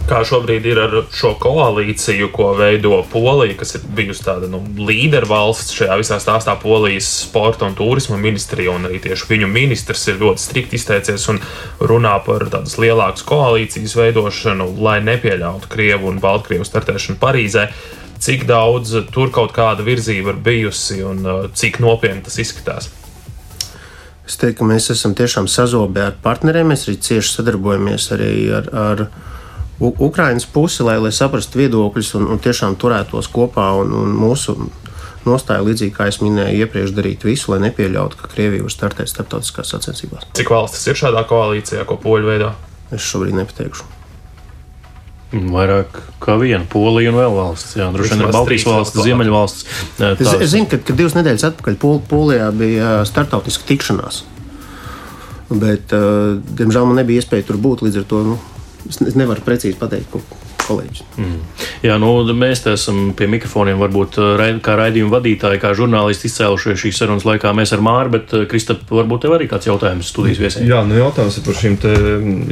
Kā 0.08 0.22
šobrīd 0.24 0.64
ir 0.70 0.80
ar 0.80 0.94
šo 1.12 1.34
koalīciju, 1.44 2.30
ko 2.32 2.54
veido 2.56 3.02
Polija, 3.12 3.58
kas 3.60 3.76
ir 3.76 3.84
bijusi 3.98 4.24
tāda 4.24 4.48
nu, 4.48 4.62
līdervalsts 4.88 5.76
šajā 5.76 5.98
visā 6.00 6.20
stāstā, 6.24 6.56
Polijas 6.62 7.10
sporta 7.26 7.68
un 7.68 7.76
turisma 7.76 8.16
ministrija, 8.22 8.72
un 8.72 8.88
arī 8.88 9.02
tieši 9.04 9.28
viņu 9.28 9.50
ministrs 9.52 10.06
ir 10.08 10.22
ļoti 10.22 10.44
strikt 10.46 10.78
izteicies 10.80 11.28
un 11.34 11.42
runā 11.84 12.16
par 12.24 12.48
tādas 12.54 12.78
lielākas 12.80 13.28
koalīcijas 13.28 13.98
veidošanu, 14.00 14.70
lai 14.80 15.02
nepieļautu 15.04 15.68
Krievu 15.74 16.14
un 16.14 16.22
Baltkrievu 16.24 16.68
startēšanu 16.68 17.20
Parīzē. 17.20 17.68
Cik 18.24 18.48
daudz 18.48 18.96
tur 19.12 19.36
kaut 19.36 19.52
kāda 19.54 19.84
virzība 19.86 20.32
ir 20.32 20.40
bijusi 20.48 21.04
un 21.06 21.20
uh, 21.28 21.44
cik 21.54 21.82
nopietni 21.84 22.24
tas 22.26 22.40
izskatās? 22.42 22.88
Es 24.28 24.36
teiktu, 24.36 24.60
ka 24.60 24.68
mēs 24.68 24.90
esam 24.92 25.16
tiešām 25.16 25.48
sazobē 25.48 26.10
ar 26.10 26.18
partneriem. 26.24 26.68
Mēs 26.74 26.88
arī 26.88 26.98
cieši 27.08 27.38
sadarbojamies 27.38 28.10
arī 28.16 28.32
ar, 28.58 28.68
ar 28.76 29.06
Ukraiņas 29.80 30.50
pusi, 30.52 30.84
lai, 30.84 30.98
lai 31.00 31.14
saprastu 31.16 31.62
viedokļus 31.62 32.14
un, 32.20 32.28
un 32.34 32.42
tiešām 32.44 32.76
turētos 32.82 33.32
kopā. 33.32 33.70
Un, 33.80 33.94
un 33.96 34.16
mūsu 34.20 34.58
nostāja, 35.28 35.64
līdzīgi 35.68 35.96
kā 35.96 36.10
es 36.12 36.20
minēju, 36.24 36.64
iepriekš 36.64 36.96
darīt 36.98 37.28
visu, 37.28 37.54
lai 37.54 37.62
nepieļautu, 37.68 38.20
ka 38.20 38.32
Krievija 38.32 38.68
var 38.68 38.74
startēt 38.74 39.12
starptautiskās 39.12 39.76
sacensībās. 39.76 40.28
Cik 40.38 40.52
valstis 40.52 40.88
ir 40.92 41.00
šādā 41.00 41.24
koalīcijā, 41.30 41.88
ko 41.88 42.00
poļu 42.04 42.34
veidā? 42.34 42.56
Es 42.92 43.08
šobrīd 43.08 43.36
nepateikšu. 43.40 43.97
Vairāk 45.28 45.98
kā 46.24 46.38
viena 46.40 46.64
Polija 46.72 47.12
un 47.12 47.20
vēl 47.20 47.34
valsts. 47.36 47.76
Jā, 47.76 47.90
droši 47.92 48.16
vien 48.16 48.24
ir 48.24 48.32
Baltijas 48.32 48.66
valsts, 48.70 49.02
Ziemeļvalsts. 49.04 49.66
Es, 50.00 50.34
es 50.38 50.52
zinu, 50.54 50.70
ka, 50.72 50.80
ka 50.88 50.96
divas 50.96 51.18
nedēļas 51.18 51.50
atpakaļ 51.50 51.80
Pol, 51.82 52.00
Polijā 52.08 52.48
bija 52.56 52.94
startautiska 53.08 53.68
tikšanās. 53.68 54.22
Bet, 55.52 55.92
uh, 55.96 56.38
diemžēl, 56.40 56.88
man 56.88 57.02
nebija 57.02 57.24
iespēja 57.24 57.50
tur 57.50 57.60
būt. 57.60 57.84
Līdz 57.84 58.02
ar 58.02 58.08
to 58.08 58.22
nu, 58.24 58.38
es, 58.88 59.02
es 59.04 59.18
nevaru 59.20 59.44
precīzi 59.44 59.76
pateikt, 59.80 60.16
ko 60.16 60.24
kolēģis. 60.68 61.04
Mm. 61.20 61.36
Jā, 61.84 61.98
nu, 62.00 62.12
mēs 62.36 62.64
te 62.64 62.74
esam 62.76 63.12
pie 63.18 63.28
mikrofoniem, 63.32 63.80
varbūt 63.84 64.20
kā 64.64 64.78
raidījuma 64.80 65.18
vadītāji, 65.18 65.62
kā 65.64 65.74
žurnālisti 65.78 66.32
izcēlušies 66.32 66.82
šīs 66.84 67.04
sarunas 67.04 67.28
laikā. 67.28 67.52
Mēs 67.56 67.76
ar 67.76 67.84
Māru, 67.84 68.16
bet 68.16 68.32
Kristap, 68.52 68.84
varbūt 68.92 69.26
tev 69.26 69.36
arī 69.38 69.48
kāds 69.52 69.68
jautājums 69.70 70.12
studijas 70.12 70.42
viesiem. 70.44 70.68
Jā, 70.72 70.82
nu 70.88 71.00
jautājums 71.00 71.40
ir 71.40 71.48
par 71.48 71.62
šīm 71.62 71.78
te 71.84 71.94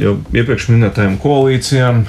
jau 0.00 0.14
iepriekš 0.36 0.70
minētajām 0.72 1.18
koalīcijām 1.24 2.06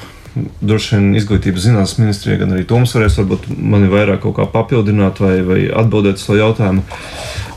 droši 0.62 0.96
vien 0.96 1.08
izglītības 1.18 1.66
zinātnes 1.68 1.96
ministrijai, 2.02 2.40
gan 2.42 2.54
arī 2.56 2.66
Toms 2.68 2.94
varēs 2.96 3.18
varbūt 3.22 3.48
mani 3.58 3.90
vairāk 3.92 4.22
kaut 4.26 4.38
kā 4.38 4.48
papildināt 4.52 5.22
vai, 5.24 5.36
vai 5.48 5.60
atbildēt 5.70 6.20
uz 6.20 6.26
šo 6.28 6.38
jautājumu. 6.40 6.84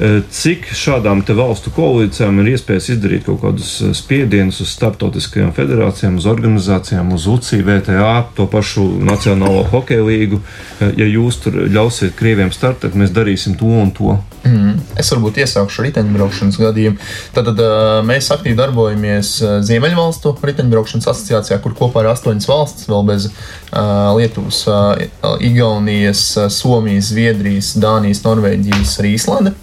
E, 0.00 0.10
cik 0.32 0.70
šādām 0.76 1.22
te 1.26 1.36
valstu 1.36 1.72
koalīcijām 1.76 2.40
ir 2.40 2.52
iespējas 2.54 2.90
izdarīt 2.94 3.26
kaut 3.28 3.42
kādus 3.44 3.72
e, 3.84 3.92
spiedienus 3.96 4.62
uz 4.64 4.72
starptautiskajām 4.76 5.52
federācijām, 5.56 6.16
uz 6.20 6.28
organizācijām, 6.30 7.12
uz 7.16 7.28
UCI, 7.30 7.62
VTA, 7.66 8.14
to 8.36 8.48
pašu 8.50 8.86
Nacionālo 9.04 9.66
hokeja 9.72 10.06
līgu? 10.06 10.40
E, 10.80 10.92
ja 11.02 11.08
jūs 11.10 11.42
tur 11.44 11.62
ļausiet 11.68 12.16
krieviem 12.18 12.54
startēt, 12.54 12.96
mēs 12.96 13.12
darīsim 13.16 13.58
to 13.60 13.70
un 13.82 13.94
to. 13.96 14.16
Mm. 14.40 14.78
Es 14.96 15.10
varbūt 15.12 15.36
iesākšu 15.42 15.84
riteņbraukšanas 15.84 16.56
gadījumu. 16.60 16.96
Tad, 17.36 17.50
tad 17.50 17.60
mēs 18.08 18.30
aktīvi 18.32 18.56
darbojamies 18.56 19.34
Ziemeļvalstu 19.68 20.32
riteņbraukšanas 20.48 21.08
asociācijā, 21.12 21.58
kur 21.60 21.76
kopā 21.76 22.04
ir 22.04 22.10
astoņas 22.14 22.48
valstis, 22.48 22.88
vēl 22.88 23.04
bez 23.10 23.28
uh, 23.28 24.10
Lietuvas, 24.16 24.62
uh, 24.70 25.36
Igaunijas, 25.44 26.24
Somijas, 26.56 27.10
Zviedrijas, 27.12 27.74
Dānijas, 27.80 28.24
Norvēģijas, 28.24 28.96
arī 29.02 29.14
Īslande. 29.18 29.54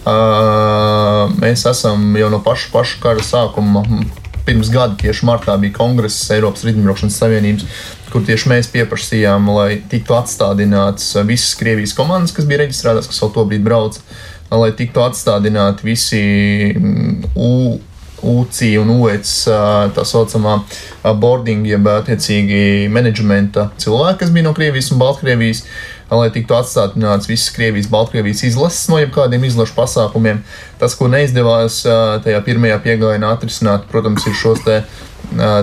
Uh, 0.00 1.32
mēs 1.40 1.64
esam 1.68 2.12
jau 2.16 2.28
no 2.32 2.42
paša, 2.44 2.70
paša 2.74 3.00
kara 3.02 3.24
sākuma. 3.24 3.84
Pirms 4.44 4.70
gada, 4.72 4.96
tieši 4.98 5.26
martā, 5.28 5.54
bija 5.60 5.76
kongress 5.76 6.30
Eiropas 6.32 6.64
Rītdienas 6.66 7.16
Savienības 7.16 7.66
kur 8.12 8.24
tieši 8.26 8.50
mēs 8.50 8.70
pieprasījām, 8.72 9.50
lai 9.54 9.82
tiktu 9.90 10.16
atstādināts 10.18 11.12
visas 11.28 11.54
Krievijas 11.58 11.94
komandas, 11.96 12.34
kas 12.36 12.48
bija 12.48 12.64
reģistrētas, 12.64 13.10
kas 13.10 13.22
jau 13.22 13.30
to 13.34 13.46
brīdi 13.48 13.66
brauc, 13.66 14.00
lai 14.50 14.72
tiktu 14.76 15.04
atstādināti 15.04 15.86
visi 15.92 16.24
mm, 16.74 17.30
U. 17.36 17.78
UCI 18.20 18.74
un 18.76 18.90
UEC 18.98 19.30
tā 19.96 20.02
saucamā 20.04 20.58
boarding, 21.16 21.64
jeb 21.64 21.86
attiecīgi 21.88 22.90
menedžmenta 22.92 23.70
cilvēki, 23.80 24.18
kas 24.20 24.34
bija 24.34 24.44
no 24.44 24.52
Krievijas 24.52 24.90
un 24.92 25.00
Baltkrievijas. 25.00 25.62
lai 26.10 26.28
tiktu 26.34 26.52
atstādināts 26.52 27.30
visas 27.30 27.54
Krievijas, 27.54 27.88
Baltkrievijas 27.88 28.42
izlases 28.42 28.88
no 28.90 28.98
jebkādiem 28.98 29.44
izlašu 29.46 29.72
pasākumiem. 29.76 30.42
Tas, 30.76 30.96
ko 30.98 31.08
neizdevās 31.08 31.80
tajā 32.24 32.40
pirmajā 32.44 32.80
piegājienā 32.84 33.30
atrisināt, 33.30 33.86
protams, 33.88 34.26
ir 34.26 34.34
šos 34.34 34.64
te 34.66 34.82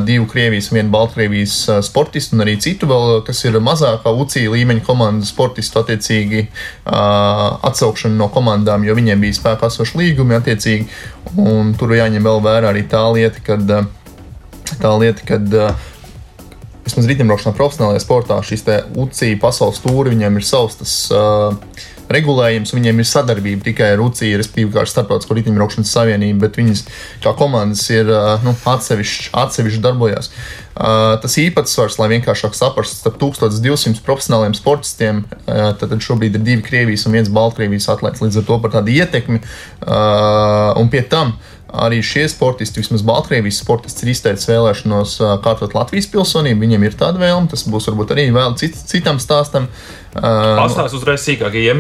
divu 0.08 0.26
Krievijas, 0.32 0.70
vienu 0.72 0.90
Baltkrievijas 0.90 1.56
sportistu 1.84 2.38
un 2.38 2.46
arī 2.46 2.56
citu 2.64 2.88
vēl, 2.88 3.22
kas 3.28 3.44
ir 3.46 3.58
mazākā 3.64 4.14
UCI 4.16 4.46
līmeņa 4.54 4.84
komandas 4.86 5.34
sportistu 5.34 5.82
attiecīgi 5.82 6.46
atsaukšana 6.88 8.16
no 8.16 8.30
komandām, 8.34 8.86
jo 8.88 8.96
viņiem 8.98 9.26
bija 9.26 9.38
spēkā 9.38 9.72
esoši 9.72 10.00
līgumi 10.02 10.38
attiecīgi. 10.40 10.88
Un 11.44 11.76
tur 11.78 11.94
jāņem 11.98 12.24
vēl 12.24 12.42
vērā 12.46 12.72
arī 12.72 12.86
tā 12.88 13.04
lieta, 13.12 13.44
kad, 13.44 13.76
tā 14.80 14.96
lieta, 15.02 15.28
kad 15.28 15.60
vismaz 16.88 17.12
riteņbraukšanā 17.12 17.56
profesionālajā 17.58 18.04
sportā 18.06 18.40
šis 18.48 18.64
UCI 18.96 19.36
pasaules 19.42 19.84
tūri, 19.84 20.16
viņiem 20.16 20.40
ir 20.40 20.48
savs 20.48 20.80
tas. 20.80 20.98
Uh, 21.12 21.96
regulējums, 22.14 22.74
viņiem 22.76 23.02
ir 23.02 23.08
sadarbība 23.08 23.66
tikai 23.68 23.92
ar 23.96 24.04
UCI, 24.04 24.36
respektīvi, 24.40 24.72
kā 24.76 24.84
ar 24.84 24.92
Startautisko 24.92 25.36
riteņbraukšanas 25.38 25.92
savienību, 25.98 26.40
bet 26.46 26.60
viņas 26.60 26.86
kā 27.24 27.34
komandas 27.38 27.84
ir 27.92 28.12
nu, 28.46 28.54
atsevišķi, 28.74 29.34
atsevišķi 29.44 29.84
darbojas. 29.84 30.32
Tas 30.78 31.36
īpatsvars, 31.42 31.98
lai 31.98 32.12
vienkāršāk 32.14 32.54
saprastu, 32.56 33.00
starp 33.02 33.18
1200 33.24 34.04
profesionāliem 34.06 34.54
sportistiem, 34.58 35.24
tad 35.48 35.96
šobrīd 36.06 36.38
ir 36.38 36.46
divi 36.46 36.66
Krievijas 36.66 37.08
un 37.10 37.18
viens 37.18 37.32
Baltkrievijas 37.34 37.90
atlētājs. 37.96 38.28
Līdz 38.28 38.42
ar 38.44 38.48
to 38.52 38.60
par 38.64 38.76
tādu 38.78 38.94
ietekmi 38.94 39.42
un 40.78 40.92
pie 40.94 41.02
tam 41.10 41.36
arī 41.74 42.00
šie 42.06 42.26
sportisti, 42.32 42.80
vismaz 42.82 43.04
Baltkrievijas 43.08 43.60
sportisti, 43.64 44.06
ir 44.06 44.14
izteicis 44.14 44.48
vēlēšanos 44.50 45.18
kārtot 45.44 45.76
Latvijas 45.76 46.08
pilsonību. 46.14 46.64
Viņiem 46.64 46.86
ir 46.88 46.98
tāda 47.00 47.22
vēlme, 47.22 47.50
tas 47.52 47.66
būs 47.68 47.90
varbūt 47.92 48.14
arī 48.16 48.30
vēl 48.36 48.56
cit, 48.60 48.78
citam 48.88 49.20
stāstam. 49.24 49.68
Pastāst 50.16 50.96
uzreiz 50.98 51.26
sīkāk, 51.28 51.58
ja 51.60 51.74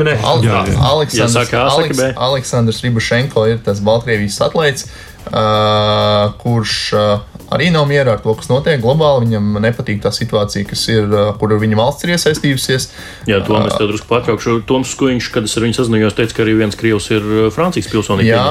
jā. 0.67 0.77
Aleksandrs, 0.91 2.03
Aleksandrs 2.27 2.83
Ribušenko 2.85 3.47
ir 3.53 3.63
tas 3.65 3.79
Baltkrievijas 3.85 4.41
atlētājs, 4.49 4.89
uh, 5.31 6.35
kurš 6.43 6.77
uh, 6.97 7.36
arī 7.53 7.69
nav 7.73 7.87
mierā 7.89 8.17
ar 8.17 8.21
to, 8.23 8.33
kas 8.37 8.49
notiek 8.51 8.81
globāli. 8.83 9.27
Viņam 9.27 9.59
nepatīk 9.63 10.01
tā 10.03 10.11
situācija, 10.15 10.67
kas 10.69 10.83
ir, 10.91 11.07
kur 11.39 11.55
viņa 11.59 11.79
valsts 11.79 12.05
ir 12.05 12.13
iesaistījusies. 12.15 12.87
Jā, 13.29 13.39
to 13.45 13.57
mēs 13.57 13.77
te 13.77 13.87
drusku 13.89 14.09
pārtraukšu. 14.09 14.57
Toms 14.67 14.93
Skuiņš, 14.95 15.29
kad 15.35 15.47
es 15.47 15.55
ar 15.57 15.65
viņu 15.65 15.77
sazinājos, 15.79 16.15
teica, 16.17 16.35
ka 16.37 16.45
arī 16.45 16.57
viens 16.59 16.77
krievs 16.79 17.09
ir 17.13 17.25
Francijas 17.55 17.89
pilsonība. 17.91 18.29
Jā, 18.29 18.45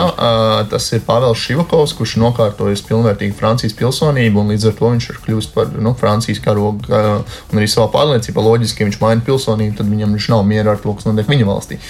tas 0.72 0.88
ir 0.96 1.04
Pāvils 1.06 1.42
Šivakovs, 1.42 1.96
kurš 1.98 2.16
nokārtojas 2.22 2.84
pilnvērtīgi 2.88 3.36
Francijas 3.36 3.76
pilsonību, 3.78 4.42
un 4.42 4.54
līdz 4.54 4.70
ar 4.70 4.76
to 4.80 4.92
viņš 4.94 5.08
ir 5.12 5.20
kļuvis 5.26 5.50
par 5.54 5.72
nu, 5.76 5.94
Francijas 5.98 6.42
karogu 6.44 6.86
un 6.90 7.60
arī 7.60 7.68
savā 7.70 7.88
pārliecībā. 7.94 8.44
Loģiski, 8.46 8.84
ja 8.84 8.90
viņš 8.90 9.00
maina 9.02 9.24
pilsonību, 9.26 9.76
tad 9.78 9.90
viņam 9.90 10.16
viņš 10.16 10.30
nav 10.32 10.44
mierā 10.48 10.76
ar 10.76 10.82
to, 10.82 10.94
kas 10.96 11.08
notiek 11.08 11.28
viņa 11.30 11.48
valstī. 11.48 11.80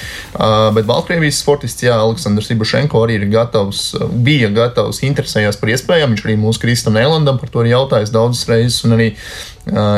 Bet 0.77 0.89
Baltkrievijas 0.89 1.43
sportists, 1.43 1.85
jā, 1.85 1.97
Aleksandrs 2.01 2.51
Ibušenko 2.55 3.03
arī 3.05 3.21
ir 3.21 3.27
gatavs, 3.33 3.83
bija 4.27 4.49
gatavs, 4.55 5.03
interesējās 5.07 5.61
par 5.61 5.75
iespējām. 5.75 6.15
Viņš 6.15 6.25
arī 6.27 6.37
mūsu 6.41 6.63
Kristam 6.65 6.96
Nēlandam 6.97 7.41
par 7.41 7.53
to 7.53 7.63
ir 7.65 7.75
jautājis 7.75 8.15
daudzas 8.15 8.49
reizes. 8.51 8.83
Un 8.89 8.97
arī 8.97 9.13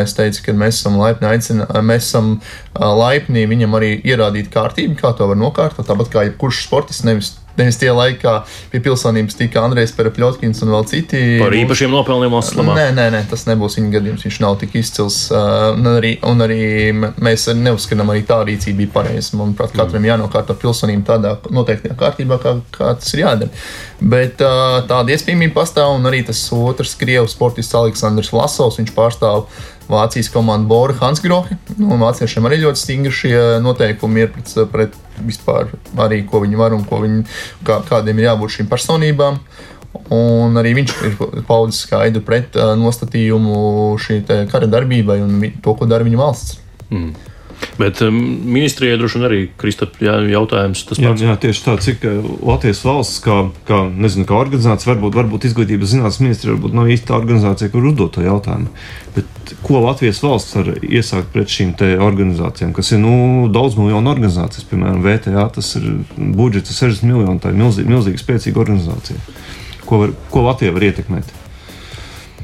es 0.03 0.17
teicu, 0.19 0.45
ka 0.47 0.57
mēs 0.59 0.83
esam 0.83 0.99
laipni 1.01 1.31
aicināti, 1.31 1.83
mēs 1.87 2.11
esam 2.11 2.39
laipni 2.75 3.47
viņam 3.51 3.77
arī 3.79 3.95
ierādīt 4.03 4.53
kārtību, 4.55 4.99
kā 5.01 5.15
to 5.17 5.29
var 5.31 5.39
nokārtot. 5.39 5.87
Tāpat 5.89 6.13
kā 6.13 6.27
jebkurš 6.29 6.65
sportists, 6.67 7.07
nevis 7.09 7.37
Nevis 7.59 7.79
tie 7.81 7.91
laiki, 7.95 8.21
kā 8.23 8.35
pie 8.73 8.81
pilsonības 8.85 9.39
tika 9.39 9.63
Andrejs 9.67 9.95
Perepļotkins 9.97 10.63
un 10.65 10.73
vēl 10.77 10.87
citi. 10.91 11.23
Par 11.43 11.57
īpašiem 11.59 11.93
nopelniem 11.93 12.37
labā. 12.39 12.77
Nē, 12.79 12.89
nē, 12.97 13.09
nē, 13.15 13.23
tas 13.31 13.45
nebūs 13.49 13.79
viņa 13.81 13.95
gadījums. 13.97 14.27
Viņš 14.29 14.41
nav 14.45 14.59
tik 14.63 14.77
izcils. 14.79 15.19
Un 15.33 15.91
arī, 15.91 16.15
un 16.29 16.45
arī 16.45 16.61
mēs 16.95 17.49
neuzskatām, 17.59 18.13
arī 18.15 18.25
tā 18.29 18.41
rīcība 18.47 18.85
bija 18.85 18.95
pareiza. 18.99 19.35
Manuprāt, 19.41 19.75
katram 19.77 20.07
jānokārto 20.07 20.57
pilsonība 20.59 21.15
tādā 21.15 21.35
noteiktajā 21.55 21.99
kārtībā, 21.99 22.39
kā, 22.43 22.59
kā 22.75 22.93
tas 22.99 23.15
ir 23.15 23.25
jādara. 23.25 23.65
Bet 23.99 24.39
tāda 24.39 25.15
iespējamība 25.15 25.59
pastāv, 25.59 25.97
un 25.99 26.07
arī 26.11 26.23
tas 26.29 26.45
otrs 26.55 26.95
Krievijas 27.01 27.35
sportists 27.35 27.75
Aleksandrs 27.75 28.31
Lasovs, 28.37 28.79
viņš 28.79 28.95
pārstāv 28.95 29.49
Vācijas 29.89 30.29
komanda 30.33 30.69
Bora 30.69 30.97
Hansgrohe. 31.01 31.57
Nu, 31.79 31.97
vāciešiem 32.01 32.47
arī 32.49 32.61
ļoti 32.65 32.83
stingri 32.83 33.13
šie 33.15 33.39
noteikumi 33.65 34.27
ir 34.27 34.31
pret, 34.35 34.53
pret 34.73 34.99
vispār 35.25 35.73
arī, 36.05 36.23
ko 36.29 36.43
viņi 36.45 36.61
var 36.61 36.77
un 36.77 36.85
viņi, 36.85 37.25
kā, 37.65 37.81
kādiem 37.89 38.21
ir 38.21 38.29
jābūt 38.29 38.59
šīm 38.59 38.71
personībām. 38.71 39.41
Un 40.15 40.61
arī 40.61 40.75
viņš 40.77 40.93
ir 41.09 41.17
paudis 41.49 41.81
skaidru 41.87 42.21
pret 42.25 42.57
uh, 42.61 42.75
nostatījumu 42.79 43.97
šī 44.05 44.21
kara 44.53 44.69
darbībai 44.69 45.19
un 45.25 45.41
to, 45.65 45.75
ko 45.75 45.89
dara 45.89 46.07
viņa 46.07 46.21
valsts. 46.21 46.59
Mm. 46.93 47.15
Bet 47.79 48.01
um, 48.03 48.17
ministrijai 48.51 48.99
droši 48.99 49.19
vien 49.19 49.27
arī 49.29 49.41
Kristap, 49.59 49.97
jautājums 50.03 50.83
tas 50.83 50.99
pats. 50.99 51.23
Jā, 51.23 51.31
jā, 51.31 51.35
tieši 51.43 51.65
tā, 51.65 51.75
cik 51.83 52.07
uh, 52.07 52.29
Latvijas 52.47 52.83
valsts, 52.87 53.21
kā, 53.23 53.37
kā, 53.69 53.85
nezinu, 53.91 54.27
kā 54.29 54.35
organizācija, 54.39 54.93
varbūt, 54.93 55.15
varbūt 55.19 55.47
izglītības 55.49 55.95
zinātnes 55.95 56.21
ministrija 56.23 56.57
varbūt 56.57 56.77
nav 56.79 56.91
īsta 56.95 57.17
organizācija, 57.19 57.71
kur 57.73 57.87
uzdot 57.91 58.17
to 58.17 58.27
jautājumu. 58.27 58.71
Bet 59.15 59.55
ko 59.63 59.83
Latvijas 59.85 60.23
valsts 60.23 60.59
var 60.59 60.73
iesākt 60.83 61.33
pret 61.35 61.51
šīm 61.55 61.75
organizācijām, 62.05 62.75
kas 62.77 62.93
ir 62.95 63.03
nu, 63.03 63.49
daudz 63.55 63.79
miljonu 63.79 64.11
organizācijas, 64.11 64.67
piemēram, 64.71 65.03
VTA, 65.07 65.49
tas 65.55 65.75
ir 65.79 65.89
budžets 66.19 66.75
60 66.79 67.07
miljoni, 67.11 67.43
tā 67.43 67.55
ir 67.55 67.61
milzīgi, 67.63 67.91
milzīgi 67.91 68.23
spēcīga 68.23 68.63
organizācija. 68.67 69.23
Ko, 69.87 70.03
var, 70.03 70.15
ko 70.33 70.49
Latvija 70.51 70.75
var 70.75 70.91
ietekmēt? 70.91 71.31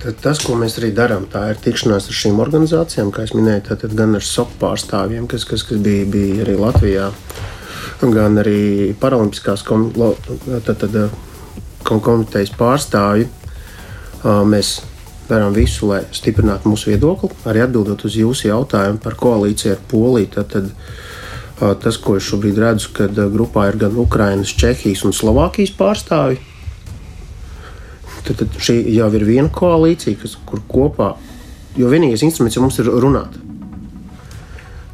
Tad 0.04 0.18
tas, 0.20 0.40
ko 0.44 0.52
mēs 0.60 0.74
arī 0.76 0.90
darām, 0.92 1.22
tā 1.32 1.46
ir 1.48 1.60
tikšanās 1.64 2.10
ar 2.10 2.16
šīm 2.18 2.40
organizācijām, 2.44 3.08
kā 3.08 3.22
jau 3.24 3.38
minēju, 3.38 3.62
tad, 3.70 3.78
tad 3.86 3.94
gan 3.96 4.12
ar 4.18 4.26
SOP 4.26 4.50
pārstāvjiem, 4.60 5.24
kas, 5.32 5.46
kas, 5.48 5.64
kas 5.64 5.80
bija, 5.80 6.04
bija 6.12 6.42
arī 6.44 6.58
Latvijā, 6.60 7.06
gan 8.02 8.36
arī 8.42 8.92
Paralimpiskās 9.00 9.64
kom, 9.64 9.86
tad, 10.66 10.74
tad, 10.82 10.98
kom, 11.88 12.04
komitejas 12.04 12.52
pārstāvji. 12.60 13.30
Mēs 14.52 14.76
darām 15.30 15.56
visu, 15.56 15.88
lai 15.88 16.02
stiprinātu 16.12 16.68
mūsu 16.68 16.92
viedokli. 16.92 17.32
Arī 17.48 17.64
atbildot 17.64 18.04
uz 18.04 18.20
jūsu 18.20 18.50
jautājumu 18.50 19.00
par 19.00 19.16
koalīciju 19.16 19.72
ar 19.72 19.84
Poliju, 19.88 20.34
tad, 20.36 20.52
tad 20.52 21.78
tas, 21.80 21.96
ko 21.96 22.20
es 22.20 22.28
šobrīd 22.28 22.60
redzu, 22.60 22.92
kad 23.00 23.24
grupā 23.32 23.70
ir 23.72 23.80
gan 23.86 23.96
Ukrainas, 23.96 24.52
Čehijas 24.52 25.08
un 25.08 25.16
Slovākijas 25.16 25.72
pārstāvji 25.80 26.50
tad, 28.24 28.40
tad 28.40 28.58
šī 28.60 28.78
jau 28.94 29.08
ir 29.14 29.24
viena 29.28 29.50
koalīcija, 29.52 30.18
kas, 30.22 30.36
kur 30.48 30.62
kopā, 30.70 31.14
jo 31.78 31.90
vienīgais 31.92 32.24
instruments 32.26 32.56
jau 32.58 32.64
mums 32.64 32.78
ir 32.82 32.90
runāt. 32.90 33.40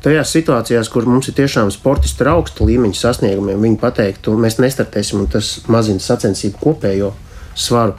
Tajās 0.00 0.30
situācijās, 0.32 0.88
kur 0.88 1.04
mums 1.04 1.28
ir 1.28 1.36
tiešām 1.36 1.68
sportisti 1.74 2.24
ar 2.24 2.32
augstu 2.38 2.64
līmeņa 2.68 2.96
sasniegumiem, 2.96 3.60
viņi 3.60 3.80
pateiktu, 3.82 4.32
mēs 4.40 4.56
nestartēsim, 4.62 5.20
un 5.20 5.28
tas 5.28 5.58
mazina 5.68 6.00
sacensību 6.00 6.56
kopējo 6.62 7.12
svaru, 7.52 7.98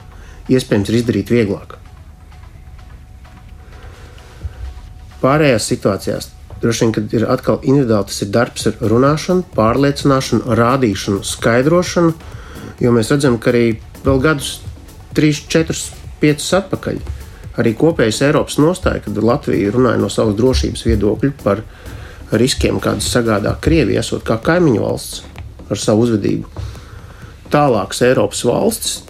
iespējams, 0.50 0.90
ir 0.90 0.98
izdarīt 0.98 1.30
vieglāk. 1.30 1.76
Pārējās 5.22 5.68
situācijās 5.70 6.32
droši 6.62 6.84
vien, 6.84 6.92
kad 6.94 7.14
ir 7.14 7.28
atkal 7.30 7.60
individuāli, 7.62 8.08
tas 8.10 8.22
ir 8.22 8.30
darbs 8.34 8.66
ar 8.70 8.82
runāšanu, 8.90 9.46
pārliecināšanu, 9.54 10.58
rādīšanu, 10.58 11.22
skaidrošanu, 11.26 12.12
jo 12.82 12.92
mēs 12.94 13.10
redzam, 13.14 13.38
ka 13.42 13.50
arī 13.50 13.64
vēl 14.02 14.22
gadus 14.22 14.56
3, 15.16 15.42
4, 15.52 15.78
5 16.22 16.48
atpakaļ. 16.60 17.02
Arī 17.60 17.74
kopējais 17.76 18.22
Eiropas 18.28 18.56
nostāja, 18.62 19.02
kad 19.04 19.18
Latvija 19.20 19.72
runāja 19.74 20.00
no 20.00 20.08
savas 20.12 20.36
drošības 20.38 20.86
viedokļa 20.88 21.32
par 21.42 21.60
riskiem, 22.32 22.80
kādas 22.80 23.10
sagādā 23.12 23.52
Krievija, 23.60 24.00
esot 24.00 24.24
kā 24.24 24.38
kaimiņu 24.40 24.84
valsts 24.84 25.24
ar 25.72 25.80
savu 25.80 26.06
uzvedību. 26.06 26.68
Tālākas 27.52 28.00
Eiropas 28.08 28.40
valstis 28.48 29.02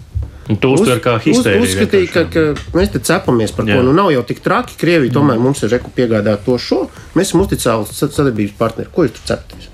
Un 0.51 0.57
to 0.59 0.73
uztver 0.75 0.99
kā 0.99 1.13
histēriju. 1.23 1.63
Uz, 1.63 1.71
uzskatīja, 1.71 2.07
ka, 2.11 2.23
ka 2.31 2.73
mēs 2.75 2.91
te 2.91 2.99
cepamies 3.07 3.53
par 3.55 3.67
Jā. 3.69 3.77
ko. 3.77 3.85
Nu, 3.87 3.93
nav 3.95 4.09
jau 4.11 4.23
tik 4.27 4.41
traki. 4.43 4.75
Krievija 4.79 5.15
tomēr 5.15 5.37
mm. 5.37 5.45
mums 5.47 5.63
ir 5.63 5.71
reku 5.71 5.91
piegādāt 5.95 6.43
to 6.43 6.57
šo. 6.59 6.81
Mēs 7.15 7.31
esam 7.31 7.45
uzticēli 7.45 7.87
sadarbības 7.95 8.57
partneri. 8.59 8.91
Ko 8.91 9.05
jūs 9.05 9.15
tur 9.15 9.29
cepaties? 9.31 9.69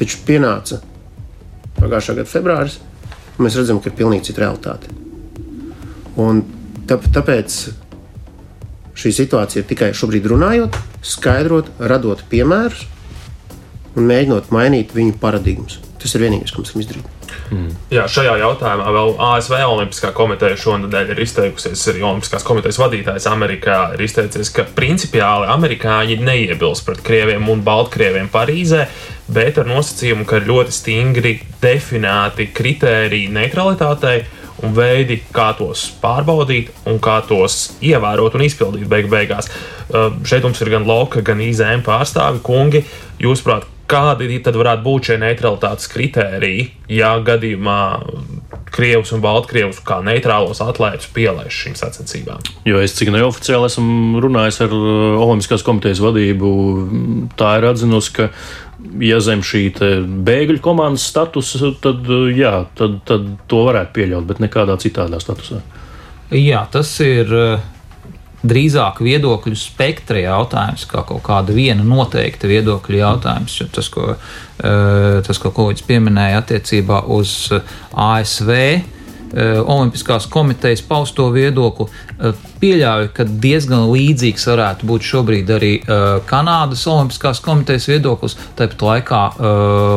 Taču 0.00 0.22
pienāca 0.24 0.80
pagājušā 1.76 2.16
gada 2.16 2.30
februāris, 2.30 2.78
mēs 3.44 3.58
redzam, 3.60 3.80
ka 3.82 3.90
ir 3.90 3.98
pilnīgi 3.98 4.30
cita 4.30 4.44
realitāte. 4.44 4.92
Un 6.20 6.42
tāpēc 6.88 7.58
šī 8.98 9.14
situācija 9.16 9.62
ir 9.62 9.68
tikai 9.70 9.92
šobrīd 9.96 10.28
runājot, 10.32 10.76
skaidrot, 11.06 11.70
radot 11.80 12.22
piemērus 12.30 12.84
un 13.96 14.06
mēģinot 14.08 14.52
mainīt 14.54 14.94
viņu 14.96 15.16
paradigmas. 15.20 15.80
Tas 16.00 16.16
ir 16.16 16.24
vienīgais, 16.24 16.52
ko 16.52 16.62
mēs 16.62 16.72
varam 16.72 16.84
izdarīt. 16.84 17.18
Mm. 17.52 17.68
Jā, 17.92 18.04
šajā 18.10 18.34
jautājumā 18.40 18.92
vēl 18.94 19.12
ASV 19.20 19.54
Olimpiskā 19.66 20.10
komiteja 20.16 20.56
šonadēļ 20.60 21.12
ir 21.12 21.20
izteikusies. 21.24 21.82
Arī 21.92 22.04
Olimpiskās 22.08 22.44
komitejas 22.46 22.80
vadītājs 22.80 23.28
Amerikā 23.30 23.78
ir 23.96 24.04
izteicies, 24.06 24.50
ka 24.56 24.64
principiāli 24.76 25.48
amerikāņi 25.52 26.18
neiebilst 26.24 26.86
pret 26.88 27.02
krieviem 27.04 27.48
un 27.52 27.64
baltkrieviem 27.66 28.30
Parīzē, 28.32 28.86
bet 29.30 29.58
ar 29.62 29.68
nosacījumu, 29.70 30.26
ka 30.28 30.40
ir 30.40 30.48
ļoti 30.50 30.74
stingri 30.74 31.34
definēti 31.62 32.48
kritēriji 32.54 33.32
neutralitātei 33.34 34.22
un 34.62 34.74
veidi, 34.76 35.18
kā 35.34 35.50
tos 35.58 35.88
pārbaudīt 36.02 36.70
un 36.90 37.00
kā 37.02 37.18
tos 37.26 37.76
ievērot 37.82 38.36
un 38.38 38.46
izpildīt 38.46 38.88
beig 38.90 39.10
beigās. 39.12 39.50
Uh, 39.92 40.12
šeit 40.28 40.44
mums 40.46 40.60
ir 40.62 40.72
gan 40.72 40.86
Loka, 40.88 41.22
gan 41.24 41.42
IZM 41.42 41.84
pārstāvi, 41.86 42.42
kungi. 42.46 42.84
Jūsuprāt, 43.22 43.66
kādi 43.90 44.38
tad 44.44 44.56
varētu 44.56 44.84
būt 44.86 45.10
šie 45.10 45.18
neutralitātes 45.20 45.90
kritēriji, 45.92 46.68
ja 46.96 47.16
gadījumā 47.24 47.80
Krievus 48.72 49.12
un 49.12 49.20
Baltkrievus 49.20 49.82
kā 49.84 49.98
neitrālos 50.04 50.62
atlētus 50.64 51.10
pielaiž 51.12 51.52
šīm 51.52 51.74
sacensībām. 51.76 52.40
Jo 52.64 52.80
es 52.80 52.94
cik 52.96 53.10
neoficiāli 53.12 53.68
esmu 53.68 54.22
runājis 54.24 54.62
ar 54.64 54.72
uh, 54.72 55.20
Olimpiskās 55.26 55.64
komitejas 55.66 56.00
vadību, 56.04 56.52
tā 57.36 57.56
ir 57.60 57.68
atzinusi, 57.72 58.14
ka 58.16 58.30
ja 59.02 59.20
zem 59.24 59.44
šī 59.46 59.66
bēgļu 60.26 60.60
komandas 60.64 61.08
statusa, 61.10 61.74
tad, 61.82 62.06
uh, 62.08 62.30
jā, 62.32 62.64
tad, 62.78 63.00
tad 63.08 63.28
to 63.50 63.66
varētu 63.68 63.96
pieļaut, 64.00 64.28
bet 64.30 64.42
nekādā 64.42 64.78
citādā 64.82 65.20
statusā. 65.22 65.62
Jā, 66.32 66.64
tas 66.72 66.94
ir 67.04 67.28
uh, 67.36 67.70
drīzāk 68.42 69.00
viedokļu 69.02 69.56
spektra 69.58 70.22
jautājums, 70.22 70.84
kā 70.90 71.04
kaut 71.06 71.22
kāda 71.26 71.54
viena 71.54 71.84
noteikta 71.86 72.50
viedokļa 72.50 72.98
jautājums. 72.98 73.58
Tas, 73.74 73.90
ko, 73.92 74.14
eh, 74.14 75.20
tas, 75.26 75.38
ko 75.38 75.52
kolēģis 75.54 75.86
pieminēja 75.86 76.42
attiecībā 76.42 77.04
uz 77.14 77.36
eh, 77.54 77.62
ASV. 77.94 78.52
Eh, 79.32 79.58
Olimpiskās 79.60 80.26
komitejas 80.30 80.82
pausto 80.84 81.30
viedokli 81.32 81.88
pieļauju, 82.62 83.08
ka 83.16 83.24
diezgan 83.42 83.88
līdzīgs 83.90 84.44
varētu 84.50 84.86
būt 84.86 85.06
šobrīd 85.08 85.48
arī 85.50 85.72
Kanādas 86.28 86.84
Olimpiskās 86.86 87.40
komitejas 87.42 87.88
viedoklis. 87.90 88.36
Tāpat 88.58 88.84
laikā 88.86 89.22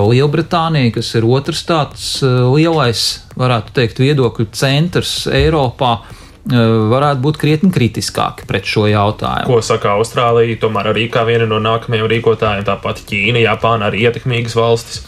Lielbritānija, 0.10 0.96
kas 0.96 1.12
ir 1.20 1.28
otrs 1.30 1.62
tāds 1.68 2.08
lielais, 2.26 3.04
varētu 3.38 3.76
teikt, 3.78 4.02
viedokļu 4.02 4.48
centrs 4.58 5.28
Eiropā, 5.30 6.00
varētu 6.46 7.22
būt 7.24 7.38
krietni 7.41 7.72
kritiskāki 7.74 8.46
pret 8.46 8.68
šo 8.70 8.86
jautājumu. 8.86 9.50
Ko 9.50 9.62
saka 9.66 9.96
Austrālija? 9.98 10.60
Tomēr 10.62 10.91
arī 10.91 11.08
kā 11.10 11.24
viena 11.26 11.48
no 11.50 11.58
nākamajiem 11.64 12.06
rīkotājiem, 12.12 12.66
tāpat 12.68 13.02
Ķīna, 13.10 13.41
Japāna 13.41 13.89
arī 13.89 14.04
ietekmīgas 14.06 14.54
valstis. 14.58 15.02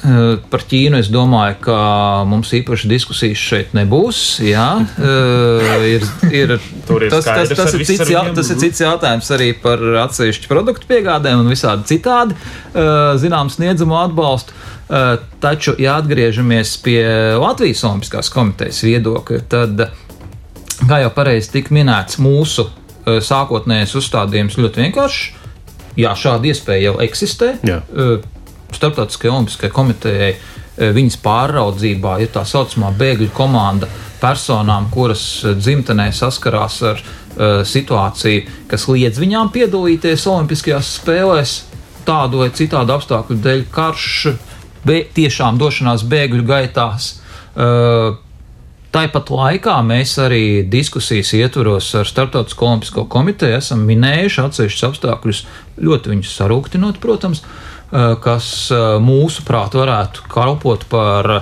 Par 0.49 0.65
Ķīnu 0.65 0.97
es 0.97 1.11
domāju, 1.13 1.59
ka 1.67 1.77
mums 2.29 2.53
īpaši 2.57 2.89
diskusijas 2.89 3.43
šeit 3.51 3.75
nebūs. 3.77 4.21
Jā, 4.47 4.69
ir, 5.85 6.07
ir, 6.31 6.55
ir 6.57 7.11
tas, 7.13 7.27
tas, 7.27 7.53
tas, 7.53 7.75
ir 7.77 7.85
cits, 7.85 8.09
jā, 8.13 8.23
tas 8.37 8.49
ir 8.53 8.61
cits 8.63 8.81
jautājums 8.81 9.29
arī 9.37 9.51
par 9.61 9.83
atsevišķu 10.07 10.49
produktu 10.49 10.89
piegādēm 10.89 11.43
un 11.43 11.53
visādi 11.53 11.85
citādi 11.93 12.37
zinām 13.21 13.53
sniedzamo 13.53 14.01
atbalstu. 14.07 14.57
Taču, 15.43 15.73
ja 15.83 15.97
atgriežamies 15.99 16.77
pie 16.79 17.01
Latvijas 17.35 17.83
Olimpiskās 17.83 18.29
komitejas 18.31 18.79
viedokļa, 18.87 19.41
tad 19.51 19.89
kā 20.85 21.01
jau 21.03 21.11
pareizi 21.15 21.51
tika 21.55 21.73
minēts, 21.75 22.19
mūsu 22.21 22.67
uh, 22.67 23.19
sākotnējais 23.23 23.95
uzstādījums 23.99 24.57
ļoti 24.59 24.85
vienkāršs. 24.85 25.45
Jā, 25.97 26.13
šāda 26.13 26.51
iespēja 26.51 26.91
jau 26.91 26.97
eksistē. 27.05 27.55
Jā. 27.65 27.81
Uh, 27.89 28.19
Starptautiskajai 28.67 29.31
Olimpiskajai 29.33 29.73
komitejai 29.73 30.33
uh, 30.35 30.91
viņas 30.93 31.17
pāraudzībā 31.23 32.17
ir 32.21 32.33
tā 32.35 32.43
saucamā 32.45 32.91
bēgļu 32.99 33.31
komanda 33.35 33.89
personām, 34.21 34.89
kuras 34.93 35.23
dzimtenē 35.57 36.09
saskarās 36.15 36.81
ar 36.85 37.01
uh, 37.01 37.63
situāciju, 37.65 38.45
kas 38.69 38.87
liedz 38.91 39.21
viņām 39.21 39.51
piedalīties 39.55 40.27
Olimpiskajās 40.29 40.93
spēlēs, 40.99 41.57
tādu 42.07 42.43
vai 42.43 42.51
citādu 42.55 42.95
apstākļu 42.95 43.39
dēļ, 43.43 43.65
karš, 43.73 44.07
be, 44.87 45.01
tiešām 45.15 45.59
došanās 45.61 46.05
bēgļu 46.07 46.45
gaitās. 46.47 47.15
Uh, 47.57 48.17
Tāpat 48.95 49.29
laikā 49.29 49.75
mēs 49.83 50.13
arī 50.23 50.63
diskusijas 50.71 51.33
ietvaros 51.35 51.89
ar 51.99 52.07
Startautisko 52.07 52.69
olimpisko 52.69 53.03
komiteju 53.11 53.57
esam 53.59 53.83
minējuši 53.89 54.43
atsevišķus 54.45 54.87
apstākļus, 54.87 55.41
ļoti 55.83 56.13
viņus 56.13 56.35
sarūktinot, 56.39 57.01
protams, 57.03 57.43
kas 58.23 58.47
mūsuprāt 59.03 59.75
varētu 59.77 60.25
kalpot 60.31 60.87
par 60.91 61.33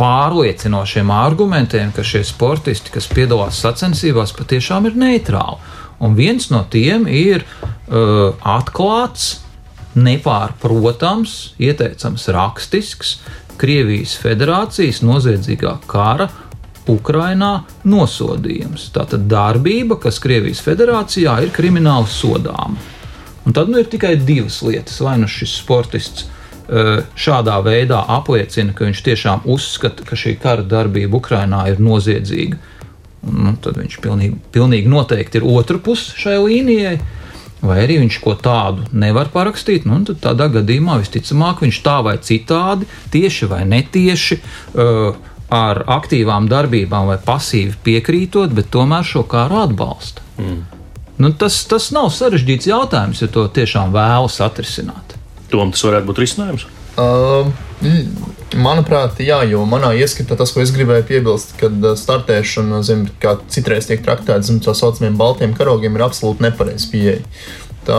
pārliecinošiem 0.00 1.12
argumentiem, 1.12 1.92
ka 1.92 2.04
šie 2.06 2.24
sportisti, 2.24 2.92
kas 2.94 3.10
piedalās 3.12 3.60
sacensībās, 3.60 4.32
patiešām 4.38 4.88
ir 4.88 4.98
neitrāli. 4.98 5.60
Un 6.02 6.16
viens 6.18 6.48
no 6.50 6.64
tiem 6.72 7.04
ir 7.06 7.44
atklāts, 7.88 9.42
nepārprotams, 9.92 11.52
ieteicams 11.60 12.24
rakstisks, 12.32 13.18
Krievijas 13.60 14.14
federācijas 14.22 15.02
noziedzīgā 15.04 15.76
kara 15.90 16.28
Ukrainā 16.90 17.62
nosodījums. 17.86 18.88
Tātad 18.94 19.28
darbība, 19.30 19.98
kas 20.02 20.18
Krievijas 20.22 20.62
federācijā 20.64 21.36
ir 21.44 21.54
krimināli 21.54 22.10
sodāma. 22.10 22.90
Un 23.46 23.54
tad 23.54 23.70
nu, 23.70 23.80
ir 23.82 23.90
tikai 23.90 24.16
divas 24.22 24.60
lietas. 24.62 25.00
Vai 25.02 25.16
nu 25.22 25.28
šis 25.30 25.54
sportists 25.62 26.26
e, 26.26 27.02
šādā 27.18 27.56
veidā 27.66 28.02
apliecina, 28.16 28.74
ka 28.74 28.86
viņš 28.86 29.02
tiešām 29.08 29.48
uzskata, 29.50 30.06
ka 30.06 30.18
šī 30.18 30.36
kara 30.42 30.66
darbība 30.66 31.18
Ukrainā 31.18 31.64
ir 31.70 31.82
noziedzīga, 31.82 32.60
nu, 33.30 33.56
tad 33.62 33.78
viņš 33.78 33.98
pilnīgi, 34.02 34.38
pilnīgi 34.54 34.90
noteikti 34.90 35.38
ir 35.38 35.46
otra 35.46 35.78
puse 35.82 36.14
šai 36.18 36.38
līnijai 36.42 36.96
vai 37.62 37.78
arī 37.84 38.00
viņš 38.02 38.18
ko 38.22 38.34
tādu 38.38 38.86
nevar 38.92 39.30
parakstīt, 39.32 39.86
nu, 39.88 40.00
tad 40.08 40.20
tādā 40.24 40.48
gadījumā 40.58 40.98
visticamāk 41.02 41.62
viņš 41.64 41.80
tā 41.84 41.98
vai 42.04 42.16
citādi, 42.22 42.88
tieši 43.14 43.48
vai 43.50 43.62
netieši, 43.70 44.40
uh, 44.74 45.30
ar 45.52 45.82
aktīvām 45.98 46.48
darbībām 46.50 47.10
vai 47.12 47.18
pasīvi 47.22 47.76
piekrītot, 47.84 48.54
bet 48.56 48.70
tomēr 48.72 49.04
šo 49.06 49.24
kāru 49.28 49.60
atbalsta. 49.62 50.24
Mm. 50.40 50.62
Nu, 51.22 51.30
tas, 51.38 51.58
tas 51.68 51.90
nav 51.94 52.08
sarežģīts 52.14 52.70
jautājums, 52.70 53.20
ja 53.22 53.28
to 53.30 53.44
tiešām 53.52 53.92
vēlas 53.94 54.40
atrisināt. 54.42 55.18
Tom 55.52 55.74
tas 55.74 55.84
varētu 55.84 56.08
būt 56.08 56.22
risinājums. 56.24 56.64
Uh, 56.96 57.52
manuprāt, 58.58 59.20
jā, 59.24 59.40
jo 59.48 59.64
manā 59.68 59.92
ieskatā 59.98 60.36
tas, 60.38 60.52
ko 60.54 60.62
es 60.62 60.72
gribēju 60.74 61.06
piebilst, 61.08 61.56
kad 61.60 61.74
uh, 61.82 61.96
startēšana, 61.98 62.82
zem, 62.86 63.06
kā 63.22 63.36
citreiz 63.52 63.88
tiek 63.88 64.04
traktēta 64.04 64.44
zem 64.46 64.60
tā 64.64 64.74
saucamiem 64.76 65.18
baltiem 65.20 65.56
karogiem, 65.58 65.96
ir 65.98 66.06
absolūti 66.06 66.46
nepareiz 66.46 66.86
pieeja. 66.92 67.20
Tā, 67.82 67.98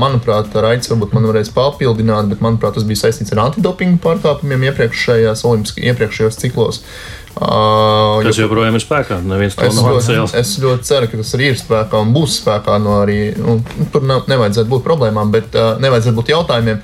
manuprāt, 0.00 0.54
Raits 0.56 0.88
varbūt 0.88 1.12
man 1.12 1.26
varēs 1.28 1.50
papildināt, 1.52 2.30
bet, 2.30 2.40
manuprāt, 2.44 2.78
tas 2.78 2.86
bija 2.88 3.02
saistīts 3.02 3.34
ar 3.34 3.42
antidopingu 3.44 4.00
pārkāpumiem 4.00 4.70
iepriekšējos 4.70 6.40
ciklos. 6.40 6.80
Uh, 7.38 8.18
tas 8.26 8.38
joprojām 8.40 8.74
ir 8.74 8.82
spēkā. 8.82 9.20
Nav 9.22 9.42
atcēlis. 10.00 10.32
Es 10.34 10.56
ļoti 10.58 10.88
ceru, 10.88 11.06
ka 11.10 11.20
tas 11.20 11.28
arī 11.36 11.52
ir 11.52 11.60
spēkā 11.60 12.00
un 12.02 12.10
būs 12.16 12.40
spēkā. 12.40 12.78
No 12.82 12.96
arī, 13.04 13.18
nu, 13.38 13.60
tur 13.94 14.02
nav, 14.08 14.24
nevajadzētu 14.30 14.66
būt 14.72 14.82
problēmām, 14.82 15.30
bet 15.34 15.54
uh, 15.54 15.76
nevajadzētu 15.78 16.18
būt 16.18 16.32
jautājumiem, 16.32 16.80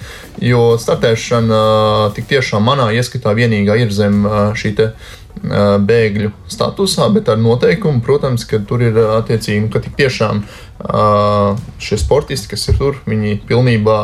jo 0.46 0.62
startēšana 0.78 1.58
uh, 1.58 2.04
tik 2.14 2.30
tiešām 2.30 2.62
manā 2.70 2.86
ieskatā 2.94 3.34
vienīgā 3.34 3.80
ir 3.82 3.90
zem 3.94 4.22
uh, 4.28 4.38
šī 4.54 4.72
te, 4.78 4.88
uh, 4.94 5.74
bēgļu 5.90 6.30
statusā, 6.54 7.10
bet 7.16 7.34
ar 7.34 7.42
noteikumu, 7.42 8.04
protams, 8.06 8.46
ka 8.46 8.62
tur 8.62 8.86
ir 8.86 9.02
attiecīgi, 9.18 9.66
nu, 9.66 9.74
ka 9.74 9.82
tik 9.82 9.98
tiešām 9.98 10.44
uh, 10.46 11.58
šie 11.82 11.98
sportisti, 11.98 12.54
kas 12.54 12.70
ir 12.70 12.78
tur, 12.78 13.02
viņi 13.10 13.40
pilnībā 13.50 14.00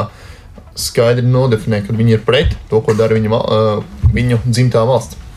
skaidri 0.74 1.30
nodefinē, 1.30 1.84
ka 1.86 1.94
viņi 1.94 2.18
ir 2.18 2.26
pret 2.26 2.58
to, 2.70 2.82
ko 2.82 2.98
dara 2.98 3.14
viņa, 3.14 3.38
uh, 3.38 4.06
viņu 4.10 4.42
dzimtā 4.50 4.82
valsts. 4.88 5.29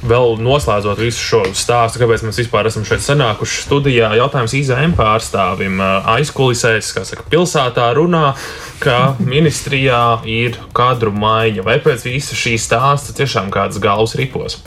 Vēl 0.00 0.38
noslēdzot 0.40 1.00
visu 1.02 1.20
šo 1.20 1.40
stāstu, 1.52 2.00
kāpēc 2.00 2.24
mēs 2.24 2.40
vispār 2.40 2.70
esam 2.70 2.86
šeit 2.88 3.04
sanākuši 3.04 3.66
studijā, 3.66 4.08
jautājums 4.16 4.54
IZM 4.56 4.94
pārstāvim 4.96 5.76
aizkulisēs, 6.14 6.94
kā 6.96 7.04
saka, 7.04 7.26
pilsētā 7.30 7.90
runā, 7.98 8.32
ka 8.80 9.14
ministrijā 9.20 10.22
ir 10.24 10.56
kadru 10.76 11.12
maiņa. 11.12 11.66
Vai 11.66 11.76
pēc 11.84 12.08
visa 12.08 12.38
šī 12.38 12.56
stāsta 12.60 13.14
tiešām 13.20 13.52
kāds 13.52 13.80
galvas 13.82 14.16
ripos? 14.18 14.60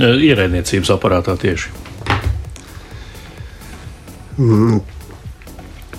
Ierēdniecības 0.00 0.90
aparātā 0.96 1.36
tieši. 1.38 1.70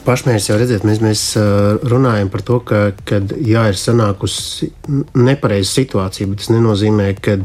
Pašmērķis 0.05 0.49
jau 0.51 0.57
redzēt, 0.61 0.83
mēs, 0.85 0.99
mēs 1.01 1.21
runājam 1.89 2.29
par 2.29 2.43
to, 2.45 2.59
ka, 2.61 2.81
kad 3.09 3.31
jā, 3.41 3.63
ir 3.71 3.77
sanākusi 3.79 4.69
nepareiza 5.17 5.71
situācija, 5.71 6.29
bet 6.29 6.43
tas 6.43 6.51
nenozīmē, 6.53 7.07
ka 7.25 7.39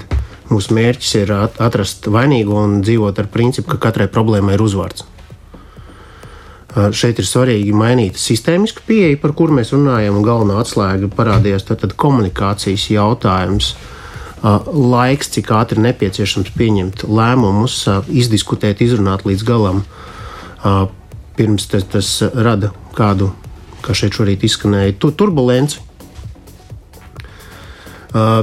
mūsu 0.50 0.74
mērķis 0.76 1.14
ir 1.22 1.32
atrast 1.40 2.10
vainīgo 2.12 2.58
un 2.60 2.82
dzīvot 2.84 3.22
ar 3.22 3.30
principu, 3.32 3.72
ka 3.72 3.86
katrai 3.88 4.10
problēmai 4.12 4.58
ir 4.58 4.64
uzvārds. 4.66 5.06
Šeit 6.70 7.18
ir 7.18 7.26
svarīgi 7.26 7.72
mainīt 7.74 8.20
sistēmisku 8.20 8.84
pieeju, 8.86 9.18
par 9.24 9.34
kuru 9.38 9.56
mēs 9.56 9.72
runājam, 9.74 10.20
un 10.20 10.26
galvenā 10.26 10.60
atslēga 10.60 11.08
parādījās 11.16 11.66
tad 11.66 11.96
komunikācijas 11.98 12.90
jautājums. 12.92 13.72
Laiks, 14.44 15.32
cik 15.34 15.50
ātri 15.56 15.82
nepieciešams 15.82 16.52
pieņemt 16.56 17.08
lēmumus, 17.08 17.82
izdiskutēt, 18.08 18.84
izrunāt 18.84 19.26
līdz 19.26 19.48
galam 19.48 19.84
pirms 21.40 21.70
tas, 21.72 21.86
tas 21.88 22.08
rada 22.36 22.74
kādu, 22.92 23.30
kā 23.80 23.96
šeit 23.96 24.18
šorīt 24.18 24.44
izskanēja, 24.44 24.98
tu, 25.00 25.08
turbulenci. 25.16 25.80
Uh, 28.10 28.42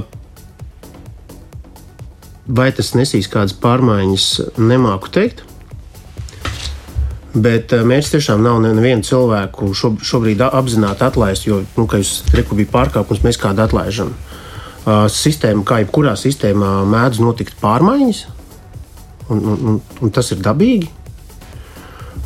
vai 2.48 2.72
tas 2.74 2.96
nesīs 2.98 3.30
kādas 3.30 3.54
pārmaiņas, 3.62 4.28
nemāku 4.58 5.12
teikt. 5.14 5.44
Bet 7.38 7.76
mērķis 7.86 8.16
tiešām 8.16 8.42
nav 8.42 8.64
nevienu 8.64 9.06
cilvēku 9.06 9.70
šob, 9.78 10.00
šobrīd 10.02 10.42
apzināti 10.48 11.06
atlaist, 11.06 11.46
jo, 11.46 11.60
nu, 11.78 11.86
kā 11.86 12.00
jūs 12.02 12.24
teicat, 12.32 12.56
bija 12.58 12.74
pārkāpums, 12.74 13.22
mēs 13.22 13.38
kādu 13.38 13.62
atlaižam. 13.68 14.16
Uh, 14.88 15.06
sistēma, 15.12 15.62
kā 15.68 15.84
jebkurā 15.84 16.16
sistēmā, 16.18 16.80
mēdz 16.90 17.20
notikt 17.22 17.60
pārmaiņas, 17.62 18.24
un, 19.28 19.44
un, 19.44 19.58
un, 19.74 19.82
un 20.02 20.16
tas 20.16 20.32
ir 20.34 20.42
dabīgi. 20.42 20.90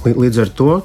Līdz 0.05 0.41
ar 0.41 0.51
to 0.57 0.75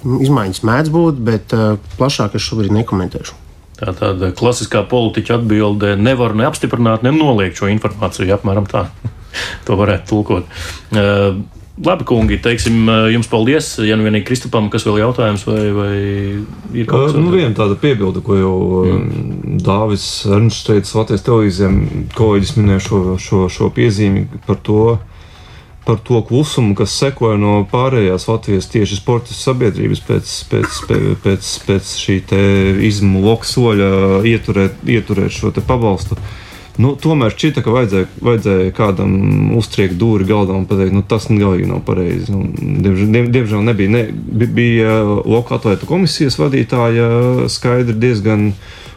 izmaiņas 0.00 0.62
mēdz 0.64 0.90
būt, 0.94 1.22
bet 1.26 1.54
plašāk 1.98 2.36
es 2.38 2.44
šobrīd 2.46 2.72
nekomentēšu. 2.78 3.36
Tā 3.80 3.94
tāda 3.96 4.28
klasiskā 4.36 4.82
politiķa 4.88 5.38
atbilde 5.38 5.94
nevar 5.96 6.34
neapstiprināt, 6.36 7.04
ne 7.04 7.14
noliegt 7.16 7.56
šo 7.60 7.70
informāciju. 7.72 8.28
Apmēram 8.36 8.68
tā. 8.68 8.86
to 9.66 9.78
varētu 9.80 10.12
tulkot. 10.12 10.60
Uh, 10.92 11.40
Labi, 11.80 12.04
kungi, 12.04 12.36
teiksim, 12.44 12.90
jums 13.08 13.28
paldies. 13.30 13.70
Ja 13.80 13.96
nu 13.96 14.04
vienīgi 14.04 14.26
Kristupam, 14.28 14.66
kas 14.72 14.84
vēl 14.84 14.98
jautājums, 15.00 15.46
vai, 15.48 15.60
vai 15.72 15.92
ir 16.76 16.88
kaut 16.90 17.06
kas 17.06 17.14
tāds? 17.14 17.22
Nu, 17.24 17.30
viena 17.32 17.54
tāda 17.56 17.78
piebilde, 17.80 18.20
ko 18.24 18.36
jau 18.36 18.56
mm. 18.84 19.54
Dāvis 19.64 20.04
Ernsts 20.28 20.66
teica 20.66 20.98
Latvijas 20.98 21.24
televīzijām, 21.24 21.78
kolēģis 22.18 22.52
minēja 22.58 22.84
šo, 22.84 23.00
šo, 23.22 23.46
šo 23.54 23.70
piezīmi 23.72 24.26
par 24.44 24.60
to, 24.66 24.84
par 25.84 25.98
to 26.04 26.20
klusumu, 26.22 26.74
kas 26.78 26.92
sekoja 27.00 27.38
no 27.40 27.54
pārējās 27.70 28.28
Latvijas 28.28 28.68
tieši 28.70 29.00
sporta 29.00 29.34
sabiedrības 29.34 30.02
pēc, 30.06 30.34
pēc, 30.50 30.82
pēc, 31.24 31.48
pēc, 31.66 31.96
šī 32.04 32.20
izmuloka 32.90 33.48
soļa 33.48 33.90
ieturēt, 34.28 34.84
ieturēt 34.86 35.34
šo 35.34 35.52
pabalstu. 35.64 36.18
Nu, 36.80 36.94
tomēr 36.96 37.34
šķita, 37.34 37.60
ka 37.64 37.72
vajadzēja, 37.74 38.08
vajadzēja 38.24 38.74
kādam 38.76 39.14
uztriekt 39.58 39.98
dūri 40.00 40.24
galdā 40.28 40.54
un 40.56 40.68
pateikt, 40.70 40.94
nu, 40.96 41.02
tas 41.04 41.26
galīgi 41.28 41.68
nav 41.68 41.82
pareizi. 41.84 42.30
Diemžēl, 42.30 43.26
diemžēl 43.34 43.64
nebija. 43.66 43.92
Ne, 43.92 44.04
bija 44.46 45.00
Loka 45.04 45.58
atlētu 45.58 45.88
komisijas 45.90 46.38
vadītāja 46.40 47.48
skaidri 47.52 47.98
diezgan 48.00 48.52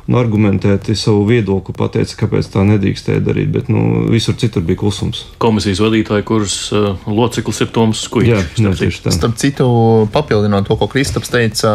un 0.08 0.18
argumentēti 0.20 0.96
savu 1.00 1.24
viedokli 1.30 1.76
pateica, 1.78 2.18
kāpēc 2.24 2.50
tā 2.52 2.66
nedrīkstēja 2.68 3.24
darīt. 3.24 3.52
Bet 3.54 3.70
nu, 3.72 4.04
visur 4.12 4.36
citur 4.40 4.66
bija 4.68 4.82
klusums. 4.82 5.24
Komisijas 5.42 5.80
vadītāja, 5.84 6.26
kuras 6.28 6.58
uh, 6.76 7.00
loceklis 7.08 7.64
ir 7.64 7.72
Toms 7.76 8.04
Skuiņš. 8.08 8.32
Jā, 8.34 8.42
starp, 8.76 9.16
starp 9.16 9.38
citu, 9.40 9.68
papildinot 10.14 10.68
to, 10.68 10.78
ko 10.80 10.90
Kristaps 10.92 11.32
teica, 11.32 11.72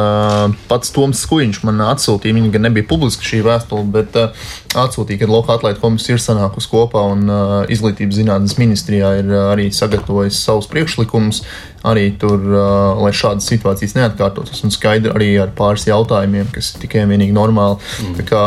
pats 0.69 0.93
Toms 0.93 1.25
Skuiņš 1.25 1.63
man 1.69 1.81
atsūtīja. 1.89 2.37
Viņa 2.37 2.53
gan 2.57 2.69
nebija 2.69 2.89
publiska 2.91 3.25
šī 3.25 3.41
vēstule, 3.47 3.89
bet 3.97 4.21
uh, 4.21 4.51
atsūtīja, 4.77 5.23
ka 5.23 5.33
Loka 5.33 5.57
atlētu 5.57 5.83
komisija 5.85 6.19
ir 6.19 6.25
sanākusi 6.25 6.73
kopā 6.73 7.07
un 7.15 7.25
uh, 7.33 7.57
izglītības 7.73 8.21
zinātnes 8.21 8.59
ministrijā 8.61 9.17
ir 9.23 9.33
uh, 9.33 9.49
arī 9.55 9.71
sagatavojis 9.75 10.45
savus 10.45 10.69
priekšlikumus 10.69 11.45
arī 11.89 12.09
tur, 12.21 12.39
uh, 12.39 12.99
lai 13.03 13.13
šādas 13.17 13.49
situācijas 13.51 13.97
neatkārtotos. 13.97 14.63
Un 14.67 14.75
skaidri 14.75 15.13
arī 15.15 15.31
ar 15.43 15.53
pāris 15.57 15.87
jautājumiem, 15.89 16.51
kas 16.55 16.73
ir 16.75 16.83
tikai 16.85 17.05
un 17.05 17.15
vienīgi 17.15 17.37
normāli. 17.37 17.79
Mm. 18.05 18.17
Tā 18.19 18.27
kā 18.29 18.43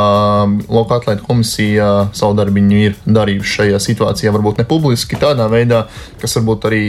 Loka 0.72 1.00
atlēta 1.00 1.26
komisija 1.26 1.90
savu 2.18 2.38
darbiņu 2.40 2.82
ir 2.82 3.00
darījuši 3.06 3.56
šajā 3.58 3.82
situācijā, 3.88 4.34
varbūt 4.36 4.62
ne 4.62 4.68
publiski, 4.70 5.20
tādā 5.22 5.48
veidā, 5.52 5.86
kas 6.22 6.38
varbūt 6.40 6.70
arī 6.70 6.86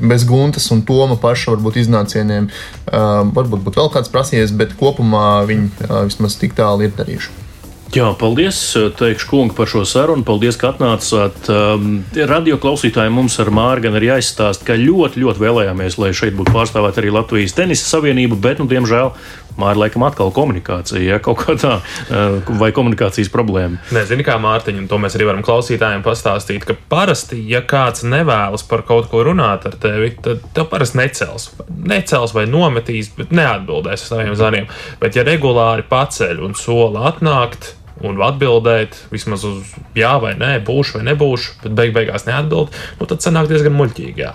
bez 0.00 0.26
guntas 0.28 0.68
un 0.74 0.84
toma 0.88 1.18
paša 1.20 1.56
varbūt 1.56 1.80
iznācieniem, 1.84 2.50
uh, 2.50 3.22
varbūt 3.30 3.64
būtu 3.68 3.82
vēl 3.82 3.94
kāds 3.96 4.12
prasījies, 4.12 4.56
bet 4.58 4.76
kopumā 4.80 5.42
viņi 5.48 5.70
uh, 5.88 6.02
vismaz 6.10 6.38
tik 6.40 6.58
tālu 6.58 6.88
ir 6.88 6.94
darījuši. 6.98 7.51
Jā, 7.92 8.06
paldies, 8.16 8.56
teikšu, 8.96 9.26
kungi, 9.28 9.52
par 9.52 9.68
šo 9.68 9.82
sarunu. 9.84 10.24
Paldies, 10.24 10.56
ka 10.56 10.70
atnācāt. 10.70 11.44
Um, 11.52 11.98
radio 12.16 12.56
klausītājiem 12.56 13.12
mums 13.12 13.34
ar 13.42 13.50
Mārgu 13.52 13.90
ir 13.98 14.06
jāizstāsta, 14.06 14.64
ka 14.70 14.78
ļoti, 14.80 15.20
ļoti 15.20 15.42
vēlējāmies, 15.42 15.98
lai 16.00 16.14
šeit 16.16 16.32
būtu 16.38 16.54
pārstāvēta 16.54 17.02
arī 17.02 17.10
Latvijas 17.12 17.52
tenisa 17.58 17.84
savienība, 17.90 18.38
bet, 18.40 18.62
nu, 18.62 18.68
diemžēl, 18.70 19.12
Mārķis 19.60 19.80
laikam 19.82 20.06
atkal 20.06 20.32
komunikācija, 20.32 21.02
ja 21.04 21.18
kaut 21.20 21.42
kā 21.42 21.58
tā, 21.60 21.74
uh, 21.82 22.54
vai 22.56 22.70
komunikācijas 22.72 23.28
problēma. 23.34 23.82
Nezinu, 23.92 24.24
kā 24.24 24.38
Mārtiņa, 24.40 24.80
un 24.80 24.88
to 24.88 24.96
mēs 25.02 25.18
arī 25.18 25.28
varam 25.28 25.44
klausītājiem 25.44 26.06
pastāstīt, 26.06 26.64
ka 26.64 26.78
parasti, 26.88 27.42
ja 27.52 27.60
kāds 27.60 28.06
nevēlas 28.08 28.64
par 28.72 28.86
kaut 28.88 29.12
ko 29.12 29.20
runāt 29.28 29.68
ar 29.68 29.76
tevi, 29.84 30.14
tad 30.24 30.40
tev 30.56 30.70
parasti 30.72 31.02
necels. 31.02 31.50
Necels 31.92 32.32
vai 32.32 32.48
nometīs, 32.48 33.12
bet 33.20 33.36
neatbildēs 33.36 34.08
uz 34.08 34.14
saviem 34.14 34.32
zvaniem. 34.32 34.72
Bet, 35.04 35.20
ja 35.20 35.28
regulāri 35.28 35.84
paceļ 35.92 36.40
un 36.48 36.56
sola 36.56 37.10
atnākt, 37.12 37.74
un 38.06 38.20
atbildēt 38.22 38.96
vismaz 39.12 39.44
uz 39.48 39.72
jā 39.98 40.12
vai 40.22 40.34
nē, 40.38 40.56
būšu 40.66 40.98
vai 40.98 41.06
nebūšu, 41.10 41.58
bet 41.64 41.74
beig 41.76 41.94
beigās 41.96 42.26
neatbild, 42.26 42.72
nu, 42.98 43.08
tad 43.08 43.24
sanāk 43.24 43.48
diezgan 43.50 43.74
muļķīgi. 43.76 44.22
Jā, 44.22 44.32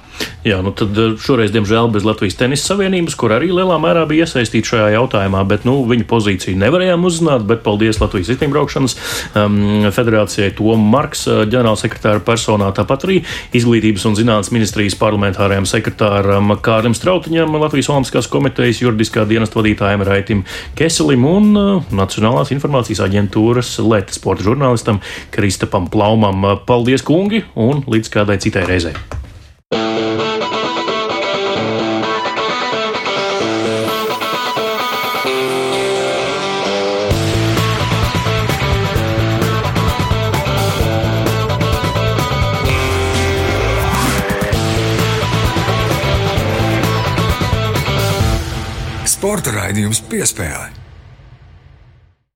jā 0.47 0.59
nu 0.65 0.73
tad 0.77 0.97
eh, 0.97 1.15
šoreiz, 1.21 1.51
diemžēl, 1.55 1.89
bez 1.93 2.05
Latvijas 2.07 2.37
tenisa 2.39 2.73
savienības, 2.73 3.17
kur 3.19 3.33
arī 3.35 3.49
lielā 3.53 3.79
mērā 3.81 4.05
bija 4.09 4.27
iesaistīta 4.27 4.73
šajā 4.73 4.89
jautājumā, 4.95 5.43
bet 5.49 5.67
nu, 5.67 5.79
viņu 5.89 6.07
pozīciju 6.09 6.59
nevarējām 6.61 7.05
uzzināt. 7.07 7.45
Bet 7.47 7.63
paldies 7.65 8.01
Latvijas 8.01 8.31
riteņbraukšanas 8.33 8.97
um, 9.39 9.59
federācijai, 9.95 10.51
Tomu 10.57 10.77
Marks, 10.91 11.25
eh, 11.29 11.43
ģenerālsekretāra 11.51 12.23
personā, 12.25 12.69
tāpat 12.75 13.07
arī 13.07 13.19
izglītības 13.57 14.07
un 14.09 14.17
zinātnes 14.19 14.53
ministrijas 14.55 14.97
parlamentārajam 14.99 15.67
sekretāram 15.69 16.53
Kārlim 16.63 16.95
Strautiņam, 16.97 17.57
Latvijas 17.61 17.91
Olimpiskās 17.93 18.29
komitejas 18.31 18.81
juridiskā 18.83 19.25
dienesta 19.29 19.59
vadītājiem 19.59 20.05
Raitim 20.07 20.43
Keselim 20.77 21.25
un 21.27 21.51
uh, 21.57 21.93
Nacionālās 21.95 22.51
informācijas 22.55 23.03
aģentūras 23.07 23.56
jūras 23.57 23.77
lēta 23.81 24.13
sporta 24.13 24.45
žurnālistam 24.45 25.01
Kristapam 25.33 25.89
Plaumam. 25.89 26.45
Paldies, 26.67 27.01
kungi, 27.01 27.43
un 27.55 27.83
līdz 27.87 28.13
kādai 28.13 28.37
citai 28.41 28.67
reizei! 28.69 28.95
Sporta 49.17 49.49
raidījums 49.49 49.97
piespēlē. 50.07 50.76